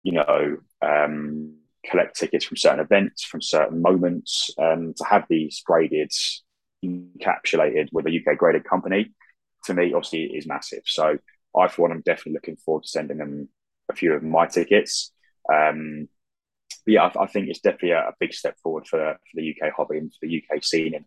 you 0.03 0.11
know, 0.11 0.57
um, 0.81 1.55
collect 1.89 2.17
tickets 2.17 2.45
from 2.45 2.57
certain 2.57 2.79
events, 2.79 3.23
from 3.23 3.41
certain 3.41 3.81
moments. 3.81 4.49
Um, 4.59 4.93
to 4.97 5.03
have 5.05 5.25
these 5.29 5.61
graded, 5.65 6.11
encapsulated 6.83 7.89
with 7.91 8.07
a 8.07 8.19
UK 8.19 8.37
graded 8.37 8.63
company, 8.63 9.13
to 9.65 9.73
me, 9.73 9.93
obviously, 9.93 10.23
is 10.23 10.47
massive. 10.47 10.83
So 10.85 11.17
I, 11.57 11.67
for 11.67 11.83
one, 11.83 11.91
I'm 11.91 12.01
definitely 12.01 12.33
looking 12.33 12.57
forward 12.57 12.83
to 12.83 12.89
sending 12.89 13.17
them 13.17 13.49
a 13.89 13.95
few 13.95 14.13
of 14.13 14.23
my 14.23 14.47
tickets. 14.47 15.11
Um, 15.51 16.07
but 16.85 16.91
yeah, 16.91 17.03
I, 17.03 17.23
I, 17.23 17.27
think 17.27 17.47
it's 17.47 17.59
definitely 17.59 17.91
a, 17.91 18.09
a, 18.09 18.13
big 18.19 18.33
step 18.33 18.57
forward 18.61 18.85
for, 18.87 18.97
for 19.13 19.35
the 19.35 19.55
UK 19.55 19.71
hobby 19.75 19.97
and 19.97 20.11
for 20.11 20.27
the 20.27 20.43
UK 20.43 20.63
scene. 20.63 20.93
And 20.93 21.05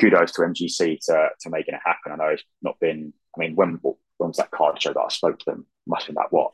kudos 0.00 0.32
to 0.32 0.42
MGC 0.42 0.98
to, 1.06 1.28
to 1.40 1.50
making 1.50 1.74
it 1.74 1.80
happen. 1.84 2.12
I 2.12 2.16
know 2.16 2.32
it's 2.32 2.44
not 2.62 2.80
been, 2.80 3.12
I 3.36 3.40
mean, 3.40 3.54
when, 3.54 3.78
when 3.82 3.94
was 4.18 4.38
that 4.38 4.50
card 4.50 4.80
show 4.80 4.92
that 4.92 5.00
I 5.00 5.08
spoke 5.08 5.38
to 5.40 5.44
them? 5.46 5.66
Must 5.86 6.06
have 6.06 6.14
been 6.14 6.22
about 6.22 6.32
what, 6.32 6.52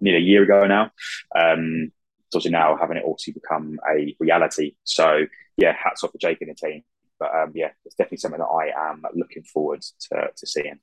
nearly 0.00 0.18
a 0.18 0.26
year 0.26 0.42
ago 0.42 0.66
now. 0.66 0.90
Um, 1.36 1.92
so 2.32 2.48
now 2.48 2.76
having 2.76 2.96
it 2.96 3.04
also 3.04 3.32
become 3.32 3.78
a 3.90 4.14
reality. 4.20 4.74
So 4.84 5.26
yeah, 5.56 5.74
hats 5.82 6.04
off 6.04 6.12
to 6.12 6.18
Jake 6.18 6.40
and 6.40 6.50
the 6.50 6.54
team. 6.54 6.82
But 7.18 7.34
um, 7.34 7.52
yeah, 7.54 7.70
it's 7.84 7.96
definitely 7.96 8.18
something 8.18 8.40
that 8.40 8.46
I 8.46 8.90
am 8.90 9.02
looking 9.14 9.42
forward 9.42 9.82
to, 9.82 10.28
to 10.34 10.46
seeing. 10.46 10.78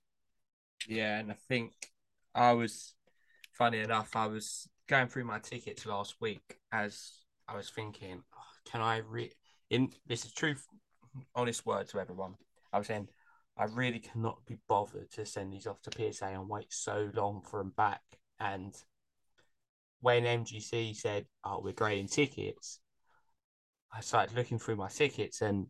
Yeah, 0.88 1.20
and 1.20 1.32
I 1.32 1.36
think 1.48 1.74
I 2.36 2.54
was 2.54 2.94
funny 3.54 3.80
enough, 3.80 4.16
I 4.16 4.28
was 4.28 4.70
going 4.88 5.08
through 5.08 5.26
my 5.26 5.40
tickets 5.40 5.86
last 5.86 6.16
week 6.22 6.60
as 6.72 7.12
I 7.48 7.56
was 7.56 7.70
thinking, 7.70 8.22
oh, 8.36 8.70
can 8.72 8.82
I 8.82 8.98
read? 8.98 9.34
In 9.70 9.90
this 10.06 10.26
is 10.26 10.34
truth, 10.34 10.66
honest 11.36 11.66
word 11.66 11.88
to 11.90 12.00
everyone. 12.00 12.36
I 12.72 12.78
was 12.78 12.88
saying, 12.88 13.08
I 13.58 13.66
really 13.66 14.00
cannot 14.00 14.46
be 14.46 14.58
bothered 14.70 15.12
to 15.14 15.26
send 15.26 15.52
these 15.52 15.66
off 15.66 15.82
to 15.82 16.14
PSA 16.14 16.26
and 16.26 16.48
wait 16.48 16.68
so 16.70 17.10
long 17.16 17.42
for 17.42 17.60
them 17.60 17.74
back. 17.76 18.02
And 18.40 18.76
when 20.02 20.24
MGC 20.24 20.96
said, 20.96 21.26
"Oh, 21.44 21.62
we're 21.62 21.74
grading 21.74 22.08
tickets," 22.08 22.80
I 23.92 24.02
started 24.02 24.36
looking 24.36 24.60
through 24.60 24.76
my 24.76 24.90
tickets, 24.90 25.42
and 25.42 25.68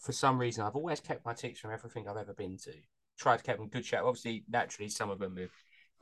for 0.00 0.12
some 0.12 0.38
reason, 0.38 0.64
I've 0.64 0.76
always 0.76 1.00
kept 1.00 1.24
my 1.24 1.34
tickets 1.34 1.60
from 1.60 1.72
everything 1.72 2.08
I've 2.08 2.16
ever 2.16 2.34
been 2.34 2.58
to. 2.58 2.72
Tried 3.18 3.38
to 3.38 3.44
keep 3.44 3.56
them 3.56 3.68
good 3.68 3.84
shape. 3.84 4.02
Obviously, 4.02 4.44
naturally, 4.48 4.88
some 4.88 5.10
of 5.10 5.18
them 5.18 5.36
have 5.36 5.50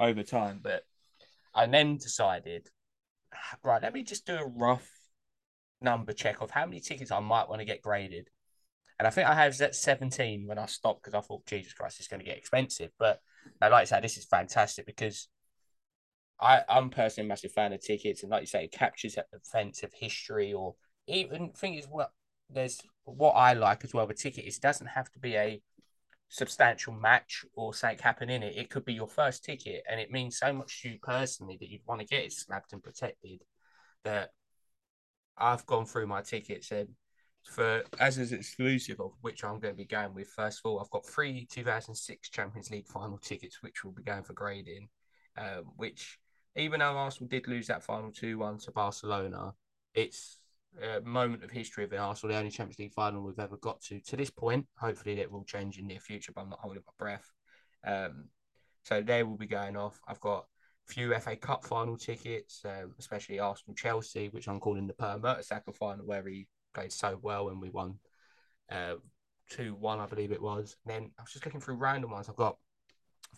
over 0.01 0.23
time, 0.23 0.61
but 0.63 0.85
I 1.55 1.67
then 1.67 1.99
decided, 1.99 2.69
right, 3.63 3.83
let 3.83 3.93
me 3.93 4.03
just 4.03 4.27
do 4.27 4.37
a 4.37 4.47
rough 4.47 4.89
number 5.81 6.13
check 6.13 6.41
of 6.41 6.51
how 6.51 6.67
many 6.67 6.81
tickets 6.81 7.11
I 7.11 7.21
might 7.21 7.49
want 7.49 7.61
to 7.61 7.67
get 7.67 7.83
graded. 7.83 8.31
And 8.99 9.07
I 9.07 9.11
think 9.11 9.29
I 9.29 9.35
have 9.35 9.61
at 9.61 9.75
17 9.75 10.47
when 10.47 10.59
I 10.59 10.67
stopped 10.67 11.03
because 11.03 11.15
I 11.15 11.21
thought, 11.21 11.47
Jesus 11.47 11.73
Christ, 11.73 11.99
it's 11.99 12.09
going 12.09 12.21
to 12.21 12.27
get 12.27 12.39
expensive. 12.39 12.91
But 12.99 13.21
I 13.61 13.69
like 13.69 13.83
I 13.83 13.85
say, 13.85 14.01
this 14.01 14.17
is 14.17 14.25
fantastic 14.25 14.87
because 14.87 15.29
I, 16.43 16.63
I'm 16.69 16.91
personally 16.91 17.27
a 17.27 17.29
massive 17.29 17.53
fan 17.53 17.73
of 17.73 17.81
tickets. 17.81 18.23
And 18.23 18.31
like 18.31 18.43
you 18.43 18.47
say, 18.47 18.65
it 18.65 18.73
captures 18.73 19.17
events 19.33 19.83
of 19.85 19.93
history 19.95 20.53
or 20.53 20.75
even 21.07 21.51
thing 21.51 21.75
is 21.75 21.87
what 21.87 22.11
there's 22.51 22.81
what 23.05 23.33
I 23.33 23.53
like 23.55 23.85
as 23.85 23.95
well. 23.95 24.07
The 24.07 24.15
ticket 24.15 24.45
is 24.45 24.59
doesn't 24.59 24.89
have 24.89 25.11
to 25.13 25.19
be 25.21 25.37
a 25.37 25.63
substantial 26.29 26.93
match 26.95 27.45
or 27.55 27.73
something 27.75 27.99
happen 27.99 28.29
in 28.29 28.43
it. 28.43 28.57
It 28.57 28.71
could 28.71 28.85
be 28.85 28.93
your 28.93 29.09
first 29.09 29.45
ticket, 29.45 29.85
and 29.91 30.01
it 30.01 30.11
means 30.11 30.39
so 30.39 30.53
much 30.53 30.83
to 30.83 30.91
you 30.91 30.99
personally 31.01 31.57
that 31.61 31.69
you'd 31.69 31.87
want 31.87 32.01
to 32.01 32.07
get 32.07 32.25
it 32.25 32.33
snapped 32.33 32.73
and 32.73 32.83
protected. 32.83 33.43
That 34.05 34.31
I've 35.39 35.65
gone 35.67 35.87
through 35.87 36.09
my 36.09 36.23
tickets 36.23 36.73
and 36.73 36.89
for 37.45 37.83
as 37.99 38.19
an 38.19 38.37
exclusive 38.37 39.01
of 39.01 39.13
which 39.21 39.45
I'm 39.45 39.61
going 39.61 39.75
to 39.75 39.79
be 39.79 39.85
going 39.85 40.15
with. 40.15 40.29
First 40.29 40.61
of 40.65 40.71
all, 40.71 40.81
I've 40.81 40.91
got 40.91 41.07
three 41.07 41.47
2006 41.51 42.31
Champions 42.31 42.71
League 42.71 42.89
final 42.89 43.19
tickets, 43.19 43.63
which 43.63 43.85
will 43.85 43.93
be 43.93 44.03
going 44.03 44.25
for 44.25 44.33
grading. 44.33 44.89
Um, 45.37 45.65
which 45.77 46.19
even 46.57 46.81
though 46.81 46.97
Arsenal 46.97 47.29
did 47.29 47.49
lose 47.49 47.67
that 47.69 47.83
final 47.83 48.11
two 48.11 48.39
one 48.39 48.59
to 48.59 48.73
Barcelona, 48.73 49.55
it's 49.95 50.39
a 50.83 51.01
moment 51.01 51.45
of 51.45 51.51
history 51.51 51.85
of 51.85 51.91
the 51.91 51.99
Arsenal, 51.99 52.33
the 52.33 52.39
only 52.39 52.51
Champions 52.51 52.79
League 52.79 52.93
final 52.93 53.23
we've 53.23 53.39
ever 53.39 53.57
got 53.59 53.81
to 53.83 54.01
to 54.01 54.17
this 54.17 54.31
point. 54.31 54.67
Hopefully, 54.79 55.15
that 55.17 55.31
will 55.31 55.45
change 55.45 55.79
in 55.79 55.87
the 55.87 55.95
near 55.95 56.01
future, 56.01 56.33
but 56.35 56.43
I'm 56.43 56.51
not 56.51 56.61
holding 56.61 56.83
my 56.87 56.93
breath. 56.99 57.31
Um, 57.87 58.29
so 58.85 59.01
they 59.01 59.23
will 59.23 59.37
be 59.37 59.47
going 59.47 59.77
off. 59.77 60.01
I've 60.07 60.21
got 60.21 60.47
a 60.89 60.93
few 60.93 61.15
FA 61.19 61.37
Cup 61.37 61.65
final 61.65 61.97
tickets, 61.97 62.63
um, 62.65 62.95
especially 62.99 63.39
Arsenal 63.39 63.75
Chelsea, 63.75 64.29
which 64.29 64.49
I'm 64.49 64.61
calling 64.61 64.87
the 64.87 64.95
Per 64.95 65.19
Mertesacker 65.19 65.75
final, 65.75 66.05
where 66.05 66.27
he 66.27 66.49
played 66.75 66.93
so 66.93 67.19
well 67.23 67.49
and 67.49 67.61
we 67.61 67.71
won 67.71 67.99
uh, 68.71 68.95
two 69.51 69.75
one, 69.75 70.01
I 70.01 70.07
believe 70.07 70.33
it 70.33 70.43
was. 70.43 70.77
And 70.85 70.95
then 70.95 71.11
I 71.19 71.23
was 71.23 71.33
just 71.33 71.45
looking 71.45 71.61
through 71.61 71.77
random 71.77 72.11
ones. 72.11 72.29
I've 72.29 72.37
got 72.37 72.57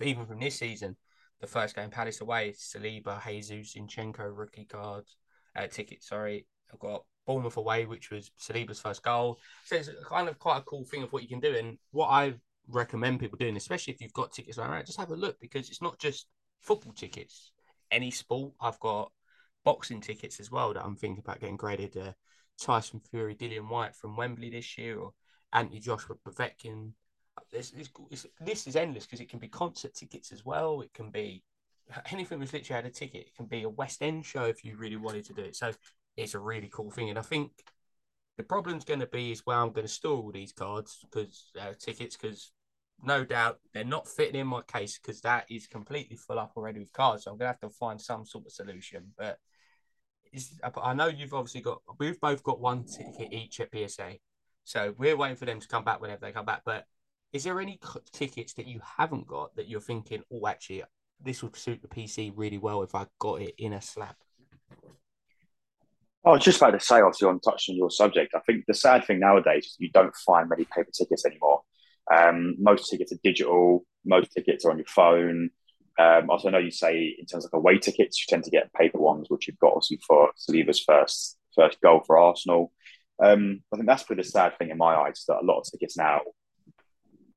even 0.00 0.26
from 0.26 0.40
this 0.40 0.56
season, 0.56 0.96
the 1.44 1.50
first 1.50 1.76
game 1.76 1.90
Palace 1.90 2.20
away, 2.20 2.54
Saliba, 2.56 3.22
Jesus, 3.26 3.74
Zinchenko, 3.74 4.36
rookie 4.36 4.64
cards, 4.64 5.16
uh, 5.54 5.66
tickets. 5.66 6.08
Sorry, 6.08 6.46
I've 6.72 6.78
got 6.78 7.04
Bournemouth 7.26 7.56
away, 7.56 7.84
which 7.86 8.10
was 8.10 8.30
Saliba's 8.40 8.80
first 8.80 9.02
goal. 9.02 9.38
So 9.64 9.76
it's 9.76 9.90
kind 10.08 10.28
of 10.28 10.38
quite 10.38 10.58
a 10.58 10.62
cool 10.62 10.84
thing 10.84 11.02
of 11.02 11.12
what 11.12 11.22
you 11.22 11.28
can 11.28 11.40
do. 11.40 11.54
And 11.54 11.78
what 11.90 12.08
I 12.08 12.34
recommend 12.68 13.20
people 13.20 13.38
doing, 13.38 13.56
especially 13.56 13.92
if 13.92 14.00
you've 14.00 14.12
got 14.12 14.32
tickets 14.32 14.58
around, 14.58 14.86
just 14.86 14.98
have 14.98 15.10
a 15.10 15.16
look 15.16 15.38
because 15.40 15.68
it's 15.68 15.82
not 15.82 15.98
just 15.98 16.26
football 16.60 16.92
tickets. 16.92 17.52
Any 17.90 18.10
sport, 18.10 18.54
I've 18.60 18.80
got 18.80 19.12
boxing 19.64 20.00
tickets 20.00 20.40
as 20.40 20.50
well 20.50 20.72
that 20.74 20.84
I'm 20.84 20.96
thinking 20.96 21.22
about 21.24 21.40
getting 21.40 21.56
graded. 21.56 21.96
Uh, 21.96 22.12
Tyson 22.58 23.00
Fury, 23.10 23.34
Dillian 23.34 23.68
Whyte 23.68 23.94
from 23.94 24.16
Wembley 24.16 24.48
this 24.48 24.78
year, 24.78 24.98
or 24.98 25.12
Anthony 25.52 25.80
Joshua 25.80 26.16
Povetkin. 26.16 26.92
This, 27.52 27.70
this, 27.70 28.26
this 28.40 28.66
is 28.66 28.76
endless 28.76 29.06
because 29.06 29.20
it 29.20 29.28
can 29.28 29.38
be 29.38 29.48
concert 29.48 29.94
tickets 29.94 30.32
as 30.32 30.44
well. 30.44 30.80
It 30.80 30.92
can 30.92 31.10
be 31.10 31.42
anything 32.10 32.38
with 32.38 32.52
literally 32.52 32.82
had 32.82 32.90
a 32.90 32.94
ticket. 32.94 33.26
It 33.26 33.36
can 33.36 33.46
be 33.46 33.62
a 33.62 33.68
West 33.68 34.02
End 34.02 34.24
show 34.24 34.44
if 34.44 34.64
you 34.64 34.76
really 34.76 34.96
wanted 34.96 35.24
to 35.26 35.34
do 35.34 35.42
it. 35.42 35.56
So 35.56 35.72
it's 36.16 36.34
a 36.34 36.38
really 36.38 36.70
cool 36.72 36.90
thing. 36.90 37.10
And 37.10 37.18
I 37.18 37.22
think 37.22 37.50
the 38.36 38.44
problem's 38.44 38.84
going 38.84 39.00
to 39.00 39.06
be 39.06 39.32
is 39.32 39.42
where 39.44 39.58
I'm 39.58 39.72
going 39.72 39.86
to 39.86 39.92
store 39.92 40.18
all 40.18 40.32
these 40.32 40.52
cards 40.52 40.98
because 41.02 41.50
uh, 41.60 41.72
tickets 41.78 42.16
because 42.16 42.52
no 43.02 43.24
doubt 43.24 43.58
they're 43.72 43.84
not 43.84 44.08
fitting 44.08 44.40
in 44.40 44.46
my 44.46 44.62
case 44.62 44.98
because 44.98 45.20
that 45.20 45.46
is 45.50 45.66
completely 45.66 46.16
full 46.16 46.38
up 46.38 46.52
already 46.56 46.80
with 46.80 46.92
cards. 46.92 47.24
So 47.24 47.30
I'm 47.30 47.38
going 47.38 47.52
to 47.52 47.58
have 47.58 47.70
to 47.70 47.76
find 47.76 48.00
some 48.00 48.24
sort 48.24 48.46
of 48.46 48.52
solution. 48.52 49.12
But 49.16 49.38
I 50.82 50.94
know 50.94 51.06
you've 51.06 51.34
obviously 51.34 51.60
got 51.60 51.82
we've 51.98 52.20
both 52.20 52.42
got 52.42 52.60
one 52.60 52.84
ticket 52.84 53.32
each 53.32 53.60
at 53.60 53.70
PSA, 53.72 54.14
so 54.64 54.94
we're 54.98 55.16
waiting 55.16 55.36
for 55.36 55.44
them 55.44 55.60
to 55.60 55.68
come 55.68 55.84
back 55.84 56.00
whenever 56.00 56.20
they 56.20 56.32
come 56.32 56.46
back. 56.46 56.62
But 56.64 56.86
is 57.34 57.42
there 57.42 57.60
any 57.60 57.80
tickets 58.12 58.54
that 58.54 58.68
you 58.68 58.80
haven't 58.96 59.26
got 59.26 59.56
that 59.56 59.68
you're 59.68 59.80
thinking, 59.80 60.22
oh, 60.32 60.46
actually, 60.46 60.84
this 61.20 61.42
would 61.42 61.56
suit 61.56 61.82
the 61.82 61.88
PC 61.88 62.32
really 62.36 62.58
well 62.58 62.82
if 62.84 62.94
I 62.94 63.06
got 63.18 63.42
it 63.42 63.56
in 63.58 63.72
a 63.72 63.82
slab? 63.82 64.14
I 66.24 66.30
was 66.30 66.44
just 66.44 66.58
about 66.58 66.70
to 66.70 66.80
say, 66.80 67.00
obviously, 67.00 67.28
on 67.28 67.40
touching 67.40 67.76
your 67.76 67.90
subject, 67.90 68.34
I 68.36 68.40
think 68.46 68.64
the 68.66 68.72
sad 68.72 69.04
thing 69.04 69.18
nowadays 69.18 69.66
is 69.66 69.76
you 69.80 69.90
don't 69.90 70.14
find 70.14 70.48
many 70.48 70.64
paper 70.64 70.92
tickets 70.96 71.26
anymore. 71.26 71.62
Um, 72.16 72.54
most 72.60 72.88
tickets 72.88 73.12
are 73.12 73.18
digital. 73.24 73.84
Most 74.06 74.30
tickets 74.30 74.64
are 74.64 74.70
on 74.70 74.78
your 74.78 74.86
phone. 74.86 75.50
Um, 75.98 76.30
also, 76.30 76.48
I 76.48 76.52
know 76.52 76.58
you 76.58 76.70
say 76.70 77.16
in 77.18 77.26
terms 77.26 77.44
of 77.44 77.50
away 77.52 77.78
tickets, 77.78 78.20
you 78.20 78.26
tend 78.28 78.44
to 78.44 78.50
get 78.50 78.72
paper 78.74 78.98
ones, 78.98 79.26
which 79.28 79.48
you've 79.48 79.58
got 79.58 79.72
obviously 79.72 80.00
for 80.06 80.30
Saliba's 80.38 80.80
first 80.80 81.36
first 81.56 81.80
goal 81.80 82.00
for 82.06 82.16
Arsenal. 82.16 82.72
Um, 83.22 83.62
I 83.72 83.76
think 83.76 83.88
that's 83.88 84.04
probably 84.04 84.22
the 84.22 84.28
sad 84.28 84.56
thing 84.56 84.70
in 84.70 84.78
my 84.78 84.94
eyes 84.94 85.24
that 85.26 85.40
a 85.42 85.44
lot 85.44 85.58
of 85.58 85.70
tickets 85.70 85.96
now 85.96 86.20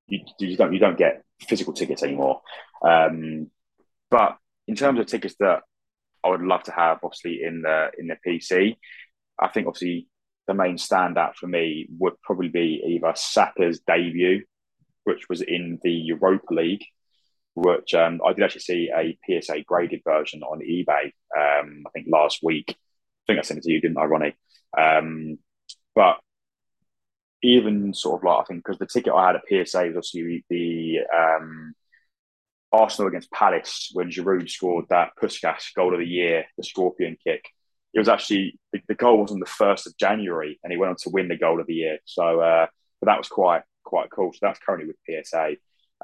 you, 0.08 0.20
you 0.40 0.58
don't 0.58 0.74
you 0.74 0.80
don't 0.80 0.98
get 0.98 1.24
physical 1.42 1.74
tickets 1.74 2.04
anymore. 2.04 2.42
Um, 2.82 3.52
but 4.10 4.38
in 4.68 4.76
terms 4.76 5.00
of 5.00 5.06
tickets 5.06 5.36
that 5.40 5.62
I 6.24 6.30
would 6.30 6.42
love 6.42 6.64
to 6.64 6.72
have, 6.72 7.00
obviously 7.04 7.42
in 7.44 7.62
the 7.62 7.90
in 7.98 8.08
the 8.08 8.18
PC, 8.26 8.76
I 9.40 9.48
think 9.50 9.68
obviously 9.68 10.08
the 10.48 10.54
main 10.54 10.78
standout 10.78 11.36
for 11.36 11.48
me 11.48 11.88
would 12.00 12.14
probably 12.22 12.48
be 12.48 12.82
either 12.86 13.14
Saka's 13.16 13.82
debut, 13.86 14.44
which 15.04 15.28
was 15.30 15.42
in 15.42 15.80
the 15.84 15.92
Europa 15.92 16.54
League, 16.54 16.86
which 17.56 17.94
um, 17.94 18.22
I 18.26 18.34
did 18.34 18.44
actually 18.44 18.62
see 18.62 18.90
a 18.96 19.18
PSA 19.26 19.64
graded 19.66 20.02
version 20.06 20.42
on 20.44 20.60
eBay. 20.60 21.12
Um, 21.38 21.84
I 21.86 21.90
think 21.94 22.08
last 22.10 22.40
week. 22.42 22.66
I 22.70 23.34
think 23.34 23.40
I 23.40 23.42
sent 23.42 23.58
it 23.58 23.64
to 23.64 23.72
you, 23.72 23.82
didn't 23.82 23.98
I, 23.98 24.06
Ronnie? 24.06 24.36
Um, 24.78 25.38
but 25.96 26.18
even 27.44 27.94
sort 27.94 28.20
of 28.20 28.24
like 28.24 28.42
I 28.42 28.44
think 28.46 28.64
because 28.64 28.80
the 28.80 28.88
ticket 28.88 29.14
I 29.14 29.28
had 29.28 29.36
at 29.36 29.44
PSA 29.48 29.88
was 29.88 30.12
obviously 30.14 30.46
the 30.50 31.00
um, 31.16 31.74
Arsenal 32.72 33.08
against 33.08 33.32
Palace 33.32 33.90
when 33.94 34.10
Giroud 34.10 34.50
scored 34.50 34.86
that 34.90 35.12
Puskas 35.22 35.74
goal 35.76 35.94
of 35.94 36.00
the 36.00 36.08
year, 36.08 36.46
the 36.58 36.64
scorpion 36.64 37.18
kick. 37.24 37.44
It 37.94 38.00
was 38.00 38.10
actually 38.10 38.60
the, 38.74 38.82
the 38.88 38.96
goal 38.96 39.22
was 39.22 39.32
on 39.32 39.40
the 39.40 39.46
first 39.46 39.88
of 39.88 39.98
January, 39.98 40.60
and 40.64 40.72
he 40.72 40.78
went 40.78 40.92
on 40.92 40.96
to 40.98 41.10
win 41.10 41.28
the 41.28 41.38
goal 41.38 41.60
of 41.60 41.68
the 41.68 41.76
year. 41.76 42.00
So, 42.06 42.42
uh, 42.42 42.68
but 43.00 43.08
that 43.08 43.18
was 43.18 43.28
quite 43.28 43.64
quite 43.84 44.10
cool. 44.10 44.34
So 44.34 44.40
that's 44.42 44.60
currently 44.60 44.88
with 44.88 45.26
PSA. 45.26 45.56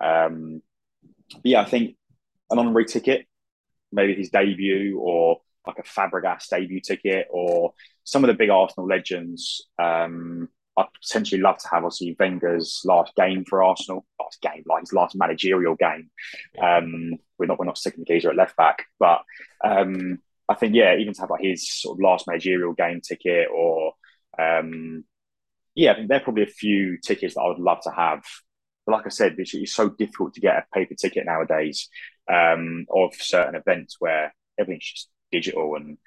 Um, 0.02 0.62
yeah, 1.44 1.62
I 1.62 1.66
think 1.66 1.96
an 2.50 2.60
honorary 2.60 2.86
ticket, 2.86 3.28
maybe 3.92 4.16
his 4.16 4.30
debut 4.30 5.00
or 5.00 5.42
like 5.68 5.80
a 5.80 5.84
Fabregas 5.84 6.48
debut 6.50 6.82
ticket 6.82 7.28
or 7.30 7.74
some 8.04 8.24
of 8.24 8.28
the 8.28 8.34
big 8.34 8.50
Arsenal 8.50 8.88
legends. 8.88 9.68
Um, 9.80 10.50
I'd 10.76 10.88
potentially 11.02 11.42
love 11.42 11.58
to 11.60 11.68
have 11.70 11.84
obviously 11.84 12.16
Wenger's 12.20 12.82
last 12.86 13.16
game 13.16 13.46
for 13.46 13.64
Arsenal, 13.64 14.06
last 14.20 14.42
game, 14.42 14.64
like 14.66 14.82
his 14.82 14.94
last 14.94 15.16
managerial 15.16 15.76
game. 15.76 16.10
Um, 16.62 17.18
we're 17.38 17.46
not 17.46 17.60
we're 17.60 17.66
not 17.66 17.78
sticking 17.78 18.04
the 18.08 18.14
geezer 18.14 18.30
at 18.30 18.36
left 18.36 18.58
back, 18.58 18.86
but 19.00 19.22
um, 19.64 20.20
I 20.50 20.56
think 20.56 20.74
yeah, 20.76 20.96
even 20.98 21.14
to 21.14 21.22
have 21.22 21.30
like 21.30 21.44
his 21.44 21.70
sort 21.70 21.98
of 21.98 22.04
last 22.04 22.28
managerial 22.28 22.74
game 22.74 23.02
ticket 23.02 23.48
or 23.54 23.94
um, 24.40 25.04
yeah, 25.76 25.92
I 25.92 25.96
think 25.96 26.08
there 26.08 26.18
are 26.18 26.24
probably 26.24 26.44
a 26.44 26.48
few 26.48 26.98
tickets 26.98 27.36
that 27.36 27.42
I 27.42 27.48
would 27.50 27.60
love 27.60 27.82
to 27.82 27.92
have 27.92 28.24
but 28.86 28.94
like 28.94 29.06
I 29.06 29.10
said, 29.10 29.36
it's, 29.38 29.54
it's 29.54 29.74
so 29.74 29.90
difficult 29.90 30.34
to 30.34 30.42
get 30.42 30.58
a 30.58 30.66
paper 30.74 30.96
ticket 30.96 31.26
nowadays 31.26 31.90
um, 32.32 32.86
of 32.94 33.14
certain 33.16 33.56
events 33.56 33.98
where 34.00 34.34
everything's 34.60 34.92
just 34.92 35.10
digital. 35.32 35.76
And 35.76 35.98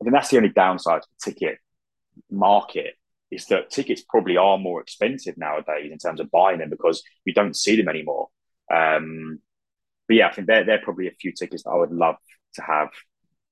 I 0.00 0.04
think 0.04 0.14
that's 0.14 0.30
the 0.30 0.38
only 0.38 0.48
downside 0.48 1.02
to 1.02 1.08
the 1.08 1.32
ticket 1.32 1.58
market 2.30 2.94
is 3.32 3.46
that 3.46 3.70
tickets 3.70 4.02
probably 4.08 4.36
are 4.36 4.58
more 4.58 4.80
expensive 4.82 5.36
nowadays 5.38 5.90
in 5.90 5.98
terms 5.98 6.20
of 6.20 6.30
buying 6.30 6.58
them 6.58 6.68
because 6.68 7.02
you 7.24 7.32
don't 7.32 7.56
see 7.56 7.76
them 7.76 7.88
anymore. 7.88 8.28
Um, 8.72 9.40
but 10.06 10.16
yeah, 10.16 10.28
I 10.28 10.32
think 10.32 10.46
there 10.46 10.70
are 10.70 10.82
probably 10.82 11.08
a 11.08 11.12
few 11.18 11.32
tickets 11.32 11.62
that 11.62 11.70
I 11.70 11.76
would 11.78 11.92
love 11.92 12.16
to 12.54 12.62
have 12.62 12.90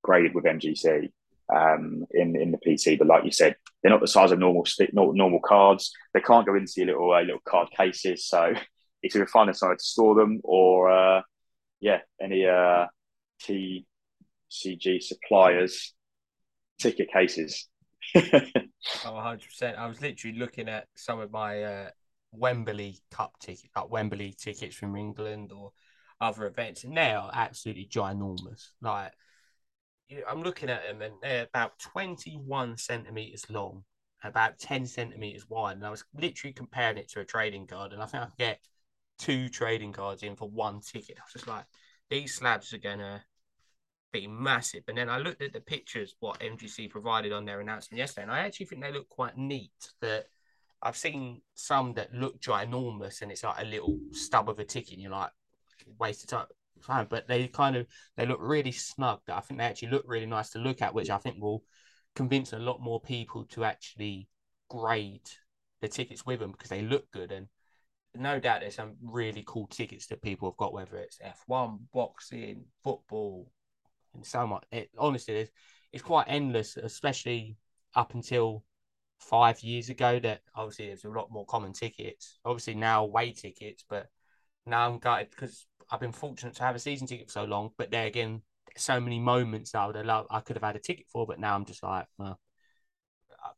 graded 0.03 0.35
with 0.35 0.45
MGC 0.45 1.11
um, 1.55 2.05
in 2.11 2.37
in 2.37 2.53
the 2.53 2.59
PC. 2.59 2.99
But 2.99 3.07
like 3.07 3.25
you 3.25 3.33
said, 3.33 3.57
they're 3.83 3.91
not 3.91 4.03
the 4.03 4.07
size 4.07 4.33
of 4.33 4.39
normal 4.39 4.67
normal 4.93 5.41
cards. 5.41 5.93
They 6.13 6.21
can't 6.21 6.47
go 6.47 6.55
into 6.55 6.73
your 6.77 6.87
little 6.87 7.13
uh, 7.13 7.23
little 7.23 7.41
card 7.47 7.69
cases. 7.75 8.27
So 8.27 8.53
it's 9.03 9.17
either 9.17 9.27
find 9.27 9.49
a 9.49 9.55
side 9.55 9.79
to 9.79 9.85
store 9.85 10.15
them 10.15 10.41
or 10.45 10.91
uh, 10.91 11.23
yeah, 11.81 12.01
any 12.21 12.45
uh, 12.47 12.87
TCG 13.43 15.03
suppliers 15.03 15.95
ticket 16.79 17.11
cases. 17.11 17.67
oh, 19.05 19.13
100%. 19.13 19.77
I 19.77 19.87
was 19.87 20.01
literally 20.01 20.39
looking 20.39 20.69
at 20.69 20.87
some 20.95 21.21
of 21.21 21.31
my 21.31 21.63
uh, 21.63 21.91
Wembley 22.33 22.99
Cup 23.11 23.33
tickets, 23.41 23.69
like 23.77 23.91
Wembley 23.91 24.35
tickets 24.39 24.77
from 24.77 24.97
England 24.97 25.53
or 25.53 25.73
other 26.21 26.47
events, 26.47 26.85
and 26.85 26.97
they 26.97 27.13
are 27.13 27.31
absolutely 27.33 27.89
ginormous. 27.91 28.69
Like 28.81 29.13
I'm 30.29 30.43
looking 30.43 30.71
at 30.71 30.83
them 30.83 31.03
and 31.03 31.15
they're 31.23 31.45
about 31.45 31.79
21 31.79 32.77
centimeters 32.77 33.49
long, 33.49 33.85
about 34.25 34.59
10 34.59 34.87
centimeters 34.87 35.49
wide. 35.49 35.77
And 35.77 35.87
I 35.87 35.91
was 35.91 36.05
literally 36.15 36.53
comparing 36.53 36.99
it 36.99 37.09
to 37.11 37.21
a 37.21 37.25
trading 37.25 37.67
card, 37.67 37.93
and 37.93 38.03
I 38.03 38.07
think 38.07 38.23
I 38.23 38.27
could 38.27 38.39
get 38.39 38.61
two 39.19 39.49
trading 39.49 39.93
cards 39.93 40.23
in 40.23 40.37
for 40.37 40.49
one 40.49 40.81
ticket. 40.81 41.19
I 41.19 41.23
was 41.23 41.33
just 41.33 41.47
like, 41.47 41.65
these 42.09 42.35
slabs 42.35 42.73
are 42.73 42.79
gonna 42.79 43.23
be 44.13 44.27
massive. 44.27 44.83
And 44.89 44.97
then 44.97 45.09
I 45.09 45.19
looked 45.19 45.43
at 45.43 45.53
the 45.53 45.61
pictures 45.61 46.15
what 46.21 46.41
MGC 46.41 46.91
provided 46.91 47.33
on 47.33 47.45
their 47.45 47.61
announcement 47.61 47.99
yesterday, 47.99 48.23
and 48.23 48.33
I 48.33 48.41
actually 48.41 48.67
think 48.67 48.83
they 48.83 48.93
look 48.93 49.09
quite 49.09 49.37
neat. 49.37 49.73
That 50.01 50.27
I've 50.83 50.97
seen 50.97 51.43
some 51.55 51.95
that 51.95 52.15
look 52.15 52.41
ginormous, 52.41 53.23
and 53.23 53.31
it's 53.31 53.45
like 53.45 53.61
a 53.61 53.65
little 53.65 53.99
stub 54.13 54.49
of 54.49 54.59
a 54.59 54.65
ticket, 54.65 54.95
and 54.95 55.03
you're 55.03 55.11
like, 55.11 55.31
waste 55.99 56.25
of 56.25 56.31
time 56.31 56.47
fine, 56.83 57.07
but 57.09 57.29
they 57.29 57.47
kind 57.49 57.77
of 57.77 57.87
they 58.17 58.27
look 58.27 58.39
really 58.41 58.73
snug. 58.73 59.21
That 59.27 59.37
I 59.37 59.41
think 59.41 59.59
they 59.59 59.67
actually 59.67 59.91
look 59.91 60.05
really 60.07 60.27
nice 60.27 60.51
to 60.51 60.59
look 60.59 60.83
at, 60.83 60.95
which 60.95 61.11
I 61.11 61.19
think 61.19 61.41
will 61.41 61.63
convince 62.15 62.53
a 62.53 62.59
lot 62.59 62.81
more 62.81 63.01
people 63.01 63.45
to 63.47 63.65
actually 63.65 64.29
grade 64.69 65.29
the 65.81 65.89
tickets 65.89 66.27
with 66.27 66.41
them 66.41 66.53
because 66.53 66.71
they 66.71 66.83
look 66.83 67.11
good. 67.13 67.33
And 67.33 67.49
no 68.15 68.41
doubt 68.41 68.61
there's 68.61 68.75
some 68.75 68.97
really 69.03 69.45
cool 69.47 69.67
tickets 69.69 70.07
that 70.09 70.23
people 70.23 70.51
have 70.51 70.57
got, 70.57 70.73
whether 70.73 70.97
it's 70.97 71.19
F1, 71.49 71.79
boxing, 71.93 72.65
football, 72.83 73.51
and 74.15 74.25
so 74.25 74.47
much. 74.47 74.65
It 74.73 74.91
honestly 74.99 75.37
is 75.37 75.51
it's 75.93 76.03
quite 76.03 76.27
endless, 76.29 76.77
especially 76.77 77.57
up 77.95 78.15
until 78.15 78.65
five 79.19 79.61
years 79.63 79.89
ago. 79.89 80.19
That 80.19 80.41
obviously 80.55 80.87
there's 80.87 81.05
a 81.05 81.11
lot 81.11 81.31
more 81.31 81.47
common 81.47 81.73
tickets. 81.73 82.39
Obviously 82.45 82.75
now 82.75 83.05
away 83.05 83.33
tickets, 83.33 83.85
but 83.89 84.09
now 84.67 84.89
I'm 84.89 84.99
gutted 84.99 85.31
because 85.31 85.67
I've 85.91 86.01
been 86.01 86.13
fortunate 86.13 86.55
to 86.57 86.63
have 86.63 86.77
a 86.77 86.79
season 86.79 87.07
ticket 87.07 87.27
for 87.27 87.33
so 87.33 87.45
long, 87.45 87.71
but 87.77 87.91
there 87.91 88.07
again, 88.07 88.43
so 88.77 89.01
many 89.01 89.19
moments 89.19 89.75
I 89.75 89.87
would 89.87 89.97
have 89.97 90.07
loved, 90.07 90.29
I 90.31 90.41
could 90.41 90.57
have 90.57 90.63
had 90.63 90.77
a 90.77 90.81
ticket 90.81 91.07
for, 91.13 91.27
but 91.27 91.41
now 91.41 91.55
I'm 91.55 91.65
just 91.65 91.83
like, 91.83 92.07
well, 92.19 92.39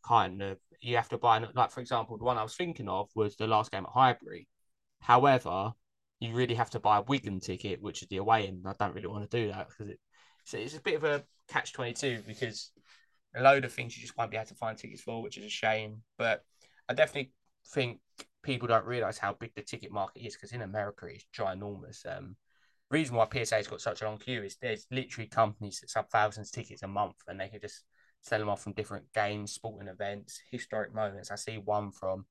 kind 0.02 0.42
of. 0.42 0.58
You 0.80 0.96
have 0.96 1.08
to 1.10 1.18
buy, 1.18 1.38
like 1.54 1.70
for 1.70 1.80
example, 1.80 2.18
the 2.18 2.24
one 2.24 2.38
I 2.38 2.42
was 2.42 2.56
thinking 2.56 2.88
of 2.88 3.08
was 3.14 3.36
the 3.36 3.46
last 3.46 3.70
game 3.70 3.84
at 3.84 3.92
Highbury. 3.92 4.48
However, 5.00 5.72
you 6.18 6.34
really 6.34 6.54
have 6.54 6.70
to 6.70 6.80
buy 6.80 6.98
a 6.98 7.02
Wigan 7.02 7.38
ticket, 7.38 7.80
which 7.80 8.02
is 8.02 8.08
the 8.08 8.16
away 8.16 8.48
end. 8.48 8.64
I 8.66 8.74
don't 8.78 8.94
really 8.94 9.06
want 9.06 9.30
to 9.30 9.36
do 9.36 9.52
that 9.52 9.68
because 9.68 9.88
it, 9.90 10.00
so 10.44 10.58
it's 10.58 10.76
a 10.76 10.80
bit 10.80 10.96
of 10.96 11.04
a 11.04 11.24
catch 11.48 11.72
twenty 11.72 11.92
two 11.92 12.22
because 12.26 12.70
a 13.34 13.42
load 13.42 13.64
of 13.64 13.72
things 13.72 13.96
you 13.96 14.02
just 14.02 14.16
won't 14.16 14.30
be 14.30 14.36
able 14.36 14.46
to 14.46 14.54
find 14.54 14.76
tickets 14.76 15.02
for, 15.02 15.22
which 15.22 15.38
is 15.38 15.44
a 15.44 15.50
shame. 15.50 16.02
But 16.18 16.44
I 16.88 16.94
definitely 16.94 17.32
think 17.72 18.00
people 18.42 18.68
don't 18.68 18.86
realize 18.86 19.18
how 19.18 19.32
big 19.34 19.54
the 19.54 19.62
ticket 19.62 19.92
market 19.92 20.20
is 20.26 20.34
because 20.34 20.52
in 20.52 20.62
America 20.62 21.06
it's 21.06 21.26
ginormous. 21.36 22.04
Um, 22.06 22.36
reason 22.90 23.16
why 23.16 23.26
PSA's 23.32 23.68
got 23.68 23.80
such 23.80 24.02
a 24.02 24.04
long 24.04 24.18
queue 24.18 24.42
is 24.42 24.56
there's 24.56 24.86
literally 24.90 25.28
companies 25.28 25.80
that 25.80 25.90
sell 25.90 26.06
thousands 26.10 26.48
of 26.48 26.54
tickets 26.54 26.82
a 26.82 26.88
month 26.88 27.16
and 27.26 27.40
they 27.40 27.48
can 27.48 27.60
just 27.60 27.84
sell 28.20 28.38
them 28.38 28.48
off 28.48 28.62
from 28.62 28.74
different 28.74 29.10
games, 29.14 29.52
sporting 29.52 29.88
events, 29.88 30.40
historic 30.50 30.94
moments. 30.94 31.30
I 31.30 31.36
see 31.36 31.58
one 31.58 31.90
from 31.90 32.26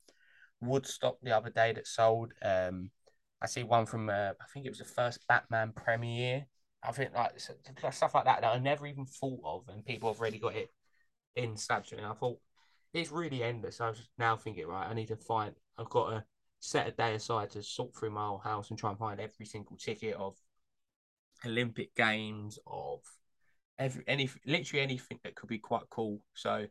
Woodstock 0.61 1.17
the 1.23 1.35
other 1.35 1.49
day 1.49 1.73
that 1.73 1.87
sold. 1.87 2.33
Um, 2.41 2.91
I 3.41 3.47
see 3.47 3.63
one 3.63 3.85
from 3.85 4.09
uh, 4.09 4.31
I 4.39 4.45
think 4.53 4.65
it 4.65 4.69
was 4.69 4.79
the 4.79 4.85
first 4.85 5.27
Batman 5.27 5.73
premiere. 5.75 6.45
I 6.83 6.91
think 6.91 7.11
like 7.13 7.39
stuff 7.93 8.15
like 8.15 8.25
that 8.25 8.41
that 8.41 8.53
I 8.53 8.57
never 8.59 8.87
even 8.87 9.05
thought 9.05 9.41
of, 9.43 9.63
and 9.69 9.85
people 9.85 10.09
have 10.09 10.19
already 10.19 10.39
got 10.39 10.55
it 10.55 10.71
in 11.35 11.55
slabs. 11.55 11.91
And 11.91 12.05
I 12.05 12.13
thought 12.13 12.39
it's 12.93 13.11
really 13.11 13.43
endless. 13.43 13.79
I 13.79 13.89
was 13.89 14.09
now 14.17 14.35
thinking, 14.35 14.67
right, 14.67 14.87
I 14.89 14.93
need 14.93 15.07
to 15.09 15.15
find. 15.15 15.53
I've 15.77 15.89
got 15.89 16.09
to 16.09 16.23
set 16.59 16.87
a 16.87 16.91
day 16.91 17.15
aside 17.15 17.49
to 17.51 17.63
sort 17.63 17.95
through 17.95 18.11
my 18.11 18.25
whole 18.27 18.37
house 18.37 18.69
and 18.69 18.79
try 18.79 18.89
and 18.89 18.99
find 18.99 19.19
every 19.19 19.45
single 19.45 19.77
ticket 19.77 20.15
of 20.15 20.35
Olympic 21.45 21.95
Games 21.95 22.59
of 22.67 22.99
every 23.79 24.03
any 24.07 24.29
literally 24.45 24.83
anything 24.83 25.19
that 25.23 25.35
could 25.35 25.49
be 25.49 25.57
quite 25.57 25.89
cool. 25.89 26.19
So 26.33 26.67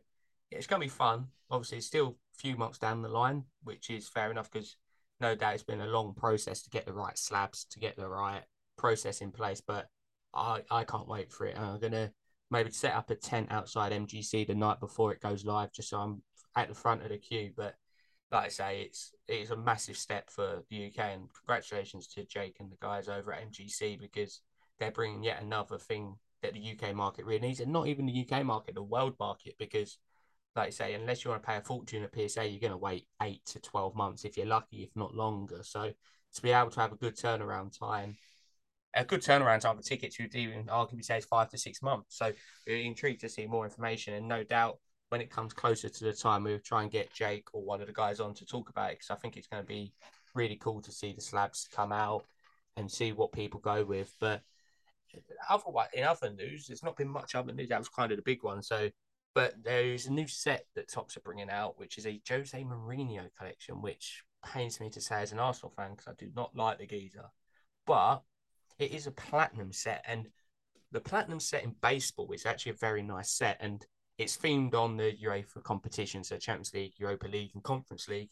it's 0.49 0.67
gonna 0.67 0.81
be 0.81 0.89
fun. 0.89 1.27
Obviously, 1.49 1.79
it's 1.79 1.87
still 1.87 2.17
a 2.35 2.37
few 2.37 2.55
months 2.55 2.77
down 2.77 3.01
the 3.01 3.09
line, 3.09 3.43
which 3.63 3.89
is 3.89 4.07
fair 4.07 4.31
enough 4.31 4.49
because 4.51 4.77
no 5.19 5.35
doubt 5.35 5.53
it's 5.53 5.63
been 5.63 5.81
a 5.81 5.87
long 5.87 6.13
process 6.13 6.61
to 6.63 6.69
get 6.69 6.85
the 6.85 6.93
right 6.93 7.17
slabs, 7.17 7.65
to 7.65 7.79
get 7.79 7.95
the 7.95 8.07
right 8.07 8.43
process 8.77 9.21
in 9.21 9.31
place. 9.31 9.61
But 9.61 9.87
I 10.33 10.61
I 10.69 10.83
can't 10.83 11.07
wait 11.07 11.31
for 11.31 11.45
it. 11.45 11.57
I'm 11.57 11.79
gonna 11.79 12.11
maybe 12.49 12.71
set 12.71 12.93
up 12.93 13.09
a 13.09 13.15
tent 13.15 13.47
outside 13.51 13.93
MGC 13.93 14.45
the 14.47 14.55
night 14.55 14.79
before 14.79 15.11
it 15.13 15.21
goes 15.21 15.45
live, 15.45 15.71
just 15.71 15.89
so 15.89 15.99
I'm 15.99 16.21
at 16.55 16.67
the 16.67 16.75
front 16.75 17.03
of 17.03 17.09
the 17.09 17.17
queue. 17.17 17.51
But 17.55 17.75
like 18.31 18.45
I 18.45 18.49
say, 18.49 18.81
it's 18.83 19.13
it's 19.27 19.51
a 19.51 19.57
massive 19.57 19.97
step 19.97 20.29
for 20.29 20.63
the 20.69 20.87
UK, 20.87 20.99
and 20.99 21.29
congratulations 21.33 22.07
to 22.09 22.25
Jake 22.25 22.57
and 22.59 22.71
the 22.71 22.77
guys 22.81 23.07
over 23.07 23.33
at 23.33 23.43
MGC 23.51 23.99
because 23.99 24.41
they're 24.79 24.91
bringing 24.91 25.23
yet 25.23 25.41
another 25.41 25.77
thing 25.77 26.15
that 26.41 26.53
the 26.53 26.71
UK 26.71 26.95
market 26.95 27.25
really 27.25 27.47
needs, 27.47 27.59
and 27.59 27.71
not 27.71 27.87
even 27.87 28.05
the 28.05 28.27
UK 28.27 28.43
market, 28.45 28.75
the 28.75 28.83
world 28.83 29.15
market, 29.19 29.55
because 29.59 29.97
like 30.55 30.67
I 30.67 30.71
say, 30.71 30.93
unless 30.95 31.23
you 31.23 31.31
want 31.31 31.43
to 31.43 31.47
pay 31.47 31.57
a 31.57 31.61
fortune 31.61 32.03
at 32.03 32.13
PSA, 32.13 32.45
you're 32.47 32.59
going 32.59 32.71
to 32.71 32.77
wait 32.77 33.07
eight 33.21 33.45
to 33.47 33.59
twelve 33.59 33.95
months 33.95 34.25
if 34.25 34.37
you're 34.37 34.45
lucky, 34.45 34.83
if 34.83 34.89
not 34.95 35.15
longer. 35.15 35.61
So 35.63 35.91
to 36.33 36.41
be 36.41 36.51
able 36.51 36.71
to 36.71 36.79
have 36.79 36.91
a 36.91 36.97
good 36.97 37.15
turnaround 37.15 37.77
time 37.77 38.17
a 38.93 39.05
good 39.05 39.21
turnaround 39.21 39.61
time 39.61 39.77
for 39.77 39.83
tickets 39.83 40.19
would 40.19 40.35
even 40.35 40.65
arguably 40.65 41.03
say 41.03 41.17
is 41.17 41.25
five 41.25 41.49
to 41.49 41.57
six 41.57 41.81
months. 41.81 42.17
So 42.17 42.31
we're 42.67 42.77
intrigued 42.77 43.21
to 43.21 43.29
see 43.29 43.47
more 43.47 43.65
information, 43.65 44.13
and 44.13 44.27
no 44.27 44.43
doubt 44.43 44.77
when 45.09 45.21
it 45.21 45.29
comes 45.29 45.53
closer 45.53 45.89
to 45.89 46.03
the 46.05 46.13
time, 46.13 46.43
we'll 46.43 46.59
try 46.59 46.83
and 46.83 46.91
get 46.91 47.13
Jake 47.13 47.49
or 47.53 47.61
one 47.61 47.81
of 47.81 47.87
the 47.87 47.93
guys 47.93 48.21
on 48.21 48.33
to 48.35 48.45
talk 48.45 48.69
about 48.69 48.91
it 48.91 48.99
because 48.99 49.09
I 49.09 49.15
think 49.15 49.35
it's 49.35 49.47
going 49.47 49.61
to 49.61 49.67
be 49.67 49.93
really 50.33 50.55
cool 50.55 50.81
to 50.81 50.91
see 50.91 51.11
the 51.11 51.19
slabs 51.19 51.67
come 51.73 51.91
out 51.91 52.23
and 52.77 52.89
see 52.89 53.11
what 53.11 53.33
people 53.33 53.59
go 53.59 53.83
with. 53.83 54.13
But 54.21 54.41
otherwise, 55.49 55.89
in 55.93 56.05
other 56.05 56.29
news, 56.29 56.67
there's 56.67 56.83
not 56.83 56.95
been 56.95 57.09
much 57.09 57.35
other 57.35 57.51
news. 57.51 57.69
That 57.69 57.79
was 57.79 57.89
kind 57.89 58.11
of 58.13 58.17
the 58.17 58.23
big 58.23 58.41
one. 58.41 58.63
So, 58.63 58.89
but 59.35 59.55
there's 59.61 60.07
a 60.07 60.13
new 60.13 60.27
set 60.27 60.65
that 60.75 60.89
Topps 60.89 61.17
are 61.17 61.21
bringing 61.21 61.49
out, 61.49 61.77
which 61.77 61.97
is 61.97 62.07
a 62.07 62.21
Jose 62.29 62.63
Mourinho 62.63 63.27
collection, 63.37 63.81
which 63.81 64.23
pains 64.45 64.79
me 64.79 64.89
to 64.91 65.01
say 65.01 65.21
as 65.21 65.33
an 65.33 65.39
Arsenal 65.39 65.73
fan 65.75 65.91
because 65.91 66.07
I 66.07 66.13
do 66.17 66.31
not 66.33 66.55
like 66.55 66.79
the 66.79 66.87
geezer. 66.87 67.25
But 67.85 68.21
it 68.81 68.91
is 68.91 69.07
a 69.07 69.11
platinum 69.11 69.71
set, 69.71 70.03
and 70.07 70.27
the 70.91 70.99
platinum 70.99 71.39
set 71.39 71.63
in 71.63 71.75
baseball 71.81 72.31
is 72.31 72.45
actually 72.45 72.71
a 72.71 72.75
very 72.75 73.03
nice 73.03 73.31
set, 73.31 73.57
and 73.59 73.85
it's 74.17 74.37
themed 74.37 74.73
on 74.73 74.97
the 74.97 75.15
UEFA 75.23 75.63
competition, 75.63 76.23
so 76.23 76.37
Champions 76.37 76.73
League, 76.73 76.93
Europa 76.97 77.27
League, 77.27 77.51
and 77.53 77.63
Conference 77.63 78.07
League. 78.07 78.29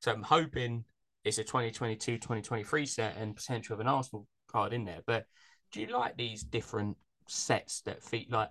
So 0.00 0.12
I'm 0.12 0.22
hoping 0.22 0.84
it's 1.24 1.38
a 1.38 1.44
2022-2023 1.44 2.88
set 2.88 3.16
and 3.16 3.36
potential 3.36 3.74
of 3.74 3.80
an 3.80 3.88
Arsenal 3.88 4.26
card 4.48 4.72
in 4.72 4.84
there. 4.84 5.00
But 5.06 5.26
do 5.72 5.80
you 5.80 5.88
like 5.88 6.16
these 6.16 6.42
different 6.42 6.96
sets 7.26 7.82
that 7.82 8.02
feed 8.02 8.30
like? 8.30 8.50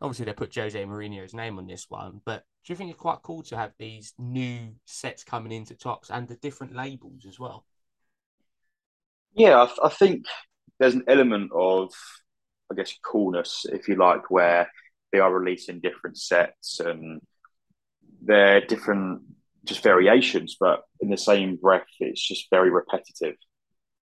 Obviously, 0.00 0.26
they 0.26 0.32
put 0.32 0.54
Jose 0.54 0.84
Mourinho's 0.84 1.34
name 1.34 1.58
on 1.58 1.66
this 1.66 1.86
one, 1.88 2.20
but 2.24 2.44
do 2.64 2.72
you 2.72 2.76
think 2.76 2.90
it's 2.90 3.00
quite 3.00 3.22
cool 3.22 3.42
to 3.44 3.56
have 3.56 3.72
these 3.78 4.14
new 4.18 4.74
sets 4.84 5.24
coming 5.24 5.52
into 5.52 5.74
Topps 5.74 6.10
and 6.10 6.28
the 6.28 6.36
different 6.36 6.76
labels 6.76 7.26
as 7.26 7.38
well? 7.38 7.64
Yeah, 9.34 9.62
I, 9.62 9.86
I 9.86 9.88
think 9.88 10.26
there's 10.78 10.94
an 10.94 11.04
element 11.08 11.50
of, 11.54 11.92
I 12.70 12.74
guess, 12.74 12.94
coolness, 13.04 13.66
if 13.70 13.88
you 13.88 13.96
like, 13.96 14.30
where 14.30 14.70
they 15.12 15.18
are 15.18 15.32
releasing 15.32 15.80
different 15.80 16.18
sets 16.18 16.80
and 16.80 17.20
they're 18.22 18.64
different, 18.64 19.22
just 19.64 19.82
variations, 19.82 20.56
but 20.58 20.82
in 21.00 21.10
the 21.10 21.16
same 21.16 21.56
breath, 21.56 21.86
it's 22.00 22.26
just 22.26 22.48
very 22.50 22.70
repetitive. 22.70 23.34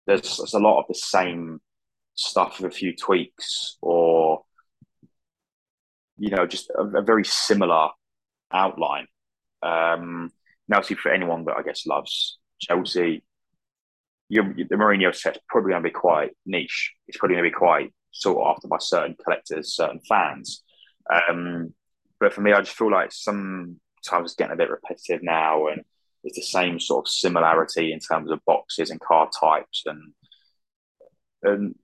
There's, 0.06 0.38
there's 0.38 0.54
a 0.54 0.58
lot 0.58 0.80
of 0.80 0.86
the 0.88 0.94
same 0.94 1.60
stuff 2.14 2.60
with 2.60 2.72
a 2.72 2.74
few 2.74 2.94
tweaks 2.94 3.76
or, 3.80 4.42
you 6.18 6.30
know, 6.30 6.46
just 6.46 6.70
a, 6.70 6.82
a 6.82 7.02
very 7.02 7.24
similar 7.24 7.88
outline. 8.52 9.06
Um, 9.62 10.30
now, 10.68 10.80
see, 10.82 10.94
for 10.94 11.12
anyone 11.12 11.44
that 11.44 11.56
I 11.56 11.62
guess 11.62 11.86
loves 11.86 12.38
Chelsea, 12.60 13.24
the 14.40 14.76
Mourinho 14.76 15.14
set's 15.14 15.38
probably 15.48 15.72
going 15.72 15.82
to 15.82 15.88
be 15.88 15.92
quite 15.92 16.30
niche. 16.46 16.92
It's 17.06 17.18
probably 17.18 17.36
going 17.36 17.44
to 17.44 17.50
be 17.50 17.58
quite 17.58 17.92
sought 18.12 18.54
after 18.56 18.68
by 18.68 18.78
certain 18.80 19.16
collectors, 19.22 19.76
certain 19.76 20.00
fans. 20.08 20.62
Um, 21.12 21.74
but 22.18 22.32
for 22.32 22.40
me, 22.40 22.52
I 22.52 22.60
just 22.60 22.76
feel 22.76 22.90
like 22.90 23.12
sometimes 23.12 23.78
it's 24.24 24.34
getting 24.34 24.54
a 24.54 24.56
bit 24.56 24.70
repetitive 24.70 25.22
now, 25.22 25.66
and 25.66 25.82
it's 26.24 26.36
the 26.36 26.42
same 26.42 26.80
sort 26.80 27.06
of 27.06 27.12
similarity 27.12 27.92
in 27.92 27.98
terms 27.98 28.30
of 28.30 28.40
boxes 28.46 28.90
and 28.90 29.00
car 29.00 29.28
types, 29.38 29.82
and 29.86 30.12
and 31.42 31.74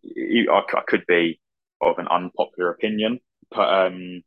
I, 0.50 0.62
I 0.76 0.82
could 0.86 1.04
be 1.06 1.40
of 1.82 1.98
an 1.98 2.08
unpopular 2.08 2.70
opinion, 2.70 3.20
but 3.50 3.86
um, 3.86 4.22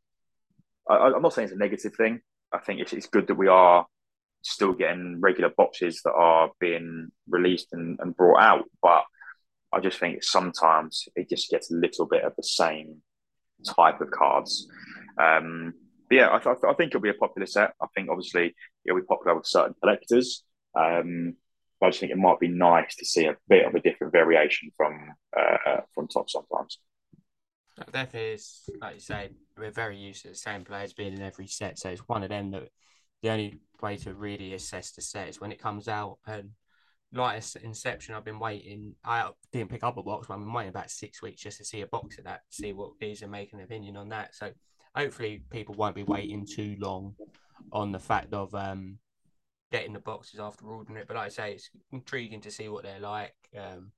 I, 0.88 1.08
am 1.08 1.22
not 1.22 1.32
saying 1.32 1.46
it's 1.46 1.54
a 1.54 1.58
negative 1.58 1.94
thing. 1.94 2.20
I 2.52 2.58
think 2.58 2.80
it's, 2.80 2.92
it's 2.92 3.06
good 3.06 3.26
that 3.28 3.34
we 3.34 3.48
are 3.48 3.86
still 4.42 4.72
getting 4.72 5.20
regular 5.20 5.50
boxes 5.56 6.00
that 6.04 6.12
are 6.12 6.50
being 6.60 7.08
released 7.28 7.68
and, 7.72 7.98
and 8.00 8.16
brought 8.16 8.40
out. 8.40 8.64
But 8.82 9.04
I 9.72 9.80
just 9.80 9.98
think 9.98 10.22
sometimes 10.22 11.08
it 11.16 11.28
just 11.28 11.50
gets 11.50 11.70
a 11.70 11.76
little 11.76 12.06
bit 12.06 12.24
of 12.24 12.34
the 12.36 12.42
same 12.42 13.02
type 13.64 14.00
of 14.00 14.10
cards. 14.10 14.68
Um, 15.18 15.74
but 16.08 16.16
yeah, 16.16 16.28
I, 16.32 16.38
th- 16.38 16.56
I, 16.68 16.74
think 16.74 16.90
it'll 16.90 17.00
be 17.00 17.08
a 17.08 17.14
popular 17.14 17.46
set. 17.46 17.72
I 17.80 17.86
think 17.94 18.10
obviously 18.10 18.54
it'll 18.84 19.00
be 19.00 19.06
popular 19.06 19.36
with 19.36 19.46
certain 19.46 19.74
collectors. 19.80 20.44
Um, 20.78 21.36
but 21.80 21.86
I 21.86 21.90
just 21.90 22.00
think 22.00 22.12
it 22.12 22.18
might 22.18 22.38
be 22.38 22.48
nice 22.48 22.94
to 22.96 23.04
see 23.04 23.26
a 23.26 23.36
bit 23.48 23.66
of 23.66 23.74
a 23.74 23.80
different 23.80 24.12
variation 24.12 24.70
from 24.76 25.14
uh, 25.36 25.80
from 25.94 26.06
top 26.06 26.30
sometimes. 26.30 26.78
definitely 27.90 28.34
is, 28.34 28.70
like 28.80 28.94
you 28.94 29.00
say, 29.00 29.30
we're 29.56 29.70
very 29.70 29.96
used 29.96 30.22
to 30.22 30.28
the 30.28 30.34
same 30.34 30.62
players 30.64 30.92
being 30.92 31.14
in 31.14 31.22
every 31.22 31.48
set. 31.48 31.78
So 31.78 31.88
it's 31.88 32.06
one 32.06 32.22
of 32.22 32.28
them 32.28 32.52
that 32.52 32.68
the 33.22 33.30
only 33.30 33.60
way 33.82 33.96
to 33.98 34.14
really 34.14 34.54
assess 34.54 34.92
the 34.92 35.02
set 35.02 35.28
is 35.28 35.40
when 35.40 35.52
it 35.52 35.60
comes 35.60 35.88
out. 35.88 36.18
And 36.26 36.50
like 37.12 37.42
Inception, 37.62 38.14
I've 38.14 38.24
been 38.24 38.38
waiting. 38.38 38.94
I 39.04 39.30
didn't 39.52 39.70
pick 39.70 39.84
up 39.84 39.96
a 39.96 40.02
box, 40.02 40.26
but 40.26 40.34
I've 40.34 40.40
been 40.40 40.52
waiting 40.52 40.70
about 40.70 40.90
six 40.90 41.20
weeks 41.20 41.42
just 41.42 41.58
to 41.58 41.64
see 41.64 41.82
a 41.82 41.86
box 41.86 42.18
of 42.18 42.24
that, 42.24 42.42
see 42.48 42.72
what 42.72 42.92
these 43.00 43.22
are 43.22 43.28
making 43.28 43.58
an 43.58 43.64
opinion 43.64 43.96
on 43.96 44.08
that. 44.10 44.34
So 44.34 44.50
hopefully, 44.94 45.42
people 45.50 45.74
won't 45.74 45.94
be 45.94 46.04
waiting 46.04 46.46
too 46.46 46.76
long 46.78 47.14
on 47.72 47.92
the 47.92 47.98
fact 47.98 48.32
of 48.32 48.54
um, 48.54 48.98
getting 49.70 49.92
the 49.92 49.98
boxes 49.98 50.40
after 50.40 50.66
ordering 50.66 50.98
it. 50.98 51.06
But 51.06 51.16
like 51.16 51.26
I 51.26 51.30
say, 51.30 51.52
it's 51.52 51.70
intriguing 51.92 52.40
to 52.42 52.50
see 52.50 52.68
what 52.68 52.84
they're 52.84 53.00
like. 53.00 53.34
Um, 53.58 53.92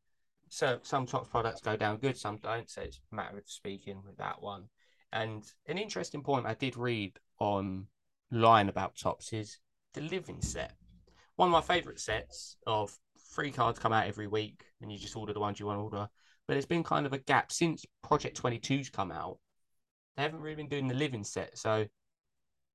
so 0.48 0.78
some 0.82 1.06
top 1.06 1.30
products 1.30 1.60
go 1.60 1.76
down 1.76 1.98
good, 1.98 2.16
some 2.16 2.38
don't. 2.38 2.68
So 2.68 2.82
it's 2.82 3.00
a 3.12 3.14
matter 3.14 3.38
of 3.38 3.44
speaking 3.46 4.02
with 4.04 4.16
that 4.18 4.40
one. 4.40 4.64
And 5.12 5.44
an 5.66 5.78
interesting 5.78 6.22
point 6.22 6.46
I 6.46 6.54
did 6.54 6.76
read 6.76 7.18
on 7.38 7.86
line 8.30 8.68
about 8.68 8.96
Topps 8.96 9.32
is 9.32 9.58
the 9.94 10.02
living 10.02 10.40
set. 10.40 10.74
One 11.36 11.48
of 11.48 11.52
my 11.52 11.60
favourite 11.60 11.98
sets 11.98 12.56
of 12.66 12.96
free 13.30 13.50
cards 13.50 13.78
come 13.78 13.92
out 13.92 14.06
every 14.06 14.26
week 14.26 14.64
and 14.80 14.92
you 14.92 14.98
just 14.98 15.16
order 15.16 15.32
the 15.32 15.40
ones 15.40 15.58
you 15.58 15.66
want 15.66 15.78
to 15.78 15.82
order. 15.82 16.08
But 16.46 16.54
there's 16.54 16.66
been 16.66 16.84
kind 16.84 17.06
of 17.06 17.12
a 17.12 17.18
gap 17.18 17.50
since 17.50 17.84
Project 18.02 18.40
22's 18.40 18.90
come 18.90 19.10
out. 19.10 19.38
They 20.16 20.22
haven't 20.22 20.40
really 20.40 20.56
been 20.56 20.68
doing 20.68 20.86
the 20.86 20.94
living 20.94 21.24
set. 21.24 21.58
So 21.58 21.86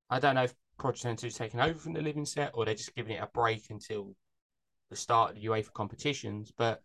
I 0.09 0.19
don't 0.19 0.35
know 0.35 0.43
if 0.43 0.55
Project 0.77 1.21
22's 1.21 1.35
taken 1.35 1.59
over 1.59 1.77
from 1.77 1.93
the 1.93 2.01
living 2.01 2.25
set 2.25 2.51
or 2.53 2.65
they're 2.65 2.73
just 2.73 2.95
giving 2.95 3.15
it 3.15 3.23
a 3.23 3.27
break 3.27 3.69
until 3.69 4.15
the 4.89 4.95
start 4.95 5.31
of 5.31 5.35
the 5.35 5.47
UEFA 5.47 5.71
competitions. 5.73 6.51
But 6.57 6.81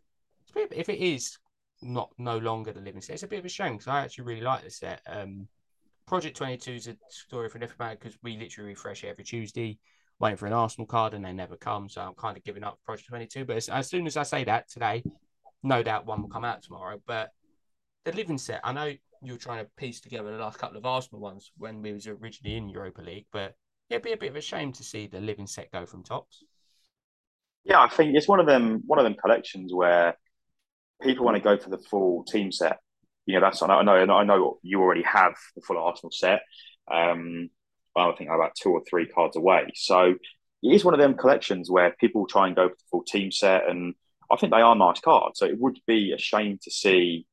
if 0.55 0.89
it 0.89 0.99
is 0.99 1.39
not 1.83 2.13
no 2.19 2.39
longer 2.39 2.73
the 2.73 2.81
living 2.81 3.01
set, 3.01 3.15
it's 3.15 3.23
a 3.23 3.29
bit 3.29 3.39
of 3.39 3.45
a 3.45 3.49
shame 3.49 3.73
because 3.73 3.89
I 3.89 4.03
actually 4.03 4.25
really 4.25 4.43
like 4.43 4.63
the 4.63 4.71
set. 4.71 5.01
Um, 5.07 5.49
Project 6.07 6.37
22 6.37 6.71
is 6.73 6.87
a 6.87 6.97
story 7.09 7.49
for 7.49 7.59
different 7.59 7.81
man 7.81 7.97
because 7.99 8.19
we 8.23 8.37
literally 8.37 8.71
refresh 8.71 9.05
it 9.05 9.09
every 9.09 9.25
Tuesday, 9.25 9.79
waiting 10.21 10.37
for 10.37 10.47
an 10.47 10.53
Arsenal 10.53 10.87
card 10.87 11.15
and 11.15 11.25
they 11.25 11.33
never 11.33 11.57
come. 11.57 11.89
So 11.89 12.01
I'm 12.01 12.15
kind 12.15 12.37
of 12.37 12.45
giving 12.45 12.65
up 12.65 12.79
Project 12.85 13.09
22. 13.09 13.45
But 13.45 13.57
as, 13.57 13.69
as 13.69 13.89
soon 13.89 14.07
as 14.07 14.17
I 14.17 14.23
say 14.23 14.45
that 14.45 14.69
today, 14.69 15.03
no 15.63 15.83
doubt 15.83 16.07
one 16.07 16.23
will 16.23 16.29
come 16.29 16.45
out 16.45 16.63
tomorrow. 16.63 17.01
But 17.07 17.31
the 18.05 18.13
living 18.13 18.39
set, 18.39 18.61
I 18.65 18.73
know 18.73 18.93
you 19.23 19.33
were 19.33 19.39
trying 19.39 19.65
to 19.65 19.71
piece 19.77 20.01
together 20.01 20.31
the 20.31 20.43
last 20.43 20.59
couple 20.59 20.77
of 20.77 20.87
Arsenal 20.87 21.21
ones 21.21 21.53
when 21.57 21.83
we 21.83 21.93
was 21.93 22.07
originally 22.07 22.57
in 22.57 22.69
Europa 22.69 23.03
League, 23.03 23.27
but 23.33 23.55
it'd 23.89 24.03
be 24.03 24.13
a 24.13 24.17
bit 24.17 24.31
of 24.31 24.37
a 24.37 24.41
shame 24.41 24.73
to 24.73 24.85
see 24.85 25.07
the 25.07 25.21
living 25.21 25.47
set 25.47 25.73
go 25.73 25.87
from 25.87 26.03
Topps. 26.03 26.45
Yeah, 27.65 27.81
I 27.81 27.89
think 27.89 28.15
it's 28.15 28.29
one 28.29 28.41
of 28.41 28.47
them 28.47 28.83
one 28.87 28.99
of 28.99 29.05
them 29.05 29.15
collections 29.15 29.73
where 29.73 30.19
people 31.03 31.25
want 31.25 31.39
to 31.39 31.43
go 31.43 31.57
for 31.57 31.71
the 31.71 31.79
full 31.79 32.25
team 32.25 32.53
set 32.53 32.79
you 33.27 33.35
know, 33.35 33.41
that's 33.41 33.63
I 33.63 33.83
know 33.83 33.93
I 33.95 34.25
know 34.25 34.59
you 34.63 34.81
already 34.81 35.03
have 35.03 35.35
the 35.55 35.63
full 35.63 35.79
Arsenal 35.79 36.11
set. 36.13 36.43
Um, 36.93 37.49
I 37.97 38.13
think 38.13 38.31
I'm 38.31 38.37
about 38.37 38.55
two 38.61 38.71
or 38.71 38.83
three 38.89 39.07
cards 39.07 39.37
away. 39.37 39.73
So 39.75 40.15
it 40.63 40.75
is 40.75 40.85
one 40.85 40.95
of 40.95 41.01
them 41.01 41.15
collections 41.15 41.71
where 41.71 41.95
people 42.01 42.27
try 42.27 42.47
and 42.47 42.57
go 42.57 42.69
for 42.69 42.75
the 42.75 42.85
full 42.91 43.05
team 43.05 43.31
set, 43.31 43.69
and 43.69 43.95
I 44.31 44.37
think 44.37 44.53
they 44.53 44.61
are 44.61 44.75
nice 44.75 45.01
cards. 45.01 45.39
So 45.39 45.47
it 45.47 45.59
would 45.59 45.79
be 45.87 46.13
a 46.13 46.19
shame 46.19 46.59
to 46.63 46.71
see 46.71 47.27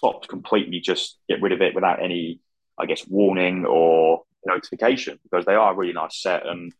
Topps 0.00 0.26
completely 0.28 0.80
just 0.80 1.18
get 1.28 1.42
rid 1.42 1.52
of 1.52 1.60
it 1.60 1.74
without 1.74 2.02
any, 2.02 2.40
I 2.78 2.86
guess, 2.86 3.06
warning 3.06 3.66
or 3.66 4.22
notification 4.46 5.18
because 5.22 5.44
they 5.44 5.54
are 5.54 5.72
a 5.72 5.76
really 5.76 5.92
nice 5.92 6.22
set 6.22 6.46
and 6.46 6.72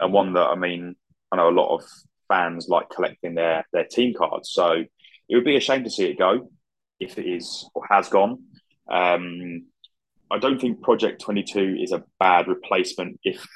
and 0.00 0.12
one 0.12 0.32
that 0.32 0.46
I 0.46 0.56
mean 0.56 0.96
I 1.30 1.36
know 1.36 1.48
a 1.48 1.50
lot 1.50 1.74
of 1.74 1.84
fans 2.26 2.68
like 2.68 2.90
collecting 2.90 3.34
their 3.34 3.66
their 3.72 3.84
team 3.84 4.14
cards. 4.14 4.50
So 4.50 4.84
it 5.28 5.34
would 5.34 5.44
be 5.44 5.56
a 5.56 5.60
shame 5.60 5.84
to 5.84 5.90
see 5.90 6.04
it 6.04 6.18
go 6.18 6.50
if 7.00 7.18
it 7.18 7.26
is 7.26 7.68
or 7.74 7.84
has 7.88 8.08
gone. 8.08 8.44
Um, 8.90 9.66
I 10.30 10.38
don't 10.38 10.60
think 10.60 10.82
Project 10.82 11.22
Twenty 11.22 11.42
Two 11.42 11.76
is 11.80 11.92
a 11.92 12.04
bad 12.18 12.48
replacement 12.48 13.20
if 13.24 13.46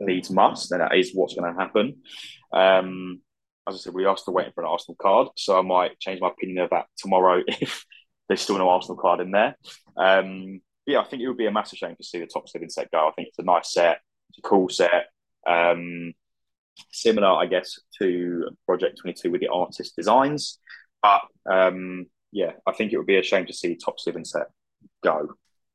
needs 0.00 0.30
must, 0.30 0.70
then 0.70 0.80
that 0.80 0.94
is 0.94 1.12
what's 1.14 1.34
going 1.34 1.52
to 1.52 1.60
happen. 1.60 2.02
Um, 2.52 3.20
as 3.68 3.76
I 3.76 3.78
said, 3.78 3.94
we 3.94 4.04
are 4.04 4.16
still 4.16 4.34
waiting 4.34 4.52
for 4.54 4.62
an 4.62 4.70
Arsenal 4.70 4.96
card, 5.00 5.28
so 5.36 5.58
I 5.58 5.62
might 5.62 5.98
change 6.00 6.20
my 6.20 6.28
opinion 6.28 6.64
of 6.64 6.70
that 6.70 6.86
tomorrow 6.96 7.42
if 7.46 7.84
there's 8.28 8.40
still 8.40 8.58
no 8.58 8.68
Arsenal 8.68 8.96
card 8.96 9.20
in 9.20 9.30
there. 9.30 9.56
Um, 9.96 10.60
yeah, 10.86 11.00
I 11.00 11.04
think 11.04 11.22
it 11.22 11.28
would 11.28 11.36
be 11.36 11.46
a 11.46 11.52
massive 11.52 11.78
shame 11.78 11.94
to 11.96 12.04
see 12.04 12.18
the 12.18 12.26
top 12.26 12.48
seven 12.48 12.68
set 12.68 12.90
go. 12.90 13.06
I 13.06 13.12
think 13.12 13.28
it's 13.28 13.38
a 13.38 13.44
nice 13.44 13.72
set, 13.72 13.98
it's 14.30 14.38
a 14.38 14.42
cool 14.42 14.68
set. 14.68 15.06
Um, 15.46 16.12
similar, 16.90 17.28
I 17.28 17.46
guess, 17.46 17.78
to 18.00 18.48
Project 18.66 18.98
22 19.00 19.30
with 19.30 19.40
the 19.40 19.48
artist 19.48 19.94
designs. 19.96 20.58
But 21.02 21.22
um, 21.50 22.06
yeah, 22.32 22.52
I 22.66 22.72
think 22.72 22.92
it 22.92 22.98
would 22.98 23.06
be 23.06 23.18
a 23.18 23.22
shame 23.22 23.46
to 23.46 23.52
see 23.52 23.76
top 23.76 24.00
seven 24.00 24.24
set 24.24 24.46
go. 25.04 25.34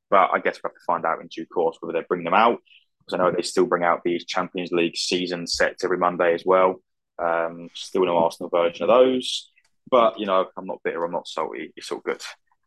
But 0.10 0.30
I 0.34 0.40
guess 0.40 0.60
we'll 0.64 0.72
have 0.72 0.76
to 0.76 0.86
find 0.86 1.06
out 1.06 1.22
in 1.22 1.28
due 1.28 1.46
course 1.46 1.78
whether 1.80 1.98
they 2.00 2.06
bring 2.08 2.24
them 2.24 2.34
out. 2.34 2.60
Because 3.00 3.20
I 3.20 3.24
know 3.24 3.32
they 3.32 3.42
still 3.42 3.66
bring 3.66 3.84
out 3.84 4.02
these 4.04 4.26
Champions 4.26 4.72
League 4.72 4.98
season 4.98 5.48
sets 5.48 5.84
every 5.84 5.98
Monday 5.98 6.34
as 6.34 6.44
well. 6.46 6.82
Um, 7.20 7.70
still 7.74 8.06
no 8.06 8.18
Arsenal 8.18 8.50
version 8.50 8.84
of 8.84 8.90
those. 8.90 9.50
But, 9.90 10.20
you 10.20 10.26
know, 10.26 10.48
I'm 10.58 10.66
not 10.66 10.82
bitter, 10.84 11.04
I'm 11.04 11.12
not 11.12 11.28
salty. 11.28 11.72
It's 11.78 11.92
all 11.92 12.02
good. 12.04 12.22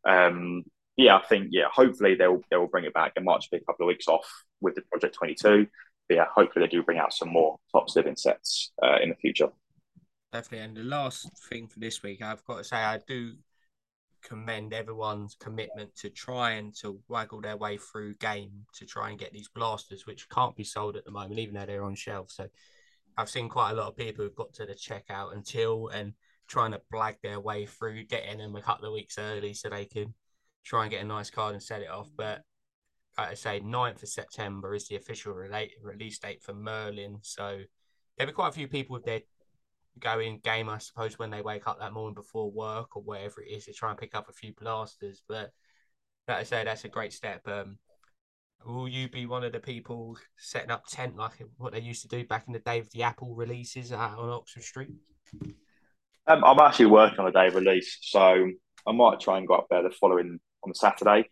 Um, 0.09 0.65
yeah, 0.97 1.17
I 1.17 1.23
think, 1.23 1.49
yeah, 1.51 1.67
hopefully 1.71 2.15
they'll, 2.15 2.41
they'll 2.51 2.67
bring 2.67 2.85
it 2.85 2.95
back. 2.95 3.13
It 3.17 3.23
might 3.23 3.41
just 3.41 3.51
be 3.51 3.59
a 3.59 3.65
couple 3.65 3.85
of 3.85 3.89
weeks 3.89 4.09
off 4.09 4.27
with 4.61 4.75
the 4.75 4.83
Project 4.83 5.15
22 5.17 5.67
but 6.11 6.17
yeah, 6.17 6.25
hopefully 6.35 6.67
they 6.67 6.71
do 6.71 6.83
bring 6.83 6.99
out 6.99 7.13
some 7.13 7.29
more 7.29 7.57
top 7.71 7.87
living 7.95 8.17
sets 8.17 8.73
uh, 8.83 8.97
in 9.01 9.11
the 9.11 9.15
future. 9.15 9.49
Definitely. 10.33 10.65
And 10.65 10.77
the 10.77 10.83
last 10.83 11.31
thing 11.49 11.69
for 11.69 11.79
this 11.79 12.03
week, 12.03 12.21
I've 12.21 12.45
got 12.45 12.59
to 12.59 12.65
say, 12.65 12.79
I 12.79 12.99
do 13.07 13.35
commend 14.23 14.73
everyone's 14.73 15.37
commitment 15.39 15.95
to 15.97 16.11
try 16.11 16.53
and 16.53 16.75
to 16.77 17.01
waggle 17.09 17.41
their 17.41 17.57
way 17.57 17.77
through 17.77 18.15
game 18.15 18.51
to 18.75 18.87
try 18.87 19.11
and 19.11 19.19
get 19.19 19.33
these 19.33 19.49
blasters, 19.49 20.07
which 20.07 20.29
can't 20.29 20.57
be 20.57 20.65
sold 20.65 20.97
at 20.97 21.05
the 21.05 21.11
moment, 21.11 21.39
even 21.39 21.55
though 21.55 21.67
they're 21.67 21.85
on 21.85 21.95
shelf. 21.95 22.31
So 22.31 22.49
I've 23.17 23.31
seen 23.31 23.49
quite 23.49 23.73
a 23.73 23.75
lot 23.75 23.89
of 23.89 23.97
people 23.97 24.25
who've 24.25 24.35
got 24.35 24.53
to 24.55 24.67
the 24.67 24.75
checkout 24.75 25.35
until 25.35 25.89
and 25.89 26.15
trying 26.49 26.73
to 26.73 26.81
blag 26.93 27.17
their 27.23 27.41
way 27.41 27.67
through 27.67 28.05
getting 28.05 28.39
them 28.39 28.57
a 28.57 28.63
couple 28.63 28.87
of 28.87 28.93
weeks 28.93 29.19
early 29.19 29.55
so 29.55 29.69
they 29.69 29.85
can 29.85 30.15
try 30.65 30.83
and 30.83 30.91
get 30.91 31.03
a 31.03 31.07
nice 31.07 31.31
card 31.31 31.55
and 31.55 31.63
set 31.63 31.83
it 31.83 31.91
off. 31.91 32.11
But 32.17 32.43
like 33.19 33.29
I 33.31 33.35
say, 33.35 33.61
9th 33.61 34.03
of 34.03 34.09
September 34.09 34.75
is 34.75 34.89
the 34.89 34.97
official 34.97 35.35
release 35.35 36.19
date 36.19 36.43
for 36.43 36.55
Merlin. 36.55 37.19
So 37.23 37.61
there'll 38.17 38.31
be 38.31 38.35
quite 38.35 38.49
a 38.49 38.53
few 38.53 38.69
people 38.69 38.95
with 38.95 39.05
their 39.05 39.21
going 40.01 40.41
game, 40.43 40.69
I 40.69 40.79
suppose, 40.79 41.19
when 41.19 41.31
they 41.31 41.43
wake 41.43 41.67
up 41.67 41.79
that 41.81 41.93
morning 41.93 42.15
before 42.15 42.51
work 42.51 42.97
or 42.97 43.03
whatever 43.03 43.43
it 43.43 43.51
is 43.51 43.67
to 43.67 43.73
try 43.73 43.91
and 43.91 43.99
pick 43.99 44.15
up 44.15 44.29
a 44.29 44.33
few 44.33 44.53
blasters. 44.53 45.23
But 45.29 45.51
like 46.29 46.39
I 46.39 46.43
say, 46.45 46.65
that's 46.65 46.85
a 46.85 46.89
great 46.89 47.13
step. 47.13 47.47
Um, 47.47 47.79
will 48.67 48.89
you 48.89 49.09
be 49.09 49.27
one 49.27 49.45
of 49.45 49.53
the 49.53 49.61
people 49.61 50.17
setting 50.37 50.71
up 50.71 50.85
tent 50.87 51.17
like 51.17 51.33
what 51.57 51.73
they 51.73 51.81
used 51.81 52.03
to 52.03 52.09
do 52.09 52.25
back 52.25 52.45
in 52.47 52.53
the 52.53 52.59
day 52.59 52.81
with 52.81 52.91
the 52.91 53.03
Apple 53.03 53.35
releases 53.35 53.93
on 53.93 54.31
Oxford 54.31 54.63
Street? 54.63 54.91
Um, 56.27 56.45
I'm 56.45 56.61
actually 56.61 56.87
working 56.87 57.21
on 57.21 57.29
a 57.29 57.33
day 57.33 57.49
release, 57.49 57.99
so 58.03 58.49
I 58.87 58.93
might 58.93 59.21
try 59.21 59.39
and 59.39 59.49
go 59.49 59.55
up 59.55 59.67
there 59.71 59.83
the 59.83 59.91
following 59.91 60.39
on 60.63 60.75
Saturday. 60.75 61.31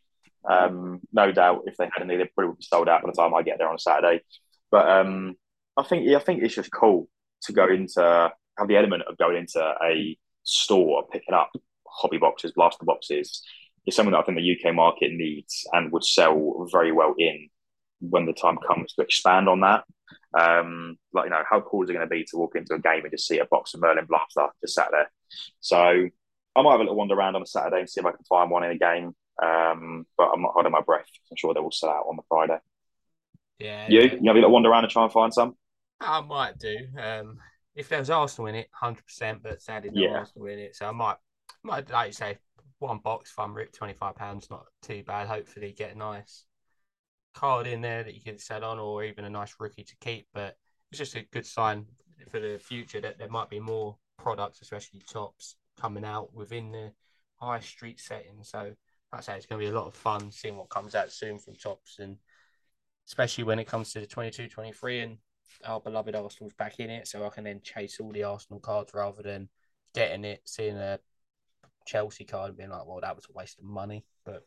Um, 0.49 1.01
no 1.13 1.31
doubt, 1.31 1.63
if 1.67 1.77
they 1.77 1.89
had 1.93 2.03
any, 2.03 2.17
they'd 2.17 2.35
probably 2.35 2.51
would 2.51 2.59
be 2.59 2.65
sold 2.65 2.89
out 2.89 3.03
by 3.03 3.11
the 3.11 3.21
time 3.21 3.35
I 3.35 3.43
get 3.43 3.59
there 3.59 3.69
on 3.69 3.79
Saturday. 3.79 4.23
But 4.71 4.89
um, 4.89 5.35
I 5.77 5.83
think 5.83 6.09
I 6.09 6.19
think 6.21 6.43
it's 6.43 6.55
just 6.55 6.73
cool 6.73 7.09
to 7.43 7.53
go 7.53 7.67
into 7.67 8.31
have 8.59 8.69
the 8.69 8.77
element 8.77 9.05
of 9.09 9.17
going 9.19 9.37
into 9.37 9.61
a 9.61 10.19
store 10.45 11.07
picking 11.11 11.35
up 11.35 11.51
hobby 11.87 12.19
boxes, 12.19 12.53
blaster 12.53 12.85
boxes. 12.85 13.43
It's 13.87 13.97
something 13.97 14.13
that 14.13 14.19
I 14.19 14.23
think 14.23 14.39
the 14.39 14.69
UK 14.69 14.75
market 14.75 15.13
needs 15.13 15.67
and 15.73 15.93
would 15.93 16.05
sell 16.05 16.69
very 16.71 16.93
well 16.93 17.15
in 17.19 17.49
when 18.01 18.27
the 18.27 18.33
time 18.33 18.59
comes 18.67 18.93
to 18.95 19.03
expand 19.03 19.49
on 19.49 19.61
that. 19.61 19.85
Um, 20.39 20.99
like 21.13 21.25
you 21.25 21.31
know, 21.31 21.43
how 21.49 21.61
cool 21.61 21.85
is 21.85 21.91
it 21.91 21.95
going 21.95 22.07
to 22.07 22.11
be 22.11 22.25
to 22.25 22.37
walk 22.37 22.55
into 22.55 22.75
a 22.75 22.79
game 22.79 23.03
and 23.03 23.11
just 23.11 23.27
see 23.27 23.39
a 23.39 23.47
box 23.47 23.75
of 23.75 23.81
Merlin 23.81 24.07
Blaster 24.07 24.49
just 24.61 24.75
sat 24.75 24.89
there? 24.91 25.11
So 25.61 25.77
I 25.79 26.63
might 26.63 26.71
have 26.71 26.81
a 26.81 26.85
little 26.85 26.97
wander 26.97 27.15
around 27.15 27.37
on 27.37 27.43
a 27.43 27.47
Saturday 27.47 27.81
and 27.81 27.89
see 27.91 28.01
if 28.01 28.07
I 28.07 28.11
can 28.13 28.25
find 28.29 28.51
one 28.51 28.65
in 28.65 28.73
a 28.73 28.79
game. 28.79 29.15
Um, 29.43 30.05
but 30.17 30.31
I'm 30.35 30.43
not 30.43 30.53
holding 30.53 30.73
my 30.73 30.81
breath. 30.81 31.07
I'm 31.31 31.37
sure 31.37 31.55
they 31.55 31.61
will 31.61 31.71
sell 31.71 31.91
out 31.91 32.07
on 32.09 32.17
the 32.17 32.23
Friday. 32.29 32.59
Yeah. 33.59 33.87
You? 33.89 34.01
You 34.01 34.27
have 34.27 34.37
a 34.37 34.41
little 34.41 34.51
wander 34.51 34.69
around 34.71 34.85
and 34.85 34.93
try 34.93 35.05
and 35.05 35.13
find 35.13 35.33
some? 35.33 35.57
I 36.01 36.21
might 36.21 36.59
do. 36.59 36.77
Um, 37.01 37.39
if 37.79 37.89
there 37.89 38.01
was 38.01 38.11
Arsenal 38.11 38.49
in 38.49 38.57
it, 38.57 38.69
100%, 38.83 39.41
but 39.41 39.63
sadly 39.63 39.91
no 39.93 40.03
yeah. 40.03 40.19
Arsenal 40.19 40.49
in 40.49 40.59
it. 40.59 40.75
So 40.75 40.89
I 40.89 40.91
might, 40.91 41.17
might 41.63 41.89
like 41.89 42.09
you 42.09 42.13
say, 42.13 42.39
one 42.81 42.99
box 42.99 43.31
if 43.31 43.39
I'm 43.39 43.55
£25, 43.55 44.51
not 44.51 44.67
too 44.83 45.05
bad. 45.07 45.29
Hopefully 45.29 45.73
get 45.79 45.95
a 45.95 45.99
nice 45.99 46.45
card 47.35 47.69
in 47.69 47.81
there 47.81 48.03
that 48.03 48.15
you 48.15 48.21
can 48.21 48.37
sell 48.37 48.65
on 48.65 48.81
or 48.81 49.05
even 49.05 49.25
a 49.25 49.31
nice 49.31 49.55
rookie 49.61 49.85
to 49.85 49.97
keep. 50.01 50.27
But 50.35 50.57
it's 50.91 50.99
just 50.99 51.15
a 51.15 51.25
good 51.31 51.47
sign 51.47 51.87
for 52.29 52.41
the 52.41 52.59
future 52.59 53.01
that 53.01 53.17
there 53.17 53.29
might 53.29 53.49
be 53.49 53.61
more 53.61 53.97
products, 54.19 54.61
especially 54.61 55.03
Topps, 55.09 55.55
coming 55.81 56.05
out 56.05 56.35
within 56.35 56.73
the 56.73 56.91
high 57.37 57.61
street 57.61 58.01
setting. 58.01 58.43
So 58.43 58.73
I 59.13 59.21
say 59.21 59.37
it's 59.37 59.47
going 59.47 59.61
to 59.61 59.65
be 59.65 59.71
a 59.71 59.79
lot 59.79 59.87
of 59.87 59.95
fun 59.95 60.33
seeing 60.33 60.57
what 60.57 60.69
comes 60.69 60.97
out 60.97 61.13
soon 61.13 61.39
from 61.39 61.55
Topps, 61.55 62.01
and 62.01 62.17
especially 63.07 63.45
when 63.45 63.61
it 63.61 63.69
comes 63.69 63.93
to 63.93 64.01
the 64.01 64.07
22 64.07 64.49
23 64.49 65.01
and 65.01 65.19
our 65.65 65.81
beloved 65.81 66.15
Arsenal's 66.15 66.55
back 66.55 66.81
in 66.81 66.91
it, 66.91 67.09
so 67.09 67.27
I 67.27 67.31
can 67.31 67.45
then 67.45 67.61
chase 67.63 68.01
all 68.01 68.13
the 68.13 68.25
Arsenal 68.25 68.61
cards 68.61 68.93
rather 68.95 69.23
than 69.23 69.49
getting 69.95 70.25
it, 70.25 70.43
seeing 70.45 70.77
a 70.77 70.99
Chelsea 71.87 72.25
card 72.25 72.51
and 72.51 72.59
being 72.59 72.71
like, 72.71 72.87
well, 72.87 73.01
that 73.01 73.17
was 73.17 73.27
a 73.29 73.33
waste 73.33 73.59
of 73.59 73.65
money. 73.65 74.05
But 74.25 74.47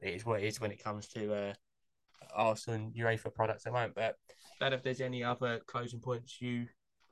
it 0.00 0.14
is 0.14 0.26
what 0.26 0.40
it 0.40 0.46
is 0.46 0.60
when 0.60 0.72
it 0.72 0.82
comes 0.82 1.08
to 1.08 1.34
uh, 1.34 1.54
Arsenal 2.34 2.80
and 2.80 2.94
UEFA 2.94 3.32
products 3.32 3.66
at 3.66 3.72
the 3.72 3.78
moment. 3.78 3.94
But 3.94 4.16
that 4.60 4.72
if 4.72 4.82
there's 4.82 5.00
any 5.00 5.22
other 5.24 5.60
closing 5.66 6.00
points 6.00 6.40
you, 6.40 6.66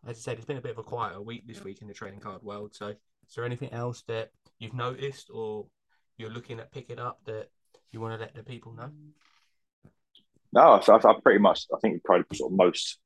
as 0.06 0.18
I 0.18 0.20
said, 0.20 0.36
it's 0.36 0.46
been 0.46 0.56
a 0.56 0.62
bit 0.62 0.72
of 0.72 0.78
a 0.78 0.82
quieter 0.82 1.20
week 1.20 1.46
this 1.46 1.62
week 1.64 1.80
in 1.80 1.88
the 1.88 1.94
trading 1.94 2.20
card 2.20 2.42
world. 2.42 2.74
So 2.74 2.88
is 2.88 3.34
there 3.34 3.44
anything 3.44 3.72
else 3.72 4.02
that 4.08 4.30
you've 4.58 4.74
noticed 4.74 5.30
or 5.32 5.66
you're 6.18 6.30
looking 6.30 6.60
at 6.60 6.72
picking 6.72 6.98
up 6.98 7.20
that 7.26 7.48
you 7.92 8.00
want 8.00 8.14
to 8.14 8.20
let 8.20 8.34
the 8.34 8.42
people 8.42 8.72
know? 8.72 8.90
No, 10.52 10.72
I, 10.72 10.94
I 10.94 11.14
pretty 11.22 11.40
much. 11.40 11.66
I 11.74 11.78
think 11.80 12.04
probably 12.04 12.36
sort 12.36 12.52
of 12.52 12.56
most 12.56 12.98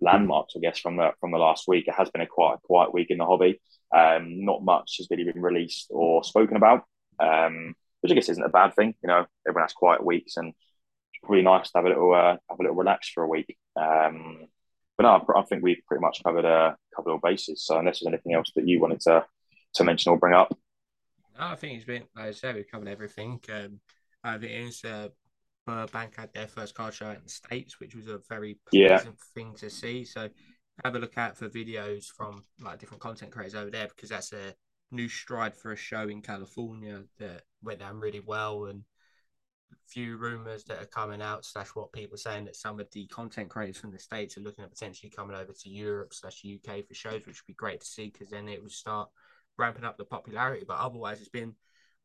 landmarks, 0.00 0.54
I 0.56 0.60
guess, 0.60 0.78
from 0.78 0.96
the 0.96 1.10
from 1.20 1.32
the 1.32 1.38
last 1.38 1.66
week. 1.66 1.88
It 1.88 1.94
has 1.94 2.10
been 2.10 2.22
a 2.22 2.26
quite 2.26 2.60
quiet 2.62 2.92
week 2.92 3.10
in 3.10 3.18
the 3.18 3.26
hobby. 3.26 3.60
Um, 3.94 4.44
not 4.44 4.64
much 4.64 4.96
has 4.98 5.08
really 5.10 5.24
been 5.24 5.42
released 5.42 5.88
or 5.90 6.24
spoken 6.24 6.56
about, 6.56 6.84
um, 7.18 7.74
which 8.00 8.12
I 8.12 8.14
guess 8.14 8.28
isn't 8.28 8.42
a 8.42 8.48
bad 8.48 8.74
thing. 8.74 8.94
You 9.02 9.08
know, 9.08 9.26
everyone 9.46 9.64
has 9.64 9.72
quiet 9.72 10.04
weeks, 10.04 10.36
and 10.36 10.48
it's 10.48 11.20
probably 11.22 11.42
nice 11.42 11.70
to 11.70 11.78
have 11.78 11.86
a 11.86 11.88
little 11.88 12.14
uh, 12.14 12.36
have 12.48 12.58
a 12.58 12.62
little 12.62 12.76
relax 12.76 13.10
for 13.10 13.24
a 13.24 13.28
week. 13.28 13.56
Um, 13.76 14.46
but 14.96 15.04
no, 15.04 15.34
I 15.36 15.42
think 15.42 15.62
we've 15.62 15.82
pretty 15.86 16.02
much 16.02 16.22
covered 16.22 16.44
a 16.44 16.76
couple 16.94 17.14
of 17.14 17.22
bases. 17.22 17.64
So 17.64 17.78
unless 17.78 18.00
there's 18.00 18.12
anything 18.12 18.34
else 18.34 18.52
that 18.54 18.68
you 18.68 18.80
wanted 18.80 19.00
to 19.00 19.24
to 19.74 19.84
mention 19.84 20.10
or 20.10 20.18
bring 20.18 20.34
up. 20.34 20.56
No, 21.38 21.46
I 21.46 21.54
think 21.56 21.76
it's 21.76 21.86
been, 21.86 22.04
like 22.14 22.26
I 22.26 22.30
said, 22.32 22.54
we've 22.54 22.70
covered 22.70 22.88
everything. 22.88 23.40
Um, 23.50 23.80
I 24.22 24.36
think 24.36 24.52
it's 24.52 24.84
uh, 24.84 25.08
Burbank 25.66 26.16
had 26.16 26.32
their 26.32 26.48
first 26.48 26.74
car 26.74 26.92
show 26.92 27.10
in 27.10 27.22
the 27.22 27.30
States, 27.30 27.78
which 27.78 27.94
was 27.94 28.08
a 28.08 28.20
very 28.28 28.58
pleasant 28.70 29.16
yeah. 29.18 29.24
thing 29.34 29.54
to 29.56 29.70
see. 29.70 30.04
So 30.04 30.28
have 30.84 30.94
a 30.94 30.98
look 30.98 31.18
out 31.18 31.36
for 31.36 31.48
videos 31.48 32.06
from 32.06 32.44
like 32.60 32.78
different 32.78 33.02
content 33.02 33.30
creators 33.30 33.54
over 33.54 33.70
there 33.70 33.88
because 33.88 34.08
that's 34.08 34.32
a 34.32 34.54
new 34.90 35.08
stride 35.08 35.54
for 35.54 35.72
a 35.72 35.76
show 35.76 36.08
in 36.08 36.22
California 36.22 37.02
that 37.18 37.42
went 37.62 37.80
down 37.80 38.00
really 38.00 38.22
well 38.24 38.66
and 38.66 38.82
few 39.88 40.16
rumors 40.16 40.64
that 40.64 40.80
are 40.80 40.86
coming 40.86 41.20
out 41.20 41.44
slash 41.44 41.68
what 41.74 41.92
people 41.92 42.14
are 42.14 42.18
saying 42.18 42.44
that 42.44 42.56
some 42.56 42.80
of 42.80 42.86
the 42.92 43.06
content 43.06 43.48
creators 43.48 43.76
from 43.76 43.90
the 43.90 43.98
states 43.98 44.36
are 44.36 44.42
looking 44.42 44.64
at 44.64 44.70
potentially 44.70 45.10
coming 45.10 45.36
over 45.36 45.52
to 45.52 45.68
Europe 45.68 46.14
slash 46.14 46.44
UK 46.44 46.86
for 46.86 46.94
shows, 46.94 47.26
which 47.26 47.42
would 47.42 47.46
be 47.46 47.54
great 47.54 47.80
to 47.80 47.86
see 47.86 48.10
because 48.10 48.30
then 48.30 48.48
it 48.48 48.62
would 48.62 48.72
start 48.72 49.08
ramping 49.58 49.84
up 49.84 49.96
the 49.98 50.04
popularity. 50.04 50.64
But 50.66 50.78
otherwise, 50.78 51.20
it's 51.20 51.28
been 51.28 51.54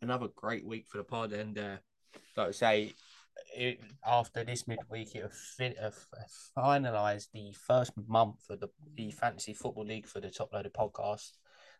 another 0.01 0.28
great 0.36 0.66
week 0.66 0.88
for 0.88 0.97
the 0.97 1.03
pod. 1.03 1.34
And 1.34 1.58
uh, 1.58 1.78
like 2.36 2.49
I 2.49 2.51
say, 2.51 2.93
it, 3.55 3.79
after 4.05 4.43
this 4.43 4.67
midweek, 4.67 5.15
it 5.15 5.31
fit, 5.31 5.77
uh, 5.81 5.91
finalised 6.57 7.27
the 7.33 7.53
first 7.53 7.91
month 8.07 8.49
of 8.49 8.59
the, 8.59 8.69
the 8.95 9.11
Fantasy 9.11 9.53
Football 9.53 9.85
League 9.85 10.07
for 10.07 10.19
the 10.19 10.29
Top 10.29 10.53
Loaded 10.53 10.73
podcast. 10.73 11.31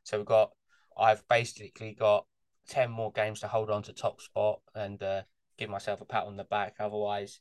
So 0.03 0.18
we've 0.18 0.26
got, 0.26 0.51
I've 0.97 1.28
basically 1.28 1.95
got 1.97 2.26
10 2.70 2.91
more 2.91 3.12
games 3.12 3.41
to 3.41 3.47
hold 3.47 3.70
on 3.70 3.84
to 3.84 3.93
top 3.93 4.22
spot 4.22 4.60
and 4.76 5.01
uh, 5.01 5.22
give 5.58 5.70
myself 5.70 6.01
a 6.01 6.05
pat 6.05 6.26
on 6.26 6.38
the 6.38 6.43
back. 6.43 6.76
Otherwise, 6.80 7.39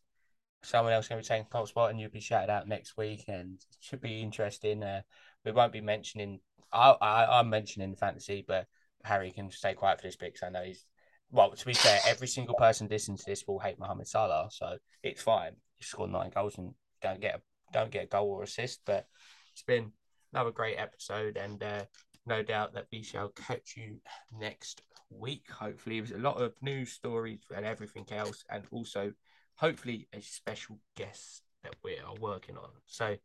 someone 0.62 0.92
else 0.92 1.08
going 1.08 1.22
to 1.22 1.26
be 1.26 1.28
taking 1.28 1.46
top 1.50 1.68
spot 1.68 1.90
and 1.90 2.00
you'll 2.00 2.10
be 2.10 2.20
shouted 2.20 2.50
out 2.50 2.68
next 2.68 2.96
week 2.96 3.24
and 3.28 3.54
it 3.54 3.76
should 3.80 4.00
be 4.00 4.20
interesting. 4.20 4.82
Uh, 4.82 5.02
we 5.44 5.52
won't 5.52 5.72
be 5.72 5.80
mentioning 5.80 6.40
I, 6.72 6.90
I 7.00 7.38
I'm 7.38 7.50
mentioning 7.50 7.96
fantasy, 7.96 8.44
but 8.46 8.66
Harry 9.04 9.30
can 9.30 9.50
stay 9.50 9.74
quiet 9.74 10.00
for 10.00 10.06
this 10.06 10.16
bit 10.16 10.34
because 10.34 10.46
I 10.46 10.50
know 10.50 10.64
he's 10.64 10.84
well. 11.30 11.50
To 11.50 11.66
be 11.66 11.74
fair, 11.74 12.00
every 12.06 12.28
single 12.28 12.54
person 12.54 12.88
listening 12.90 13.18
to 13.18 13.24
this 13.26 13.44
will 13.46 13.58
hate 13.58 13.78
Mohamed 13.78 14.08
Salah, 14.08 14.48
so 14.50 14.78
it's 15.02 15.22
fine. 15.22 15.52
You 15.78 15.84
score 15.84 16.08
nine 16.08 16.30
goals 16.34 16.58
and 16.58 16.74
don't 17.02 17.20
get 17.20 17.36
a, 17.36 17.40
don't 17.72 17.90
get 17.90 18.04
a 18.04 18.08
goal 18.08 18.28
or 18.28 18.42
assist. 18.42 18.80
But 18.86 19.06
it's 19.52 19.62
been 19.62 19.92
another 20.32 20.50
great 20.50 20.76
episode, 20.76 21.36
and 21.36 21.62
uh, 21.62 21.84
no 22.26 22.42
doubt 22.42 22.74
that 22.74 22.86
we 22.92 23.02
shall 23.02 23.28
catch 23.30 23.74
you 23.76 23.98
next 24.38 24.82
week. 25.10 25.50
Hopefully, 25.50 26.00
there's 26.00 26.12
a 26.12 26.18
lot 26.18 26.40
of 26.40 26.54
news 26.62 26.92
stories 26.92 27.40
and 27.54 27.64
everything 27.64 28.06
else, 28.10 28.44
and 28.50 28.64
also 28.70 29.12
hopefully 29.56 30.08
a 30.12 30.20
special 30.20 30.78
guest 30.96 31.42
that 31.62 31.74
we 31.82 31.98
are 31.98 32.14
working 32.20 32.56
on. 32.56 32.70
So, 32.86 33.16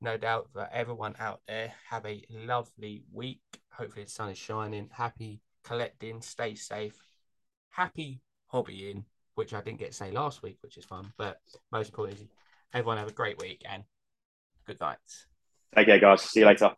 no 0.00 0.16
doubt 0.16 0.48
that 0.54 0.70
everyone 0.72 1.14
out 1.18 1.40
there 1.46 1.72
have 1.88 2.06
a 2.06 2.24
lovely 2.30 3.04
week. 3.12 3.42
Hopefully, 3.72 4.04
the 4.04 4.10
sun 4.10 4.30
is 4.30 4.38
shining. 4.38 4.88
Happy 4.92 5.40
collecting. 5.64 6.22
Stay 6.22 6.54
safe. 6.54 7.09
Happy 7.70 8.20
hobbying, 8.52 9.04
which 9.34 9.54
I 9.54 9.60
didn't 9.60 9.78
get 9.78 9.88
to 9.88 9.96
say 9.96 10.10
last 10.10 10.42
week, 10.42 10.58
which 10.62 10.76
is 10.76 10.84
fun. 10.84 11.12
But 11.16 11.40
most 11.72 11.88
importantly, 11.88 12.28
everyone 12.74 12.98
have 12.98 13.08
a 13.08 13.12
great 13.12 13.40
week 13.40 13.62
and 13.68 13.84
good 14.66 14.80
night. 14.80 14.98
Take 15.74 15.86
care, 15.86 15.98
guys. 15.98 16.22
See 16.22 16.40
you 16.40 16.46
later. 16.46 16.72